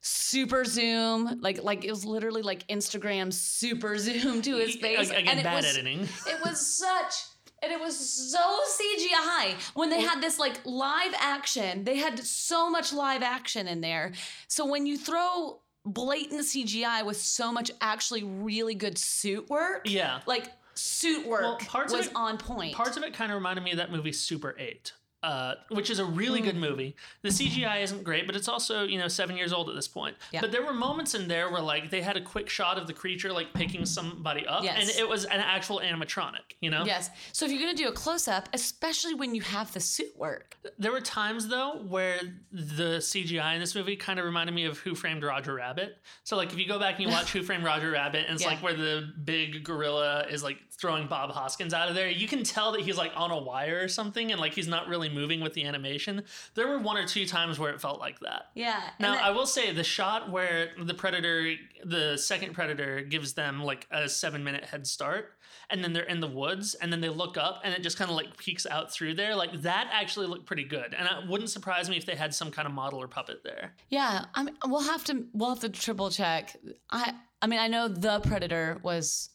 super 0.00 0.64
zoom, 0.64 1.40
like 1.40 1.62
like 1.62 1.84
it 1.84 1.90
was 1.90 2.04
literally 2.04 2.42
like 2.42 2.66
Instagram 2.68 3.32
super 3.32 3.96
zoom 4.06 4.42
to 4.42 4.56
his 4.56 4.76
face. 4.76 5.10
Again, 5.10 5.28
and 5.28 5.40
it 5.40 5.44
bad 5.44 5.56
was, 5.56 5.66
editing. 5.76 6.00
It 6.34 6.38
was 6.44 6.58
such 6.84 7.14
and 7.62 7.72
it 7.72 7.80
was 7.80 7.96
so 8.32 8.44
CGI 8.78 9.54
when 9.74 9.88
they 9.88 10.02
had 10.02 10.20
this 10.20 10.38
like 10.38 10.56
live 10.66 11.14
action. 11.18 11.84
They 11.84 11.96
had 11.96 12.18
so 12.18 12.68
much 12.76 12.92
live 12.92 13.22
action 13.22 13.66
in 13.68 13.80
there. 13.80 14.12
So 14.48 14.66
when 14.66 14.84
you 14.86 14.98
throw 14.98 15.60
blatant 15.86 16.42
CGI 16.42 17.04
with 17.06 17.16
so 17.16 17.50
much 17.52 17.70
actually 17.80 18.22
really 18.24 18.74
good 18.74 18.98
suit 18.98 19.48
work, 19.48 19.82
Yeah. 19.88 20.20
like 20.26 20.52
suit 20.74 21.26
work 21.26 21.42
Well, 21.42 21.56
parts 21.56 21.92
of 21.94 21.98
was 22.00 22.08
it- 22.08 22.12
on 22.16 22.36
point. 22.36 22.74
Parts 22.74 22.96
of 22.98 23.02
it 23.02 23.14
kind 23.14 23.30
of 23.32 23.36
reminded 23.36 23.64
me 23.64 23.70
of 23.70 23.78
that 23.78 23.90
movie 23.90 24.12
Super 24.12 24.54
8, 24.58 24.92
uh, 25.24 25.54
which 25.70 25.88
is 25.88 25.98
a 25.98 26.04
really 26.04 26.40
Hmm. 26.40 26.46
good 26.46 26.56
movie. 26.56 26.94
The 27.22 27.30
CGI 27.30 27.78
isn't 27.82 28.04
great, 28.04 28.26
but 28.26 28.36
it's 28.36 28.48
also, 28.48 28.84
you 28.84 28.98
know, 28.98 29.08
seven 29.08 29.36
years 29.36 29.52
old 29.52 29.70
at 29.70 29.74
this 29.74 29.88
point. 29.88 30.16
Yeah. 30.32 30.40
But 30.42 30.52
there 30.52 30.62
were 30.64 30.74
moments 30.74 31.14
in 31.14 31.28
there 31.28 31.50
where, 31.50 31.62
like, 31.62 31.88
they 31.90 32.02
had 32.02 32.16
a 32.16 32.20
quick 32.20 32.50
shot 32.50 32.76
of 32.76 32.86
the 32.86 32.92
creature, 32.92 33.32
like, 33.32 33.54
picking 33.54 33.86
somebody 33.86 34.46
up, 34.46 34.62
Yes. 34.64 34.80
and 34.80 34.90
it 35.00 35.08
was 35.08 35.24
an 35.24 35.40
actual 35.40 35.80
animatronic, 35.80 36.56
you 36.60 36.68
know? 36.70 36.84
Yes. 36.84 37.08
So 37.32 37.46
if 37.46 37.50
you're 37.52 37.60
gonna 37.60 37.74
do 37.74 37.88
a 37.88 37.92
close 37.92 38.28
up, 38.28 38.48
especially 38.52 39.14
when 39.14 39.34
you 39.34 39.40
have 39.42 39.72
the 39.72 39.80
suit 39.80 40.14
work, 40.16 40.56
There 40.78 40.92
were 40.92 41.00
times, 41.00 41.48
though, 41.48 41.76
where 41.88 42.20
the 42.52 43.00
CGI 43.00 43.54
in 43.54 43.60
this 43.60 43.74
movie 43.74 43.96
kind 43.96 44.18
of 44.18 44.24
reminded 44.24 44.54
me 44.54 44.64
of 44.66 44.78
Who 44.80 44.94
Framed 44.94 45.22
Roger 45.22 45.54
Rabbit. 45.54 45.98
So, 46.24 46.36
like, 46.36 46.52
if 46.52 46.58
you 46.58 46.66
go 46.66 46.78
back 46.78 46.94
and 46.96 47.04
you 47.04 47.08
watch 47.08 47.32
Who 47.32 47.42
Framed 47.42 47.64
Roger 47.64 47.90
Rabbit, 47.90 48.24
and 48.26 48.34
it's 48.34 48.42
Yeah. 48.42 48.48
like 48.50 48.62
where 48.62 48.74
the 48.74 49.12
big 49.24 49.64
gorilla 49.64 50.26
is, 50.28 50.42
like, 50.42 50.58
throwing 50.72 51.06
Bob 51.06 51.30
Hoskins 51.30 51.72
out 51.72 51.88
of 51.88 51.94
there, 51.94 52.10
you 52.10 52.26
can 52.26 52.42
tell 52.42 52.72
that 52.72 52.80
he's, 52.82 52.96
like, 52.98 53.12
on 53.14 53.30
a 53.30 53.38
wire 53.38 53.80
or 53.82 53.88
something, 53.88 54.32
and, 54.32 54.40
like, 54.40 54.52
he's 54.54 54.66
not 54.68 54.88
really 54.88 55.08
moving 55.14 55.40
with 55.40 55.54
the 55.54 55.64
animation. 55.64 56.24
There 56.54 56.66
were 56.68 56.78
one 56.78 56.96
or 56.96 57.06
two 57.06 57.24
times 57.26 57.58
where 57.58 57.72
it 57.72 57.80
felt 57.80 58.00
like 58.00 58.20
that. 58.20 58.46
yeah. 58.54 58.80
Now, 59.00 59.16
I 59.22 59.30
will 59.30 59.46
say 59.46 59.72
the 59.72 59.84
shot 59.84 60.30
where 60.30 60.70
the 60.82 60.94
predator, 60.94 61.54
the 61.84 62.16
second 62.16 62.54
predator, 62.54 63.00
gives 63.02 63.34
them 63.34 63.62
like 63.62 63.86
a 63.90 64.08
seven 64.08 64.42
minute 64.44 64.64
head 64.64 64.86
start, 64.86 65.32
and 65.70 65.82
then 65.82 65.92
they're 65.92 66.02
in 66.04 66.20
the 66.20 66.28
woods, 66.28 66.74
and 66.74 66.92
then 66.92 67.00
they 67.00 67.08
look 67.08 67.36
up, 67.38 67.60
and 67.64 67.72
it 67.72 67.82
just 67.82 67.96
kind 67.96 68.10
of 68.10 68.16
like 68.16 68.36
peeks 68.36 68.66
out 68.66 68.92
through 68.92 69.14
there. 69.14 69.34
Like 69.34 69.62
that 69.62 69.88
actually 69.92 70.26
looked 70.26 70.46
pretty 70.46 70.64
good, 70.64 70.94
and 70.96 71.06
it 71.08 71.28
wouldn't 71.30 71.50
surprise 71.50 71.88
me 71.88 71.96
if 71.96 72.04
they 72.06 72.16
had 72.16 72.34
some 72.34 72.50
kind 72.50 72.66
of 72.66 72.74
model 72.74 73.00
or 73.00 73.08
puppet 73.08 73.42
there. 73.44 73.74
yeah, 73.88 74.26
I 74.34 74.42
mean, 74.42 74.56
we'll 74.66 74.82
have 74.82 75.04
to 75.04 75.24
we'll 75.32 75.50
have 75.50 75.60
to 75.60 75.68
triple 75.68 76.10
check. 76.10 76.56
I 76.90 77.14
I 77.40 77.46
mean, 77.46 77.60
I 77.60 77.68
know 77.68 77.88
the 77.88 78.20
predator 78.20 78.78
was 78.82 79.30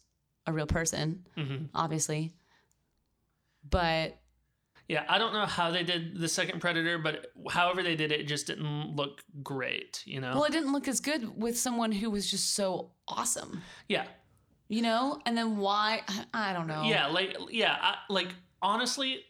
a 0.47 0.51
real 0.53 0.67
person, 0.67 1.25
hmm 1.35 1.65
obviously, 1.75 2.33
but 3.69 4.17
Yeah, 4.89 5.03
I 5.07 5.19
don't 5.19 5.33
know 5.33 5.45
how 5.45 5.69
they 5.69 5.83
did 5.83 6.17
the 6.17 6.27
second 6.27 6.61
predator, 6.61 6.97
but 6.97 7.27
however 7.51 7.83
they 7.83 7.95
did 7.95 8.11
it, 8.11 8.21
it 8.21 8.27
just 8.27 8.47
didn't 8.47 8.95
look 8.95 9.21
great. 9.43 10.01
You 10.05 10.19
know? 10.19 10.33
well, 10.33 10.45
it 10.45 10.51
didn't 10.51 10.73
look 10.73 10.87
as 10.87 10.99
good 10.99 11.39
with 11.39 11.57
someone 11.57 11.91
who 11.91 12.09
was 12.09 12.29
just 12.29 12.55
so 12.55 12.89
awesome, 13.07 13.61
yeah, 13.87 14.05
you 14.67 14.81
know. 14.81 15.21
And 15.27 15.37
then 15.37 15.57
why? 15.57 16.01
I 16.33 16.53
don't 16.53 16.65
know. 16.65 16.83
yeah, 16.83 17.05
like 17.05 17.37
yeah, 17.49 17.77
I, 17.79 17.95
like 18.09 18.29
honestly. 18.61 19.23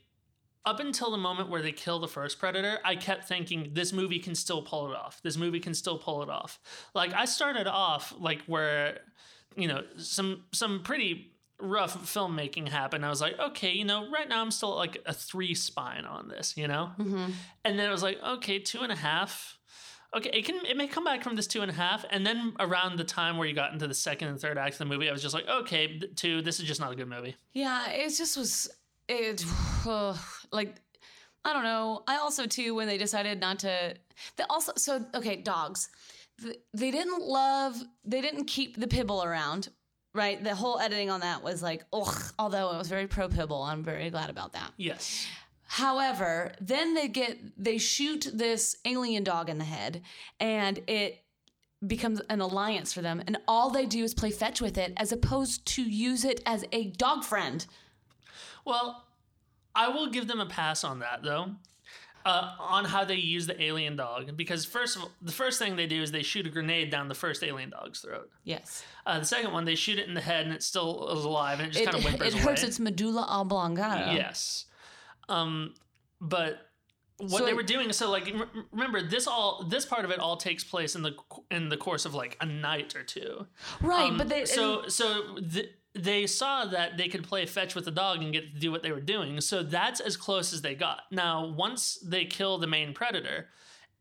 Up 0.65 0.81
until 0.81 1.09
the 1.09 1.17
moment 1.17 1.49
where 1.49 1.61
they 1.63 1.71
kill 1.71 1.99
the 1.99 2.07
first 2.07 2.37
predator, 2.37 2.79
I 2.83 2.95
kept 2.95 3.27
thinking 3.27 3.71
this 3.73 3.91
movie 3.91 4.19
can 4.19 4.35
still 4.35 4.61
pull 4.61 4.91
it 4.91 4.95
off. 4.95 5.19
This 5.23 5.37
movie 5.37 5.61
can 5.61 5.73
still 5.73 5.97
pull 5.97 6.21
it 6.21 6.29
off. 6.29 6.59
Like 6.93 7.13
I 7.13 7.25
started 7.25 7.65
off 7.65 8.13
like 8.19 8.41
where, 8.45 8.99
you 9.55 9.67
know, 9.67 9.83
some 9.97 10.43
some 10.51 10.83
pretty 10.83 11.31
rough 11.59 11.97
filmmaking 12.13 12.69
happened. 12.69 13.05
I 13.05 13.09
was 13.09 13.21
like, 13.21 13.37
okay, 13.39 13.71
you 13.71 13.85
know, 13.85 14.09
right 14.09 14.27
now 14.27 14.41
I'm 14.41 14.51
still 14.51 14.75
like 14.75 15.01
a 15.05 15.13
three 15.13 15.53
spine 15.53 16.05
on 16.05 16.27
this, 16.27 16.55
you 16.55 16.67
know, 16.67 16.87
hmm 16.97 17.27
and 17.65 17.77
then 17.77 17.87
it 17.87 17.91
was 17.91 18.03
like, 18.03 18.21
okay, 18.23 18.59
two 18.59 18.81
and 18.81 18.91
a 18.91 18.95
half. 18.95 19.57
Okay, 20.15 20.31
it 20.33 20.45
can 20.45 20.65
it 20.65 20.75
may 20.75 20.87
come 20.87 21.03
back 21.03 21.23
from 21.23 21.35
this 21.35 21.45
two 21.45 21.61
and 21.61 21.69
a 21.69 21.73
half, 21.73 22.03
and 22.09 22.25
then 22.25 22.53
around 22.59 22.97
the 22.97 23.03
time 23.03 23.37
where 23.37 23.47
you 23.47 23.53
got 23.53 23.73
into 23.73 23.87
the 23.87 23.93
second 23.93 24.29
and 24.29 24.39
third 24.41 24.57
act 24.57 24.73
of 24.73 24.79
the 24.79 24.85
movie, 24.85 25.07
I 25.07 25.11
was 25.11 25.21
just 25.21 25.35
like, 25.35 25.47
okay, 25.47 25.99
two, 26.15 26.41
this 26.41 26.59
is 26.59 26.65
just 26.65 26.79
not 26.81 26.91
a 26.91 26.95
good 26.95 27.07
movie. 27.07 27.35
Yeah, 27.53 27.91
it 27.91 28.09
just 28.17 28.35
was 28.35 28.69
it 29.07 29.45
like 30.51 30.81
I 31.45 31.53
don't 31.53 31.63
know. 31.63 32.03
I 32.07 32.17
also 32.17 32.45
too 32.47 32.73
when 32.75 32.87
they 32.87 32.97
decided 32.97 33.39
not 33.39 33.59
to 33.59 33.95
they 34.37 34.43
also 34.49 34.71
so 34.77 35.05
okay, 35.13 35.35
dogs. 35.35 35.89
They 36.73 36.89
didn't 36.89 37.21
love 37.21 37.75
they 38.03 38.21
didn't 38.21 38.45
keep 38.45 38.77
the 38.77 38.87
pibble 38.87 39.23
around, 39.23 39.69
right? 40.19 40.43
The 40.43 40.53
whole 40.53 40.79
editing 40.79 41.09
on 41.09 41.21
that 41.21 41.41
was 41.41 41.63
like, 41.63 41.85
ugh, 41.93 42.33
although 42.37 42.73
it 42.73 42.77
was 42.77 42.89
very 42.89 43.07
pro 43.07 43.29
pibble. 43.29 43.63
I'm 43.63 43.83
very 43.83 44.09
glad 44.09 44.29
about 44.29 44.51
that. 44.51 44.73
Yes. 44.75 45.25
However, 45.65 46.51
then 46.59 46.93
they 46.93 47.07
get 47.07 47.37
they 47.57 47.77
shoot 47.77 48.27
this 48.33 48.75
alien 48.85 49.23
dog 49.23 49.49
in 49.49 49.59
the 49.59 49.63
head 49.63 50.01
and 50.39 50.79
it 50.87 51.23
becomes 51.87 52.19
an 52.29 52.41
alliance 52.41 52.91
for 52.91 53.01
them 53.01 53.23
and 53.25 53.37
all 53.47 53.69
they 53.69 53.85
do 53.85 54.03
is 54.03 54.13
play 54.13 54.31
fetch 54.31 54.59
with 54.59 54.77
it 54.77 54.91
as 54.97 55.13
opposed 55.13 55.65
to 55.65 55.83
use 55.83 56.25
it 56.25 56.41
as 56.45 56.65
a 56.73 56.89
dog 56.89 57.23
friend. 57.23 57.65
Well, 58.65 59.05
I 59.73 59.87
will 59.87 60.09
give 60.09 60.27
them 60.27 60.41
a 60.41 60.45
pass 60.45 60.83
on 60.83 60.99
that 60.99 61.23
though. 61.23 61.51
Uh, 62.25 62.53
on 62.59 62.83
how 62.85 63.05
they 63.05 63.15
use 63.15 63.47
the 63.47 63.59
alien 63.61 63.95
dog, 63.95 64.35
because 64.35 64.65
first 64.65 64.97
of 64.97 65.03
all, 65.03 65.11
the 65.21 65.31
first 65.31 65.57
thing 65.57 65.75
they 65.77 65.87
do 65.87 66.01
is 66.03 66.11
they 66.11 66.21
shoot 66.21 66.45
a 66.45 66.49
grenade 66.49 66.91
down 66.91 67.07
the 67.07 67.15
first 67.15 67.41
alien 67.43 67.69
dog's 67.69 68.01
throat. 68.01 68.29
Yes. 68.43 68.83
Uh, 69.05 69.19
the 69.19 69.25
second 69.25 69.53
one, 69.53 69.63
they 69.65 69.75
shoot 69.75 69.97
it 69.97 70.07
in 70.07 70.13
the 70.13 70.21
head 70.21 70.45
and 70.45 70.53
it 70.53 70.61
still 70.61 71.07
is 71.17 71.23
alive 71.23 71.59
and 71.59 71.69
it 71.69 71.71
just 71.71 71.85
kind 71.85 71.95
of 71.97 72.03
whimpers 72.03 72.33
it 72.35 72.39
hurts 72.39 72.61
away. 72.61 72.67
its 72.67 72.79
medulla 72.79 73.25
oblongata. 73.29 74.13
Yes. 74.13 74.65
Um, 75.29 75.73
but 76.19 76.59
what 77.17 77.39
So 77.39 77.45
they 77.45 77.51
it- 77.51 77.55
were 77.55 77.63
doing, 77.63 77.91
so 77.93 78.11
like 78.11 78.25
rem- 78.25 78.65
remember 78.71 79.01
this 79.01 79.25
all 79.27 79.63
this 79.67 79.85
part 79.85 80.03
of 80.05 80.11
it 80.11 80.19
all 80.19 80.37
takes 80.37 80.63
place 80.63 80.95
in 80.95 81.01
the 81.01 81.15
in 81.51 81.69
the 81.69 81.77
course 81.77 82.05
of 82.05 82.13
like 82.13 82.37
a 82.41 82.45
night 82.45 82.95
or 82.95 83.03
two. 83.03 83.47
Right, 83.81 84.11
Um, 84.11 84.17
but 84.17 84.29
they 84.29 84.45
so 84.45 84.87
so 84.87 85.37
th- 85.37 85.71
they 85.95 86.27
saw 86.27 86.65
that 86.65 86.97
they 86.97 87.07
could 87.07 87.23
play 87.27 87.45
fetch 87.45 87.75
with 87.75 87.85
the 87.85 87.91
dog 87.91 88.21
and 88.21 88.31
get 88.31 88.53
to 88.53 88.59
do 88.59 88.71
what 88.71 88.83
they 88.83 88.91
were 88.91 89.01
doing. 89.01 89.41
So 89.41 89.63
that's 89.63 89.99
as 89.99 90.15
close 90.17 90.53
as 90.53 90.61
they 90.61 90.75
got. 90.75 91.01
Now, 91.11 91.47
once 91.47 91.97
they 92.05 92.25
kill 92.25 92.57
the 92.59 92.67
main 92.67 92.93
predator, 92.93 93.47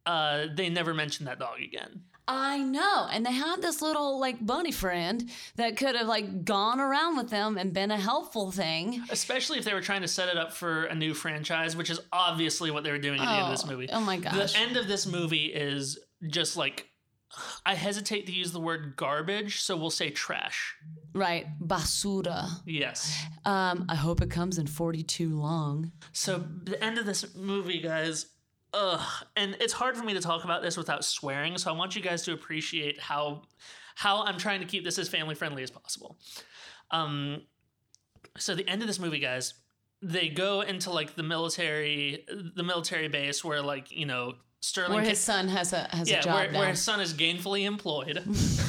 uh, 0.06 0.46
they 0.54 0.68
never 0.68 0.94
mention 0.94 1.26
that 1.26 1.38
dog 1.38 1.60
again. 1.60 2.02
I 2.30 2.58
know, 2.58 3.08
and 3.10 3.24
they 3.24 3.32
had 3.32 3.62
this 3.62 3.80
little 3.80 4.20
like 4.20 4.44
bunny 4.44 4.70
friend 4.70 5.30
that 5.56 5.78
could 5.78 5.96
have 5.96 6.06
like 6.08 6.44
gone 6.44 6.78
around 6.78 7.16
with 7.16 7.30
them 7.30 7.56
and 7.56 7.72
been 7.72 7.90
a 7.90 7.96
helpful 7.98 8.50
thing. 8.50 9.02
Especially 9.08 9.58
if 9.58 9.64
they 9.64 9.72
were 9.72 9.80
trying 9.80 10.02
to 10.02 10.08
set 10.08 10.28
it 10.28 10.36
up 10.36 10.52
for 10.52 10.84
a 10.84 10.94
new 10.94 11.14
franchise, 11.14 11.74
which 11.74 11.88
is 11.88 11.98
obviously 12.12 12.70
what 12.70 12.84
they 12.84 12.90
were 12.90 12.98
doing 12.98 13.18
at 13.18 13.24
the 13.24 13.30
end 13.32 13.44
of 13.46 13.50
this 13.52 13.64
Oh, 13.64 13.68
movie. 13.70 13.88
oh 13.90 14.00
my 14.00 14.18
gosh. 14.18 14.52
The 14.52 14.58
end 14.58 14.76
of 14.76 14.88
this 14.88 15.06
movie 15.06 15.46
is 15.46 15.98
just 16.26 16.54
like 16.54 16.86
I 17.64 17.74
hesitate 17.74 18.26
to 18.26 18.32
use 18.32 18.52
the 18.52 18.60
word 18.60 18.94
garbage, 18.96 19.60
so 19.62 19.76
we'll 19.76 19.90
say 19.90 20.10
trash. 20.10 20.74
Right, 21.14 21.46
basura. 21.60 22.48
Yes. 22.66 23.24
Um, 23.44 23.86
I 23.88 23.94
hope 23.94 24.20
it 24.22 24.30
comes 24.30 24.58
in 24.58 24.66
42 24.66 25.38
long. 25.38 25.92
So 26.12 26.44
the 26.64 26.82
end 26.82 26.98
of 26.98 27.06
this 27.06 27.34
movie, 27.34 27.80
guys. 27.80 28.26
Ugh, 28.74 29.24
and 29.34 29.56
it's 29.60 29.72
hard 29.72 29.96
for 29.96 30.04
me 30.04 30.12
to 30.12 30.20
talk 30.20 30.44
about 30.44 30.60
this 30.60 30.76
without 30.76 31.02
swearing. 31.02 31.56
So 31.56 31.72
I 31.72 31.76
want 31.76 31.96
you 31.96 32.02
guys 32.02 32.22
to 32.24 32.34
appreciate 32.34 33.00
how 33.00 33.44
how 33.94 34.24
I'm 34.24 34.36
trying 34.36 34.60
to 34.60 34.66
keep 34.66 34.84
this 34.84 34.98
as 34.98 35.08
family 35.08 35.34
friendly 35.34 35.62
as 35.62 35.70
possible. 35.70 36.18
Um, 36.90 37.42
so 38.36 38.54
the 38.54 38.68
end 38.68 38.82
of 38.82 38.86
this 38.86 38.98
movie, 38.98 39.18
guys, 39.18 39.54
they 40.02 40.28
go 40.28 40.60
into 40.60 40.90
like 40.90 41.16
the 41.16 41.22
military 41.22 42.24
the 42.54 42.62
military 42.62 43.08
base 43.08 43.44
where 43.44 43.62
like 43.62 43.90
you 43.90 44.06
know 44.06 44.34
Sterling 44.60 44.94
Where 44.94 45.04
his 45.04 45.20
son 45.20 45.46
has 45.48 45.72
a 45.72 45.88
has 45.92 46.10
a 46.10 46.20
job 46.20 46.34
where, 46.34 46.50
now. 46.50 46.58
where 46.58 46.68
his 46.70 46.82
son 46.82 47.00
is 47.00 47.14
gainfully 47.14 47.64
employed. 47.64 48.18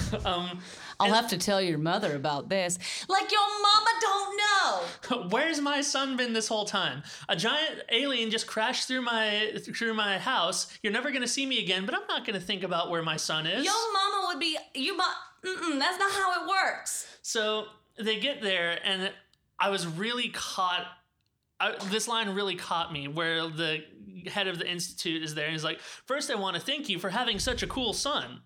um, 0.26 0.60
I'll 1.00 1.14
have 1.14 1.30
to 1.30 1.38
tell 1.38 1.62
your 1.62 1.78
mother 1.78 2.16
about 2.16 2.50
this. 2.50 2.78
Like 3.08 3.32
your 3.32 3.48
mama 3.62 3.90
don't 4.02 4.38
know. 4.38 5.28
Where's 5.30 5.62
my 5.62 5.82
son 5.82 6.16
been 6.18 6.34
this 6.34 6.48
whole 6.48 6.66
time? 6.66 7.04
A 7.28 7.36
giant 7.36 7.82
alien 7.92 8.30
just 8.30 8.46
crashed 8.48 8.88
through 8.88 9.02
my 9.02 9.54
through 9.64 9.94
my 9.94 10.20
house. 10.20 10.78
You're 10.84 10.94
never 10.94 11.10
gonna 11.12 11.28
see 11.28 11.46
me 11.46 11.60
again, 11.60 11.86
but 11.86 11.96
I'm 11.96 12.06
not 12.08 12.26
gonna 12.26 12.40
think 12.40 12.64
about 12.64 12.92
where 12.92 13.02
my 13.02 13.18
son 13.18 13.48
is. 13.48 13.66
Your 13.66 13.94
mama 13.94 14.28
would 14.28 14.40
be 14.40 14.58
you. 14.76 14.96
Mo- 14.96 15.04
Mm-mm, 15.44 15.80
that's 15.80 15.98
not 15.98 16.12
how 16.12 16.44
it 16.44 16.50
works. 16.50 17.18
So 17.22 17.66
they 17.98 18.20
get 18.20 18.42
there, 18.42 18.78
and 18.84 19.12
I 19.58 19.70
was 19.70 19.88
really 19.88 20.30
caught. 20.30 20.86
I, 21.62 21.76
this 21.90 22.08
line 22.08 22.30
really 22.30 22.56
caught 22.56 22.94
me, 22.94 23.08
where 23.08 23.48
the 23.50 23.84
head 24.28 24.47
of 24.47 24.57
the 24.60 24.68
institute 24.70 25.24
is 25.24 25.36
there, 25.36 25.45
and 25.45 25.53
he's 25.53 25.64
like, 25.64 25.80
First, 25.80 26.30
I 26.32 26.36
want 26.36 26.55
to 26.55 26.62
thank 26.62 26.89
you 26.89 26.99
for 26.99 27.10
having 27.10 27.39
such 27.39 27.64
a 27.64 27.68
cool 27.68 27.93
son." 27.93 28.41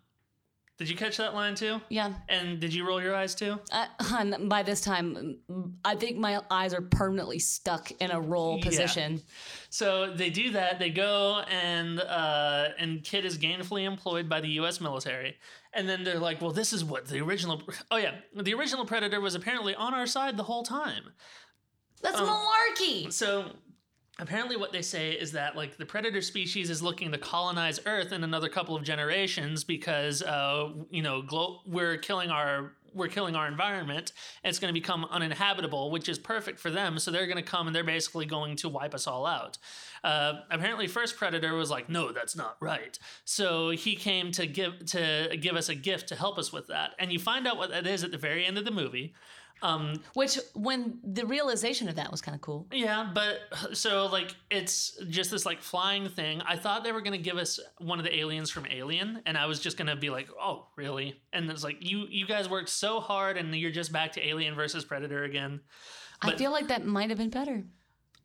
Did 0.79 0.89
you 0.89 0.95
catch 0.95 1.17
that 1.17 1.35
line 1.35 1.53
too? 1.53 1.79
Yeah. 1.89 2.13
And 2.27 2.59
did 2.59 2.73
you 2.73 2.85
roll 2.85 2.99
your 3.01 3.15
eyes 3.15 3.35
too? 3.35 3.59
Uh, 3.71 3.85
hun, 3.99 4.49
by 4.49 4.63
this 4.63 4.81
time, 4.81 5.37
I 5.85 5.95
think 5.95 6.17
my 6.17 6.41
eyes 6.49 6.73
are 6.73 6.81
permanently 6.81 7.37
stuck 7.37 7.91
in 8.01 8.09
a 8.09 8.19
roll 8.19 8.57
Yeah. 8.57 8.65
position. 8.65 9.21
So 9.69 10.11
they 10.15 10.31
do 10.31 10.49
that. 10.53 10.79
They 10.79 10.89
go 10.89 11.41
and 11.47 11.99
uh, 11.99 12.69
and 12.79 13.03
Kid 13.03 13.23
is 13.23 13.37
gainfully 13.37 13.83
employed 13.85 14.27
by 14.27 14.41
the 14.41 14.49
U.S. 14.61 14.81
military, 14.81 15.37
and 15.73 15.87
then 15.87 16.03
they're 16.03 16.19
like, 16.19 16.41
"Well, 16.41 16.51
this 16.51 16.73
is 16.73 16.83
what 16.83 17.05
the 17.07 17.21
original. 17.21 17.61
Oh 17.91 17.97
yeah, 17.97 18.15
the 18.35 18.55
original 18.55 18.83
Predator 18.85 19.21
was 19.21 19.35
apparently 19.35 19.75
on 19.75 19.93
our 19.93 20.07
side 20.07 20.37
the 20.37 20.43
whole 20.43 20.63
time." 20.63 21.03
That's 22.01 22.19
Um, 22.19 22.27
malarkey. 22.27 23.13
So 23.13 23.51
apparently 24.19 24.55
what 24.55 24.71
they 24.71 24.81
say 24.81 25.11
is 25.11 25.31
that 25.31 25.55
like 25.55 25.77
the 25.77 25.85
predator 25.85 26.21
species 26.21 26.69
is 26.69 26.83
looking 26.83 27.11
to 27.11 27.17
colonize 27.17 27.79
earth 27.85 28.11
in 28.11 28.23
another 28.23 28.47
couple 28.47 28.75
of 28.75 28.83
generations 28.83 29.63
because 29.63 30.21
uh 30.21 30.69
you 30.91 31.01
know 31.01 31.21
glo- 31.21 31.61
we're 31.65 31.97
killing 31.97 32.29
our 32.29 32.73
we're 32.95 33.07
killing 33.07 33.35
our 33.35 33.47
environment. 33.47 34.11
It's 34.43 34.59
going 34.59 34.71
to 34.71 34.79
become 34.79 35.05
uninhabitable 35.05 35.89
which 35.89 36.07
is 36.07 36.19
perfect 36.19 36.59
for 36.59 36.69
them 36.69 36.99
so 36.99 37.09
they're 37.09 37.25
going 37.25 37.43
to 37.43 37.49
come 37.51 37.65
and 37.65 37.75
they're 37.75 37.83
basically 37.83 38.27
going 38.27 38.55
to 38.57 38.69
wipe 38.69 38.93
us 38.93 39.07
all 39.07 39.25
out. 39.25 39.57
Uh, 40.03 40.41
apparently 40.51 40.85
first 40.85 41.17
predator 41.17 41.55
was 41.55 41.71
like 41.71 41.89
no 41.89 42.11
that's 42.11 42.35
not 42.35 42.55
right. 42.59 42.99
So 43.25 43.71
he 43.71 43.95
came 43.95 44.31
to 44.33 44.45
give 44.45 44.85
to 44.87 45.35
give 45.41 45.55
us 45.55 45.69
a 45.69 45.75
gift 45.75 46.09
to 46.09 46.15
help 46.15 46.37
us 46.37 46.53
with 46.53 46.67
that. 46.67 46.91
And 46.99 47.11
you 47.11 47.17
find 47.17 47.47
out 47.47 47.57
what 47.57 47.71
that 47.71 47.87
is 47.87 48.03
at 48.03 48.11
the 48.11 48.17
very 48.19 48.45
end 48.45 48.59
of 48.59 48.65
the 48.65 48.71
movie 48.71 49.15
um, 49.63 50.01
Which, 50.13 50.37
when 50.53 50.99
the 51.03 51.25
realization 51.25 51.87
of 51.89 51.95
that 51.95 52.11
was 52.11 52.21
kind 52.21 52.35
of 52.35 52.41
cool. 52.41 52.67
yeah, 52.71 53.09
but 53.13 53.39
so 53.75 54.07
like 54.07 54.35
it's 54.51 54.99
just 55.09 55.31
this 55.31 55.45
like 55.45 55.61
flying 55.61 56.09
thing. 56.09 56.41
I 56.45 56.57
thought 56.57 56.83
they 56.83 56.91
were 56.91 57.01
gonna 57.01 57.17
give 57.17 57.37
us 57.37 57.59
one 57.79 57.97
of 57.97 58.05
the 58.05 58.15
aliens 58.15 58.51
from 58.51 58.67
Alien, 58.69 59.21
and 59.25 59.37
I 59.37 59.45
was 59.45 59.59
just 59.59 59.77
gonna 59.77 59.95
be 59.95 60.09
like, 60.09 60.27
oh, 60.39 60.67
really? 60.75 61.21
And 61.31 61.49
it's 61.49 61.63
like 61.63 61.77
you 61.79 62.05
you 62.09 62.27
guys 62.27 62.49
worked 62.49 62.69
so 62.69 62.99
hard, 62.99 63.37
and 63.37 63.55
you're 63.55 63.71
just 63.71 63.91
back 63.91 64.11
to 64.13 64.27
Alien 64.27 64.53
versus 64.53 64.83
Predator 64.83 65.23
again. 65.23 65.61
I 66.21 66.35
feel 66.35 66.51
like 66.51 66.67
that 66.67 66.85
might 66.85 67.09
have 67.09 67.17
been 67.17 67.29
better. 67.29 67.63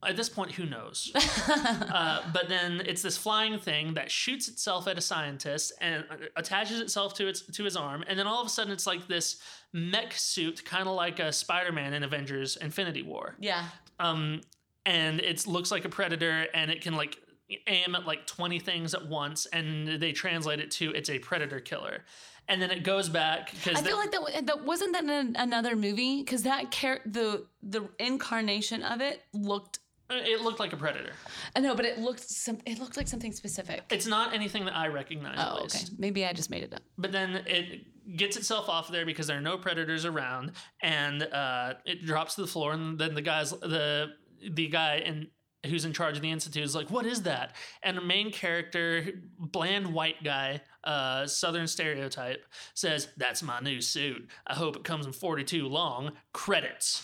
At 0.07 0.16
this 0.16 0.28
point, 0.28 0.53
who 0.53 0.64
knows? 0.64 1.11
uh, 1.49 2.22
but 2.32 2.49
then 2.49 2.82
it's 2.86 3.03
this 3.03 3.16
flying 3.16 3.59
thing 3.59 3.94
that 3.94 4.11
shoots 4.11 4.49
itself 4.49 4.86
at 4.86 4.96
a 4.96 5.01
scientist 5.01 5.72
and 5.80 6.05
uh, 6.11 6.16
attaches 6.36 6.80
itself 6.80 7.14
to 7.14 7.26
its 7.26 7.42
to 7.42 7.64
his 7.64 7.76
arm, 7.76 8.05
and 8.07 8.18
then 8.18 8.26
all 8.26 8.40
of 8.40 8.46
a 8.46 8.51
sudden 8.51 8.72
it's 8.72 8.86
like 8.86 9.09
this 9.09 9.38
mech 9.72 10.12
suit, 10.12 10.64
kind 10.64 10.86
of 10.86 10.94
like 10.94 11.18
a 11.18 11.32
Spider-Man 11.32 11.94
in 11.94 12.05
Avengers: 12.05 12.57
Infinity 12.57 13.03
War. 13.03 13.34
Yeah. 13.40 13.64
um, 13.99 14.40
and 14.86 15.20
it 15.20 15.46
looks 15.46 15.70
like 15.70 15.84
a 15.84 15.88
predator 15.88 16.46
and 16.55 16.70
it 16.70 16.80
can 16.80 16.94
like 16.94 17.18
aim 17.66 17.94
at 17.94 18.07
like 18.07 18.26
20 18.26 18.59
things 18.59 18.94
at 18.94 19.07
once 19.07 19.46
and 19.46 20.01
they 20.01 20.12
translate 20.12 20.61
it 20.61 20.70
to 20.70 20.90
it's 20.92 21.11
a 21.11 21.18
predator 21.18 21.61
killer 21.61 22.05
and 22.49 22.61
then 22.62 22.70
it 22.70 22.82
goes 22.82 23.09
back 23.09 23.51
because 23.53 23.78
I 23.78 23.82
feel 23.82 23.99
like 23.99 24.11
that, 24.12 24.46
that 24.46 24.64
wasn't 24.64 24.94
that 24.94 25.05
in 25.05 25.36
another 25.36 25.76
movie 25.76 26.22
because 26.22 26.42
that 26.44 26.70
char- 26.70 27.01
the 27.05 27.46
the 27.62 27.88
incarnation 27.99 28.82
of 28.82 29.01
it 29.01 29.22
looked. 29.34 29.80
It 30.11 30.40
looked 30.40 30.59
like 30.61 30.72
a 30.72 30.76
predator 30.76 31.12
I 31.56 31.61
know, 31.61 31.74
but 31.74 31.84
it 31.84 31.98
looked 31.98 32.20
some. 32.28 32.59
It 32.66 32.78
looked 32.78 32.96
like 32.96 33.09
something 33.09 33.32
specific. 33.32 33.82
it's 33.90 34.06
not 34.06 34.32
anything 34.34 34.64
that 34.64 34.74
i 34.76 34.86
recognize 34.88 35.38
at 35.38 35.48
Oh, 35.48 35.64
okay. 35.64 35.80
Maybe 35.98 36.24
I 36.24 36.32
just 36.32 36.50
made 36.50 36.62
it 36.62 36.72
up. 36.74 36.80
but 36.96 37.12
then 37.12 37.42
it 37.46 38.16
gets 38.16 38.36
itself 38.38 38.68
off 38.70 38.88
there 38.90 39.04
because 39.04 39.26
there 39.26 39.36
are 39.36 39.42
no 39.42 39.59
predators 39.59 40.04
around 40.06 40.52
and 40.82 41.22
uh, 41.24 41.74
it 41.84 42.06
drops 42.06 42.36
to 42.36 42.40
the 42.40 42.46
floor 42.46 42.72
and 42.72 42.98
then 42.98 43.14
the 43.14 43.20
guys 43.22 43.50
the 43.50 44.06
the 44.50 44.68
guy 44.68 44.96
in 44.98 45.26
who's 45.66 45.84
in 45.84 45.92
charge 45.92 46.14
of 46.16 46.22
the 46.22 46.30
institute 46.30 46.62
is 46.62 46.74
like 46.74 46.88
what 46.90 47.04
is 47.04 47.22
that 47.22 47.54
and 47.82 47.96
the 47.98 48.00
main 48.00 48.30
character 48.30 49.04
bland 49.38 49.92
white 49.92 50.22
guy 50.24 50.61
uh, 50.84 51.26
southern 51.26 51.66
stereotype 51.66 52.46
says 52.74 53.09
that's 53.18 53.42
my 53.42 53.59
new 53.61 53.80
suit 53.80 54.26
i 54.46 54.54
hope 54.54 54.76
it 54.76 54.84
comes 54.84 55.04
in 55.04 55.12
42 55.12 55.66
long 55.66 56.12
credits 56.32 57.02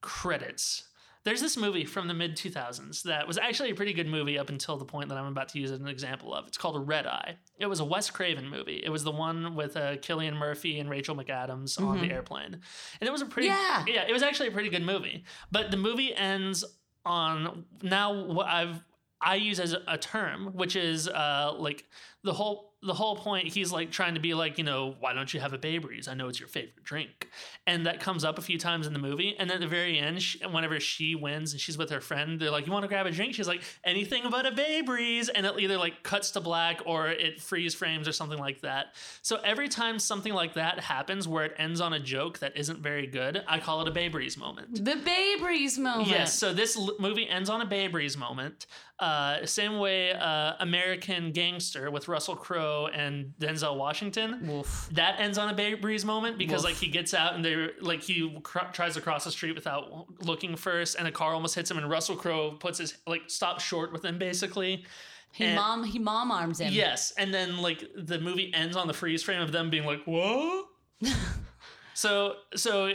credits 0.00 0.88
there's 1.24 1.40
this 1.40 1.56
movie 1.56 1.84
from 1.84 2.06
the 2.06 2.14
mid 2.14 2.36
2000s 2.36 3.02
that 3.04 3.26
was 3.26 3.38
actually 3.38 3.70
a 3.70 3.74
pretty 3.74 3.92
good 3.92 4.06
movie 4.06 4.38
up 4.38 4.50
until 4.50 4.76
the 4.76 4.84
point 4.84 5.08
that 5.08 5.18
I'm 5.18 5.26
about 5.26 5.48
to 5.50 5.58
use 5.58 5.70
as 5.70 5.80
an 5.80 5.88
example 5.88 6.34
of. 6.34 6.46
It's 6.46 6.58
called 6.58 6.86
Red 6.86 7.06
Eye. 7.06 7.36
It 7.58 7.66
was 7.66 7.80
a 7.80 7.84
Wes 7.84 8.10
Craven 8.10 8.48
movie. 8.48 8.80
It 8.84 8.90
was 8.90 9.04
the 9.04 9.10
one 9.10 9.54
with 9.54 9.76
uh, 9.76 9.96
Cillian 9.96 10.36
Murphy 10.36 10.78
and 10.78 10.88
Rachel 10.88 11.16
McAdams 11.16 11.80
on 11.80 12.00
the 12.00 12.10
airplane, 12.12 12.60
and 13.00 13.08
it 13.08 13.10
was 13.10 13.22
a 13.22 13.26
pretty 13.26 13.48
Yeah. 13.48 13.84
yeah. 13.86 14.04
It 14.06 14.12
was 14.12 14.22
actually 14.22 14.48
a 14.48 14.52
pretty 14.52 14.68
good 14.70 14.84
movie. 14.84 15.24
But 15.50 15.70
the 15.70 15.76
movie 15.76 16.14
ends 16.14 16.64
on 17.06 17.64
now 17.82 18.12
what 18.24 18.46
I've 18.46 18.82
I 19.20 19.36
use 19.36 19.58
as 19.58 19.72
a, 19.72 19.80
a 19.88 19.96
term, 19.96 20.48
which 20.54 20.76
is 20.76 21.08
uh, 21.08 21.54
like 21.56 21.86
the 22.22 22.34
whole 22.34 22.73
the 22.84 22.94
whole 22.94 23.16
point. 23.16 23.48
He's 23.48 23.72
like 23.72 23.90
trying 23.90 24.14
to 24.14 24.20
be 24.20 24.34
like, 24.34 24.58
you 24.58 24.64
know, 24.64 24.94
why 25.00 25.12
don't 25.12 25.32
you 25.32 25.40
have 25.40 25.52
a 25.52 25.58
Bay 25.58 25.78
Breeze? 25.78 26.08
I 26.08 26.14
know 26.14 26.28
it's 26.28 26.38
your 26.38 26.48
favorite 26.48 26.84
drink, 26.84 27.28
and 27.66 27.86
that 27.86 28.00
comes 28.00 28.24
up 28.24 28.38
a 28.38 28.42
few 28.42 28.58
times 28.58 28.86
in 28.86 28.92
the 28.92 28.98
movie. 28.98 29.34
And 29.38 29.48
then 29.48 29.56
at 29.56 29.60
the 29.60 29.66
very 29.66 29.98
end, 29.98 30.22
she, 30.22 30.38
whenever 30.46 30.78
she 30.80 31.14
wins 31.14 31.52
and 31.52 31.60
she's 31.60 31.78
with 31.78 31.90
her 31.90 32.00
friend, 32.00 32.38
they're 32.38 32.50
like, 32.50 32.66
you 32.66 32.72
want 32.72 32.82
to 32.82 32.88
grab 32.88 33.06
a 33.06 33.10
drink? 33.10 33.34
She's 33.34 33.48
like, 33.48 33.62
anything 33.84 34.24
but 34.30 34.46
a 34.46 34.52
Bay 34.52 34.82
Breeze, 34.82 35.28
and 35.28 35.46
it 35.46 35.54
either 35.58 35.78
like 35.78 36.02
cuts 36.02 36.32
to 36.32 36.40
black 36.40 36.82
or 36.84 37.08
it 37.08 37.40
freeze 37.40 37.74
frames 37.74 38.06
or 38.06 38.12
something 38.12 38.38
like 38.38 38.60
that. 38.60 38.94
So 39.22 39.40
every 39.44 39.68
time 39.68 39.98
something 39.98 40.34
like 40.34 40.54
that 40.54 40.80
happens, 40.80 41.26
where 41.26 41.44
it 41.46 41.54
ends 41.58 41.80
on 41.80 41.94
a 41.94 42.00
joke 42.00 42.40
that 42.40 42.56
isn't 42.56 42.80
very 42.80 43.06
good, 43.06 43.42
I 43.48 43.60
call 43.60 43.80
it 43.82 43.88
a 43.88 43.92
Bay 43.92 44.08
Breeze 44.08 44.36
moment. 44.36 44.84
The 44.84 44.96
Bay 44.96 45.36
Breeze 45.40 45.78
moment. 45.78 46.08
Yes, 46.08 46.38
so 46.38 46.52
this 46.52 46.76
l- 46.76 46.96
movie 46.98 47.28
ends 47.28 47.48
on 47.48 47.60
a 47.60 47.66
Babe 47.66 47.94
moment. 48.18 48.66
Uh, 48.98 49.44
same 49.44 49.78
way 49.78 50.12
uh, 50.12 50.54
American 50.60 51.32
Gangster 51.32 51.90
with 51.90 52.08
Russell 52.08 52.36
Crowe 52.36 52.73
and 52.92 53.32
Denzel 53.40 53.76
Washington. 53.76 54.62
That 54.92 55.20
ends 55.20 55.38
on 55.38 55.48
a 55.48 55.54
Bay 55.54 55.74
Breeze 55.74 56.04
moment 56.04 56.38
because 56.38 56.64
like 56.64 56.74
he 56.76 56.88
gets 56.88 57.14
out 57.14 57.34
and 57.34 57.44
they 57.44 57.68
like 57.80 58.02
he 58.02 58.38
cr- 58.42 58.70
tries 58.72 58.94
to 58.94 59.00
cross 59.00 59.24
the 59.24 59.30
street 59.30 59.54
without 59.54 60.06
looking 60.22 60.56
first, 60.56 60.96
and 60.98 61.06
a 61.08 61.12
car 61.12 61.32
almost 61.34 61.54
hits 61.54 61.70
him, 61.70 61.78
and 61.78 61.88
Russell 61.90 62.16
Crowe 62.16 62.52
puts 62.52 62.78
his 62.78 62.96
like 63.06 63.22
stops 63.28 63.64
short 63.64 63.92
with 63.92 64.04
him 64.04 64.18
basically. 64.18 64.84
He 65.32 65.44
And- 65.44 65.56
mom 65.56 65.84
he 65.84 65.98
mom 65.98 66.30
arms 66.30 66.60
him. 66.60 66.72
Yes, 66.72 67.12
and 67.18 67.32
then 67.34 67.58
like 67.58 67.84
the 67.96 68.20
movie 68.20 68.52
ends 68.54 68.76
on 68.76 68.86
the 68.86 68.94
freeze 68.94 69.22
frame 69.22 69.40
of 69.42 69.50
them 69.52 69.70
being 69.70 69.84
like, 69.84 70.04
"Whoa." 70.04 70.64
so, 71.94 72.34
so 72.54 72.92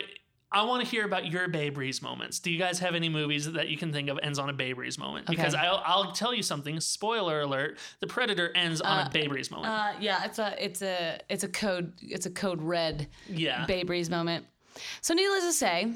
I 0.51 0.63
want 0.63 0.83
to 0.83 0.89
hear 0.89 1.05
about 1.05 1.27
your 1.31 1.47
Bay 1.47 1.69
Breeze 1.69 2.01
moments. 2.01 2.39
Do 2.39 2.49
you 2.51 2.57
guys 2.57 2.79
have 2.79 2.95
any 2.95 3.07
movies 3.07 3.51
that 3.51 3.69
you 3.69 3.77
can 3.77 3.93
think 3.93 4.09
of 4.09 4.17
ends 4.23 4.39
on 4.39 4.49
a 4.49 4.53
Bay 4.53 4.73
Breeze 4.73 4.97
moment? 4.97 5.27
Because 5.27 5.53
I'll, 5.53 5.83
I'll 5.85 6.11
tell 6.11 6.33
you 6.33 6.41
something. 6.41 6.79
Spoiler 6.79 7.41
alert: 7.41 7.77
The 7.99 8.07
Predator 8.07 8.51
ends 8.55 8.81
on 8.81 8.97
a 8.99 9.01
Uh, 9.03 9.09
Bay 9.09 9.27
Breeze 9.27 9.51
moment. 9.51 9.71
Uh, 9.71 9.93
yeah, 9.99 10.25
it's 10.25 10.39
a 10.39 10.55
it's 10.63 10.81
a 10.81 11.19
it's 11.29 11.43
a 11.43 11.47
code 11.47 11.93
it's 12.01 12.25
a 12.25 12.31
code 12.31 12.61
red 12.63 13.07
yeah, 13.27 13.65
Bay 13.67 13.83
Breeze 13.83 14.09
moment. 14.09 14.45
So 15.01 15.13
needless 15.13 15.43
to 15.45 15.53
say, 15.53 15.91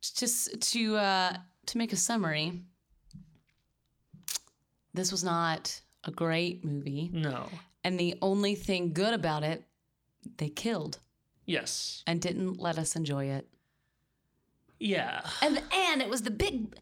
just 0.00 0.60
to 0.72 0.96
uh, 0.96 1.36
to 1.66 1.78
make 1.78 1.92
a 1.92 1.96
summary, 1.96 2.62
this 4.94 5.12
was 5.12 5.22
not 5.22 5.80
a 6.04 6.10
great 6.10 6.64
movie, 6.64 7.10
no, 7.12 7.48
and 7.84 7.98
the 7.98 8.16
only 8.22 8.54
thing 8.54 8.92
good 8.92 9.14
about 9.14 9.42
it, 9.44 9.64
they 10.38 10.48
killed 10.48 10.98
yes, 11.44 12.02
and 12.08 12.20
didn't 12.20 12.58
let 12.58 12.78
us 12.78 12.96
enjoy 12.96 13.26
it. 13.26 13.46
Yeah, 14.80 15.20
And 15.42 15.62
and 15.72 16.00
it 16.02 16.08
was 16.08 16.22
the 16.22 16.30
big 16.30 16.74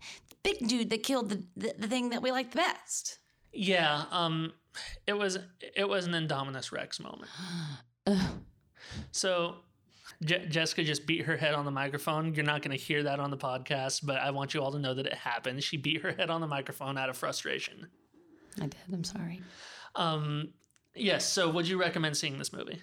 big 0.43 0.67
dude 0.69 0.91
that 0.91 1.03
killed 1.03 1.31
the 1.31 1.45
the, 1.57 1.75
the 1.79 1.89
thing 1.89 2.11
that 2.11 2.23
we 2.23 2.31
liked 2.31 2.53
the 2.53 2.59
best. 2.59 3.19
yeah. 3.53 4.05
Um, 4.11 4.53
it 5.07 5.15
was 5.15 5.39
it 5.77 5.89
was 5.89 6.07
an 6.07 6.13
Indominus 6.13 6.73
Rex 6.73 7.01
moment. 7.01 7.31
So. 9.13 9.57
Je- 10.25 10.47
Jessica 10.47 10.83
just 10.83 11.07
beat 11.07 11.27
her 11.27 11.37
head 11.37 11.53
on 11.53 11.67
the 11.67 11.71
microphone. 11.71 12.33
You're 12.35 12.45
not 12.47 12.63
going 12.63 12.71
to 12.75 12.83
hear 12.83 13.03
that 13.03 13.21
on 13.21 13.31
the 13.31 13.37
podcast, 13.37 14.01
but 14.07 14.17
I 14.17 14.31
want 14.31 14.55
you 14.55 14.63
all 14.63 14.73
to 14.73 14.79
know 14.79 14.95
that 14.95 15.05
it 15.05 15.13
happened. 15.13 15.63
She 15.63 15.77
beat 15.77 16.01
her 16.03 16.13
head 16.13 16.31
on 16.31 16.41
the 16.41 16.47
microphone 16.47 16.97
out 16.97 17.11
of 17.11 17.19
frustration. 17.19 17.89
I 18.59 18.63
did. 18.67 18.77
I'm 18.91 19.05
sorry. 19.05 19.43
Um, 19.95 20.51
yes. 20.95 21.27
So, 21.31 21.51
would 21.51 21.69
you 21.69 21.79
recommend 21.79 22.17
seeing 22.17 22.39
this 22.39 22.51
movie? 22.51 22.81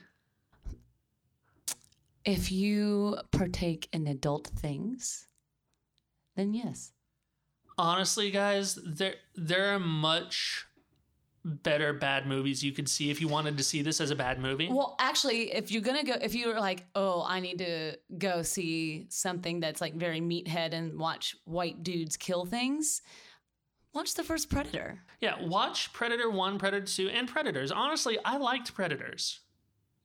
If 2.25 2.51
you 2.51 3.17
partake 3.31 3.89
in 3.91 4.07
adult 4.07 4.47
things, 4.47 5.27
then 6.35 6.53
yes. 6.53 6.91
Honestly, 7.77 8.31
guys, 8.31 8.75
there 8.75 9.15
there 9.35 9.73
are 9.73 9.79
much 9.79 10.65
better 11.45 11.91
bad 11.91 12.25
movies 12.25 12.63
you 12.63 12.71
could 12.71 12.87
see 12.87 13.09
if 13.09 13.19
you 13.19 13.27
wanted 13.27 13.57
to 13.57 13.63
see 13.63 13.81
this 13.81 13.99
as 13.99 14.11
a 14.11 14.15
bad 14.15 14.39
movie. 14.39 14.69
Well, 14.71 14.95
actually, 14.99 15.53
if 15.53 15.71
you're 15.71 15.81
gonna 15.81 16.03
go, 16.03 16.13
if 16.21 16.33
you're 16.33 16.59
like, 16.59 16.85
oh, 16.95 17.25
I 17.27 17.41
need 17.41 17.57
to 17.57 17.97
go 18.17 18.41
see 18.43 19.07
something 19.09 19.59
that's 19.59 19.81
like 19.81 19.95
very 19.95 20.21
meathead 20.21 20.73
and 20.73 20.97
watch 20.97 21.35
white 21.43 21.83
dudes 21.83 22.15
kill 22.15 22.45
things, 22.45 23.01
watch 23.93 24.13
the 24.13 24.23
first 24.23 24.49
Predator. 24.49 25.01
yeah, 25.19 25.35
watch 25.43 25.91
Predator 25.91 26.29
One, 26.29 26.57
Predator 26.59 26.85
Two, 26.85 27.09
and 27.09 27.27
Predators. 27.27 27.71
Honestly, 27.71 28.17
I 28.23 28.37
liked 28.37 28.73
Predators. 28.73 29.41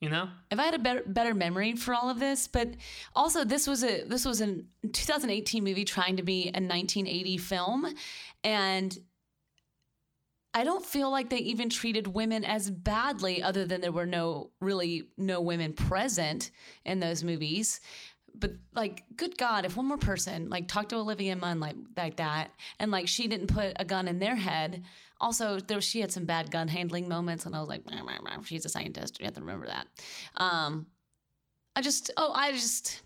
You 0.00 0.10
know, 0.10 0.28
If 0.50 0.60
I 0.60 0.64
had 0.64 0.74
a 0.74 0.78
better 0.78 1.02
better 1.06 1.34
memory 1.34 1.74
for 1.74 1.92
all 1.92 2.08
of 2.08 2.20
this, 2.20 2.46
but 2.46 2.68
also 3.16 3.44
this 3.44 3.66
was 3.66 3.82
a 3.82 4.04
this 4.04 4.24
was 4.24 4.40
a 4.40 4.62
2018 4.92 5.64
movie 5.64 5.84
trying 5.84 6.16
to 6.18 6.22
be 6.22 6.44
a 6.44 6.60
1980 6.60 7.36
film, 7.38 7.86
and 8.44 8.96
I 10.54 10.62
don't 10.62 10.86
feel 10.86 11.10
like 11.10 11.30
they 11.30 11.38
even 11.38 11.68
treated 11.68 12.06
women 12.06 12.44
as 12.44 12.70
badly, 12.70 13.42
other 13.42 13.64
than 13.64 13.80
there 13.80 13.90
were 13.90 14.06
no 14.06 14.50
really 14.60 15.08
no 15.16 15.40
women 15.40 15.72
present 15.72 16.52
in 16.84 17.00
those 17.00 17.24
movies. 17.24 17.80
But 18.38 18.52
like, 18.74 19.04
good 19.16 19.36
God, 19.36 19.64
if 19.64 19.76
one 19.76 19.86
more 19.86 19.98
person 19.98 20.48
like 20.48 20.68
talked 20.68 20.90
to 20.90 20.96
Olivia 20.96 21.36
Munn 21.36 21.60
like 21.60 21.76
like 21.96 22.16
that, 22.16 22.50
and 22.78 22.90
like 22.90 23.08
she 23.08 23.26
didn't 23.28 23.48
put 23.48 23.72
a 23.76 23.84
gun 23.84 24.08
in 24.08 24.18
their 24.18 24.36
head. 24.36 24.84
Also, 25.20 25.58
there 25.58 25.80
she 25.80 26.00
had 26.00 26.12
some 26.12 26.24
bad 26.24 26.50
gun 26.50 26.68
handling 26.68 27.08
moments, 27.08 27.44
and 27.46 27.54
I 27.54 27.60
was 27.60 27.68
like, 27.68 27.84
"Meh, 27.86 28.02
meh, 28.02 28.18
meh." 28.22 28.42
she's 28.44 28.64
a 28.64 28.68
scientist. 28.68 29.18
You 29.18 29.24
have 29.24 29.34
to 29.34 29.40
remember 29.40 29.66
that. 29.66 29.86
Um, 30.36 30.86
I 31.74 31.80
just, 31.80 32.10
oh, 32.16 32.32
I 32.34 32.52
just. 32.52 33.02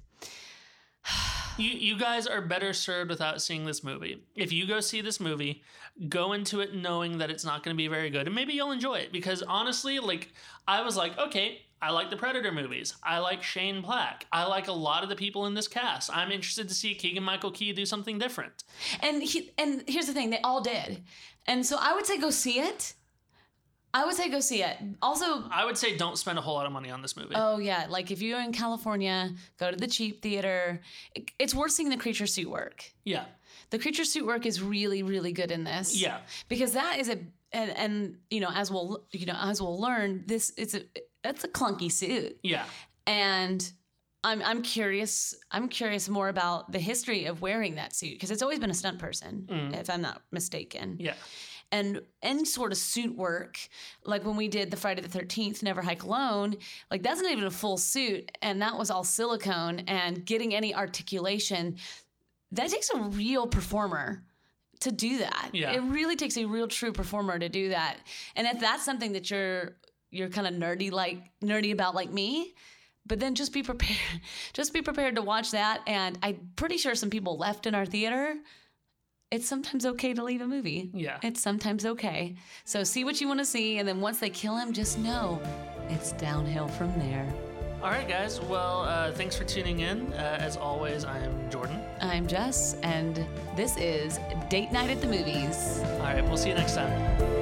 you 1.58 1.70
you 1.70 1.98
guys 1.98 2.26
are 2.26 2.40
better 2.40 2.72
served 2.72 3.10
without 3.10 3.42
seeing 3.42 3.64
this 3.64 3.82
movie. 3.82 4.22
If 4.36 4.52
you 4.52 4.66
go 4.66 4.80
see 4.80 5.00
this 5.00 5.20
movie, 5.20 5.62
go 6.08 6.32
into 6.32 6.60
it 6.60 6.74
knowing 6.74 7.18
that 7.18 7.30
it's 7.30 7.44
not 7.44 7.62
going 7.62 7.74
to 7.74 7.78
be 7.78 7.88
very 7.88 8.10
good, 8.10 8.26
and 8.26 8.34
maybe 8.34 8.52
you'll 8.52 8.72
enjoy 8.72 8.96
it. 8.96 9.12
Because 9.12 9.42
honestly, 9.42 9.98
like 9.98 10.32
I 10.66 10.82
was 10.82 10.96
like, 10.96 11.18
okay, 11.18 11.62
I 11.82 11.90
like 11.90 12.10
the 12.10 12.16
Predator 12.16 12.52
movies. 12.52 12.94
I 13.02 13.18
like 13.18 13.42
Shane 13.42 13.82
Black. 13.82 14.26
I 14.32 14.44
like 14.46 14.68
a 14.68 14.72
lot 14.72 15.02
of 15.02 15.08
the 15.08 15.16
people 15.16 15.46
in 15.46 15.54
this 15.54 15.66
cast. 15.68 16.16
I'm 16.16 16.30
interested 16.30 16.68
to 16.68 16.74
see 16.74 16.94
Keegan 16.94 17.24
Michael 17.24 17.50
Key 17.50 17.72
do 17.72 17.84
something 17.84 18.18
different. 18.18 18.62
And 19.00 19.20
he, 19.22 19.50
and 19.58 19.82
here's 19.88 20.06
the 20.06 20.12
thing, 20.12 20.30
they 20.30 20.40
all 20.42 20.60
did. 20.60 21.02
And 21.46 21.66
so 21.66 21.76
I 21.80 21.92
would 21.92 22.06
say 22.06 22.18
go 22.18 22.30
see 22.30 22.60
it. 22.60 22.94
I 23.94 24.06
would 24.06 24.14
say 24.14 24.30
go 24.30 24.40
see 24.40 24.62
it. 24.62 24.76
Also, 25.02 25.44
I 25.50 25.66
would 25.66 25.76
say 25.76 25.96
don't 25.98 26.16
spend 26.16 26.38
a 26.38 26.40
whole 26.40 26.54
lot 26.54 26.64
of 26.64 26.72
money 26.72 26.90
on 26.90 27.02
this 27.02 27.14
movie. 27.14 27.34
oh 27.34 27.58
yeah, 27.58 27.86
like 27.90 28.10
if 28.10 28.22
you're 28.22 28.40
in 28.40 28.52
California, 28.52 29.30
go 29.58 29.70
to 29.70 29.76
the 29.76 29.86
cheap 29.86 30.22
theater. 30.22 30.80
It's 31.38 31.54
worth 31.54 31.72
seeing 31.72 31.90
the 31.90 31.98
creature 31.98 32.26
suit 32.26 32.48
work. 32.48 32.84
yeah, 33.04 33.24
The 33.68 33.78
creature 33.78 34.04
suit 34.06 34.24
work 34.24 34.46
is 34.46 34.62
really, 34.62 35.02
really 35.02 35.32
good 35.32 35.50
in 35.50 35.64
this. 35.64 36.00
yeah, 36.00 36.18
because 36.48 36.72
that 36.72 37.00
is 37.00 37.10
a 37.10 37.18
and, 37.52 37.70
and 37.76 38.16
you 38.30 38.40
know 38.40 38.48
as 38.54 38.70
we'll 38.70 39.04
you 39.12 39.26
know 39.26 39.36
as 39.38 39.60
we'll 39.60 39.78
learn 39.78 40.24
this 40.26 40.54
it's 40.56 40.72
a 40.72 40.84
that's 41.22 41.44
a 41.44 41.48
clunky 41.48 41.90
suit. 41.90 42.38
Yeah, 42.42 42.64
and 43.06 43.72
I'm 44.24 44.42
I'm 44.42 44.62
curious 44.62 45.34
I'm 45.50 45.68
curious 45.68 46.08
more 46.08 46.28
about 46.28 46.70
the 46.72 46.78
history 46.78 47.26
of 47.26 47.42
wearing 47.42 47.76
that 47.76 47.94
suit 47.94 48.12
because 48.12 48.30
it's 48.30 48.42
always 48.42 48.58
been 48.58 48.70
a 48.70 48.74
stunt 48.74 48.98
person 48.98 49.46
mm. 49.50 49.78
if 49.78 49.90
I'm 49.90 50.02
not 50.02 50.22
mistaken. 50.30 50.96
Yeah. 51.00 51.14
and 51.72 52.02
any 52.22 52.44
sort 52.44 52.70
of 52.70 52.78
suit 52.78 53.16
work 53.16 53.58
like 54.04 54.24
when 54.24 54.36
we 54.36 54.46
did 54.46 54.70
the 54.70 54.76
friday 54.76 55.00
the 55.00 55.08
13th 55.08 55.62
never 55.62 55.80
hike 55.80 56.02
alone 56.02 56.54
like 56.90 57.02
that's 57.02 57.20
not 57.20 57.32
even 57.32 57.44
a 57.44 57.50
full 57.50 57.78
suit 57.78 58.30
and 58.42 58.60
that 58.62 58.76
was 58.76 58.90
all 58.90 59.04
silicone 59.04 59.80
and 59.80 60.24
getting 60.24 60.54
any 60.54 60.74
articulation. 60.74 61.76
That 62.52 62.68
takes 62.68 62.90
a 62.90 62.98
real 62.98 63.46
performer 63.46 64.22
to 64.80 64.92
do 64.92 65.18
that. 65.18 65.50
Yeah. 65.52 65.72
it 65.72 65.80
really 65.80 66.16
takes 66.16 66.36
a 66.36 66.44
real 66.44 66.68
true 66.68 66.92
performer 66.92 67.38
to 67.38 67.48
do 67.48 67.70
that. 67.70 67.98
And 68.36 68.46
if 68.46 68.60
that's 68.60 68.84
something 68.84 69.12
that 69.12 69.30
you're 69.30 69.76
you're 70.12 70.28
kind 70.28 70.46
of 70.46 70.54
nerdy 70.54 70.92
like 70.92 71.18
nerdy 71.42 71.72
about 71.72 71.94
like 71.96 72.12
me 72.12 72.54
but 73.06 73.18
then 73.18 73.34
just 73.34 73.52
be 73.52 73.62
prepared 73.64 73.98
just 74.52 74.72
be 74.72 74.80
prepared 74.82 75.16
to 75.16 75.22
watch 75.22 75.50
that 75.50 75.80
and 75.88 76.16
i'm 76.22 76.50
pretty 76.54 76.76
sure 76.76 76.94
some 76.94 77.10
people 77.10 77.36
left 77.36 77.66
in 77.66 77.74
our 77.74 77.84
theater 77.86 78.36
it's 79.32 79.48
sometimes 79.48 79.86
okay 79.86 80.12
to 80.12 80.22
leave 80.22 80.42
a 80.42 80.46
movie 80.46 80.90
Yeah. 80.92 81.18
it's 81.22 81.40
sometimes 81.40 81.86
okay. 81.86 82.36
So 82.66 82.84
see 82.84 83.02
what 83.02 83.18
you 83.18 83.26
want 83.28 83.40
to 83.40 83.46
see, 83.46 83.78
and 83.78 83.88
then 83.88 83.98
once 84.02 84.20
they 84.20 84.28
kill 84.28 84.58
him, 84.58 84.74
just 84.74 84.98
know 84.98 85.40
it's 85.88 86.12
downhill 86.12 86.68
from 86.68 86.92
there. 86.98 87.26
All 87.82 87.88
right, 87.88 88.06
guys. 88.06 88.42
Well, 88.42 88.82
uh, 88.82 89.10
thanks 89.12 89.34
for 89.34 89.44
tuning 89.44 89.80
in. 89.80 90.12
Uh, 90.12 90.36
as 90.38 90.58
always, 90.58 91.06
I 91.06 91.18
am 91.18 91.50
Jordan. 91.50 91.80
I'm 92.02 92.26
Jess, 92.26 92.74
and 92.82 93.24
this 93.56 93.74
is 93.78 94.20
Date 94.50 94.70
Night 94.70 94.90
at 94.90 95.00
the 95.00 95.06
Movies. 95.06 95.80
All 95.82 96.00
right, 96.00 96.22
we'll 96.22 96.36
see 96.36 96.50
you 96.50 96.54
next 96.54 96.74
time. 96.74 97.41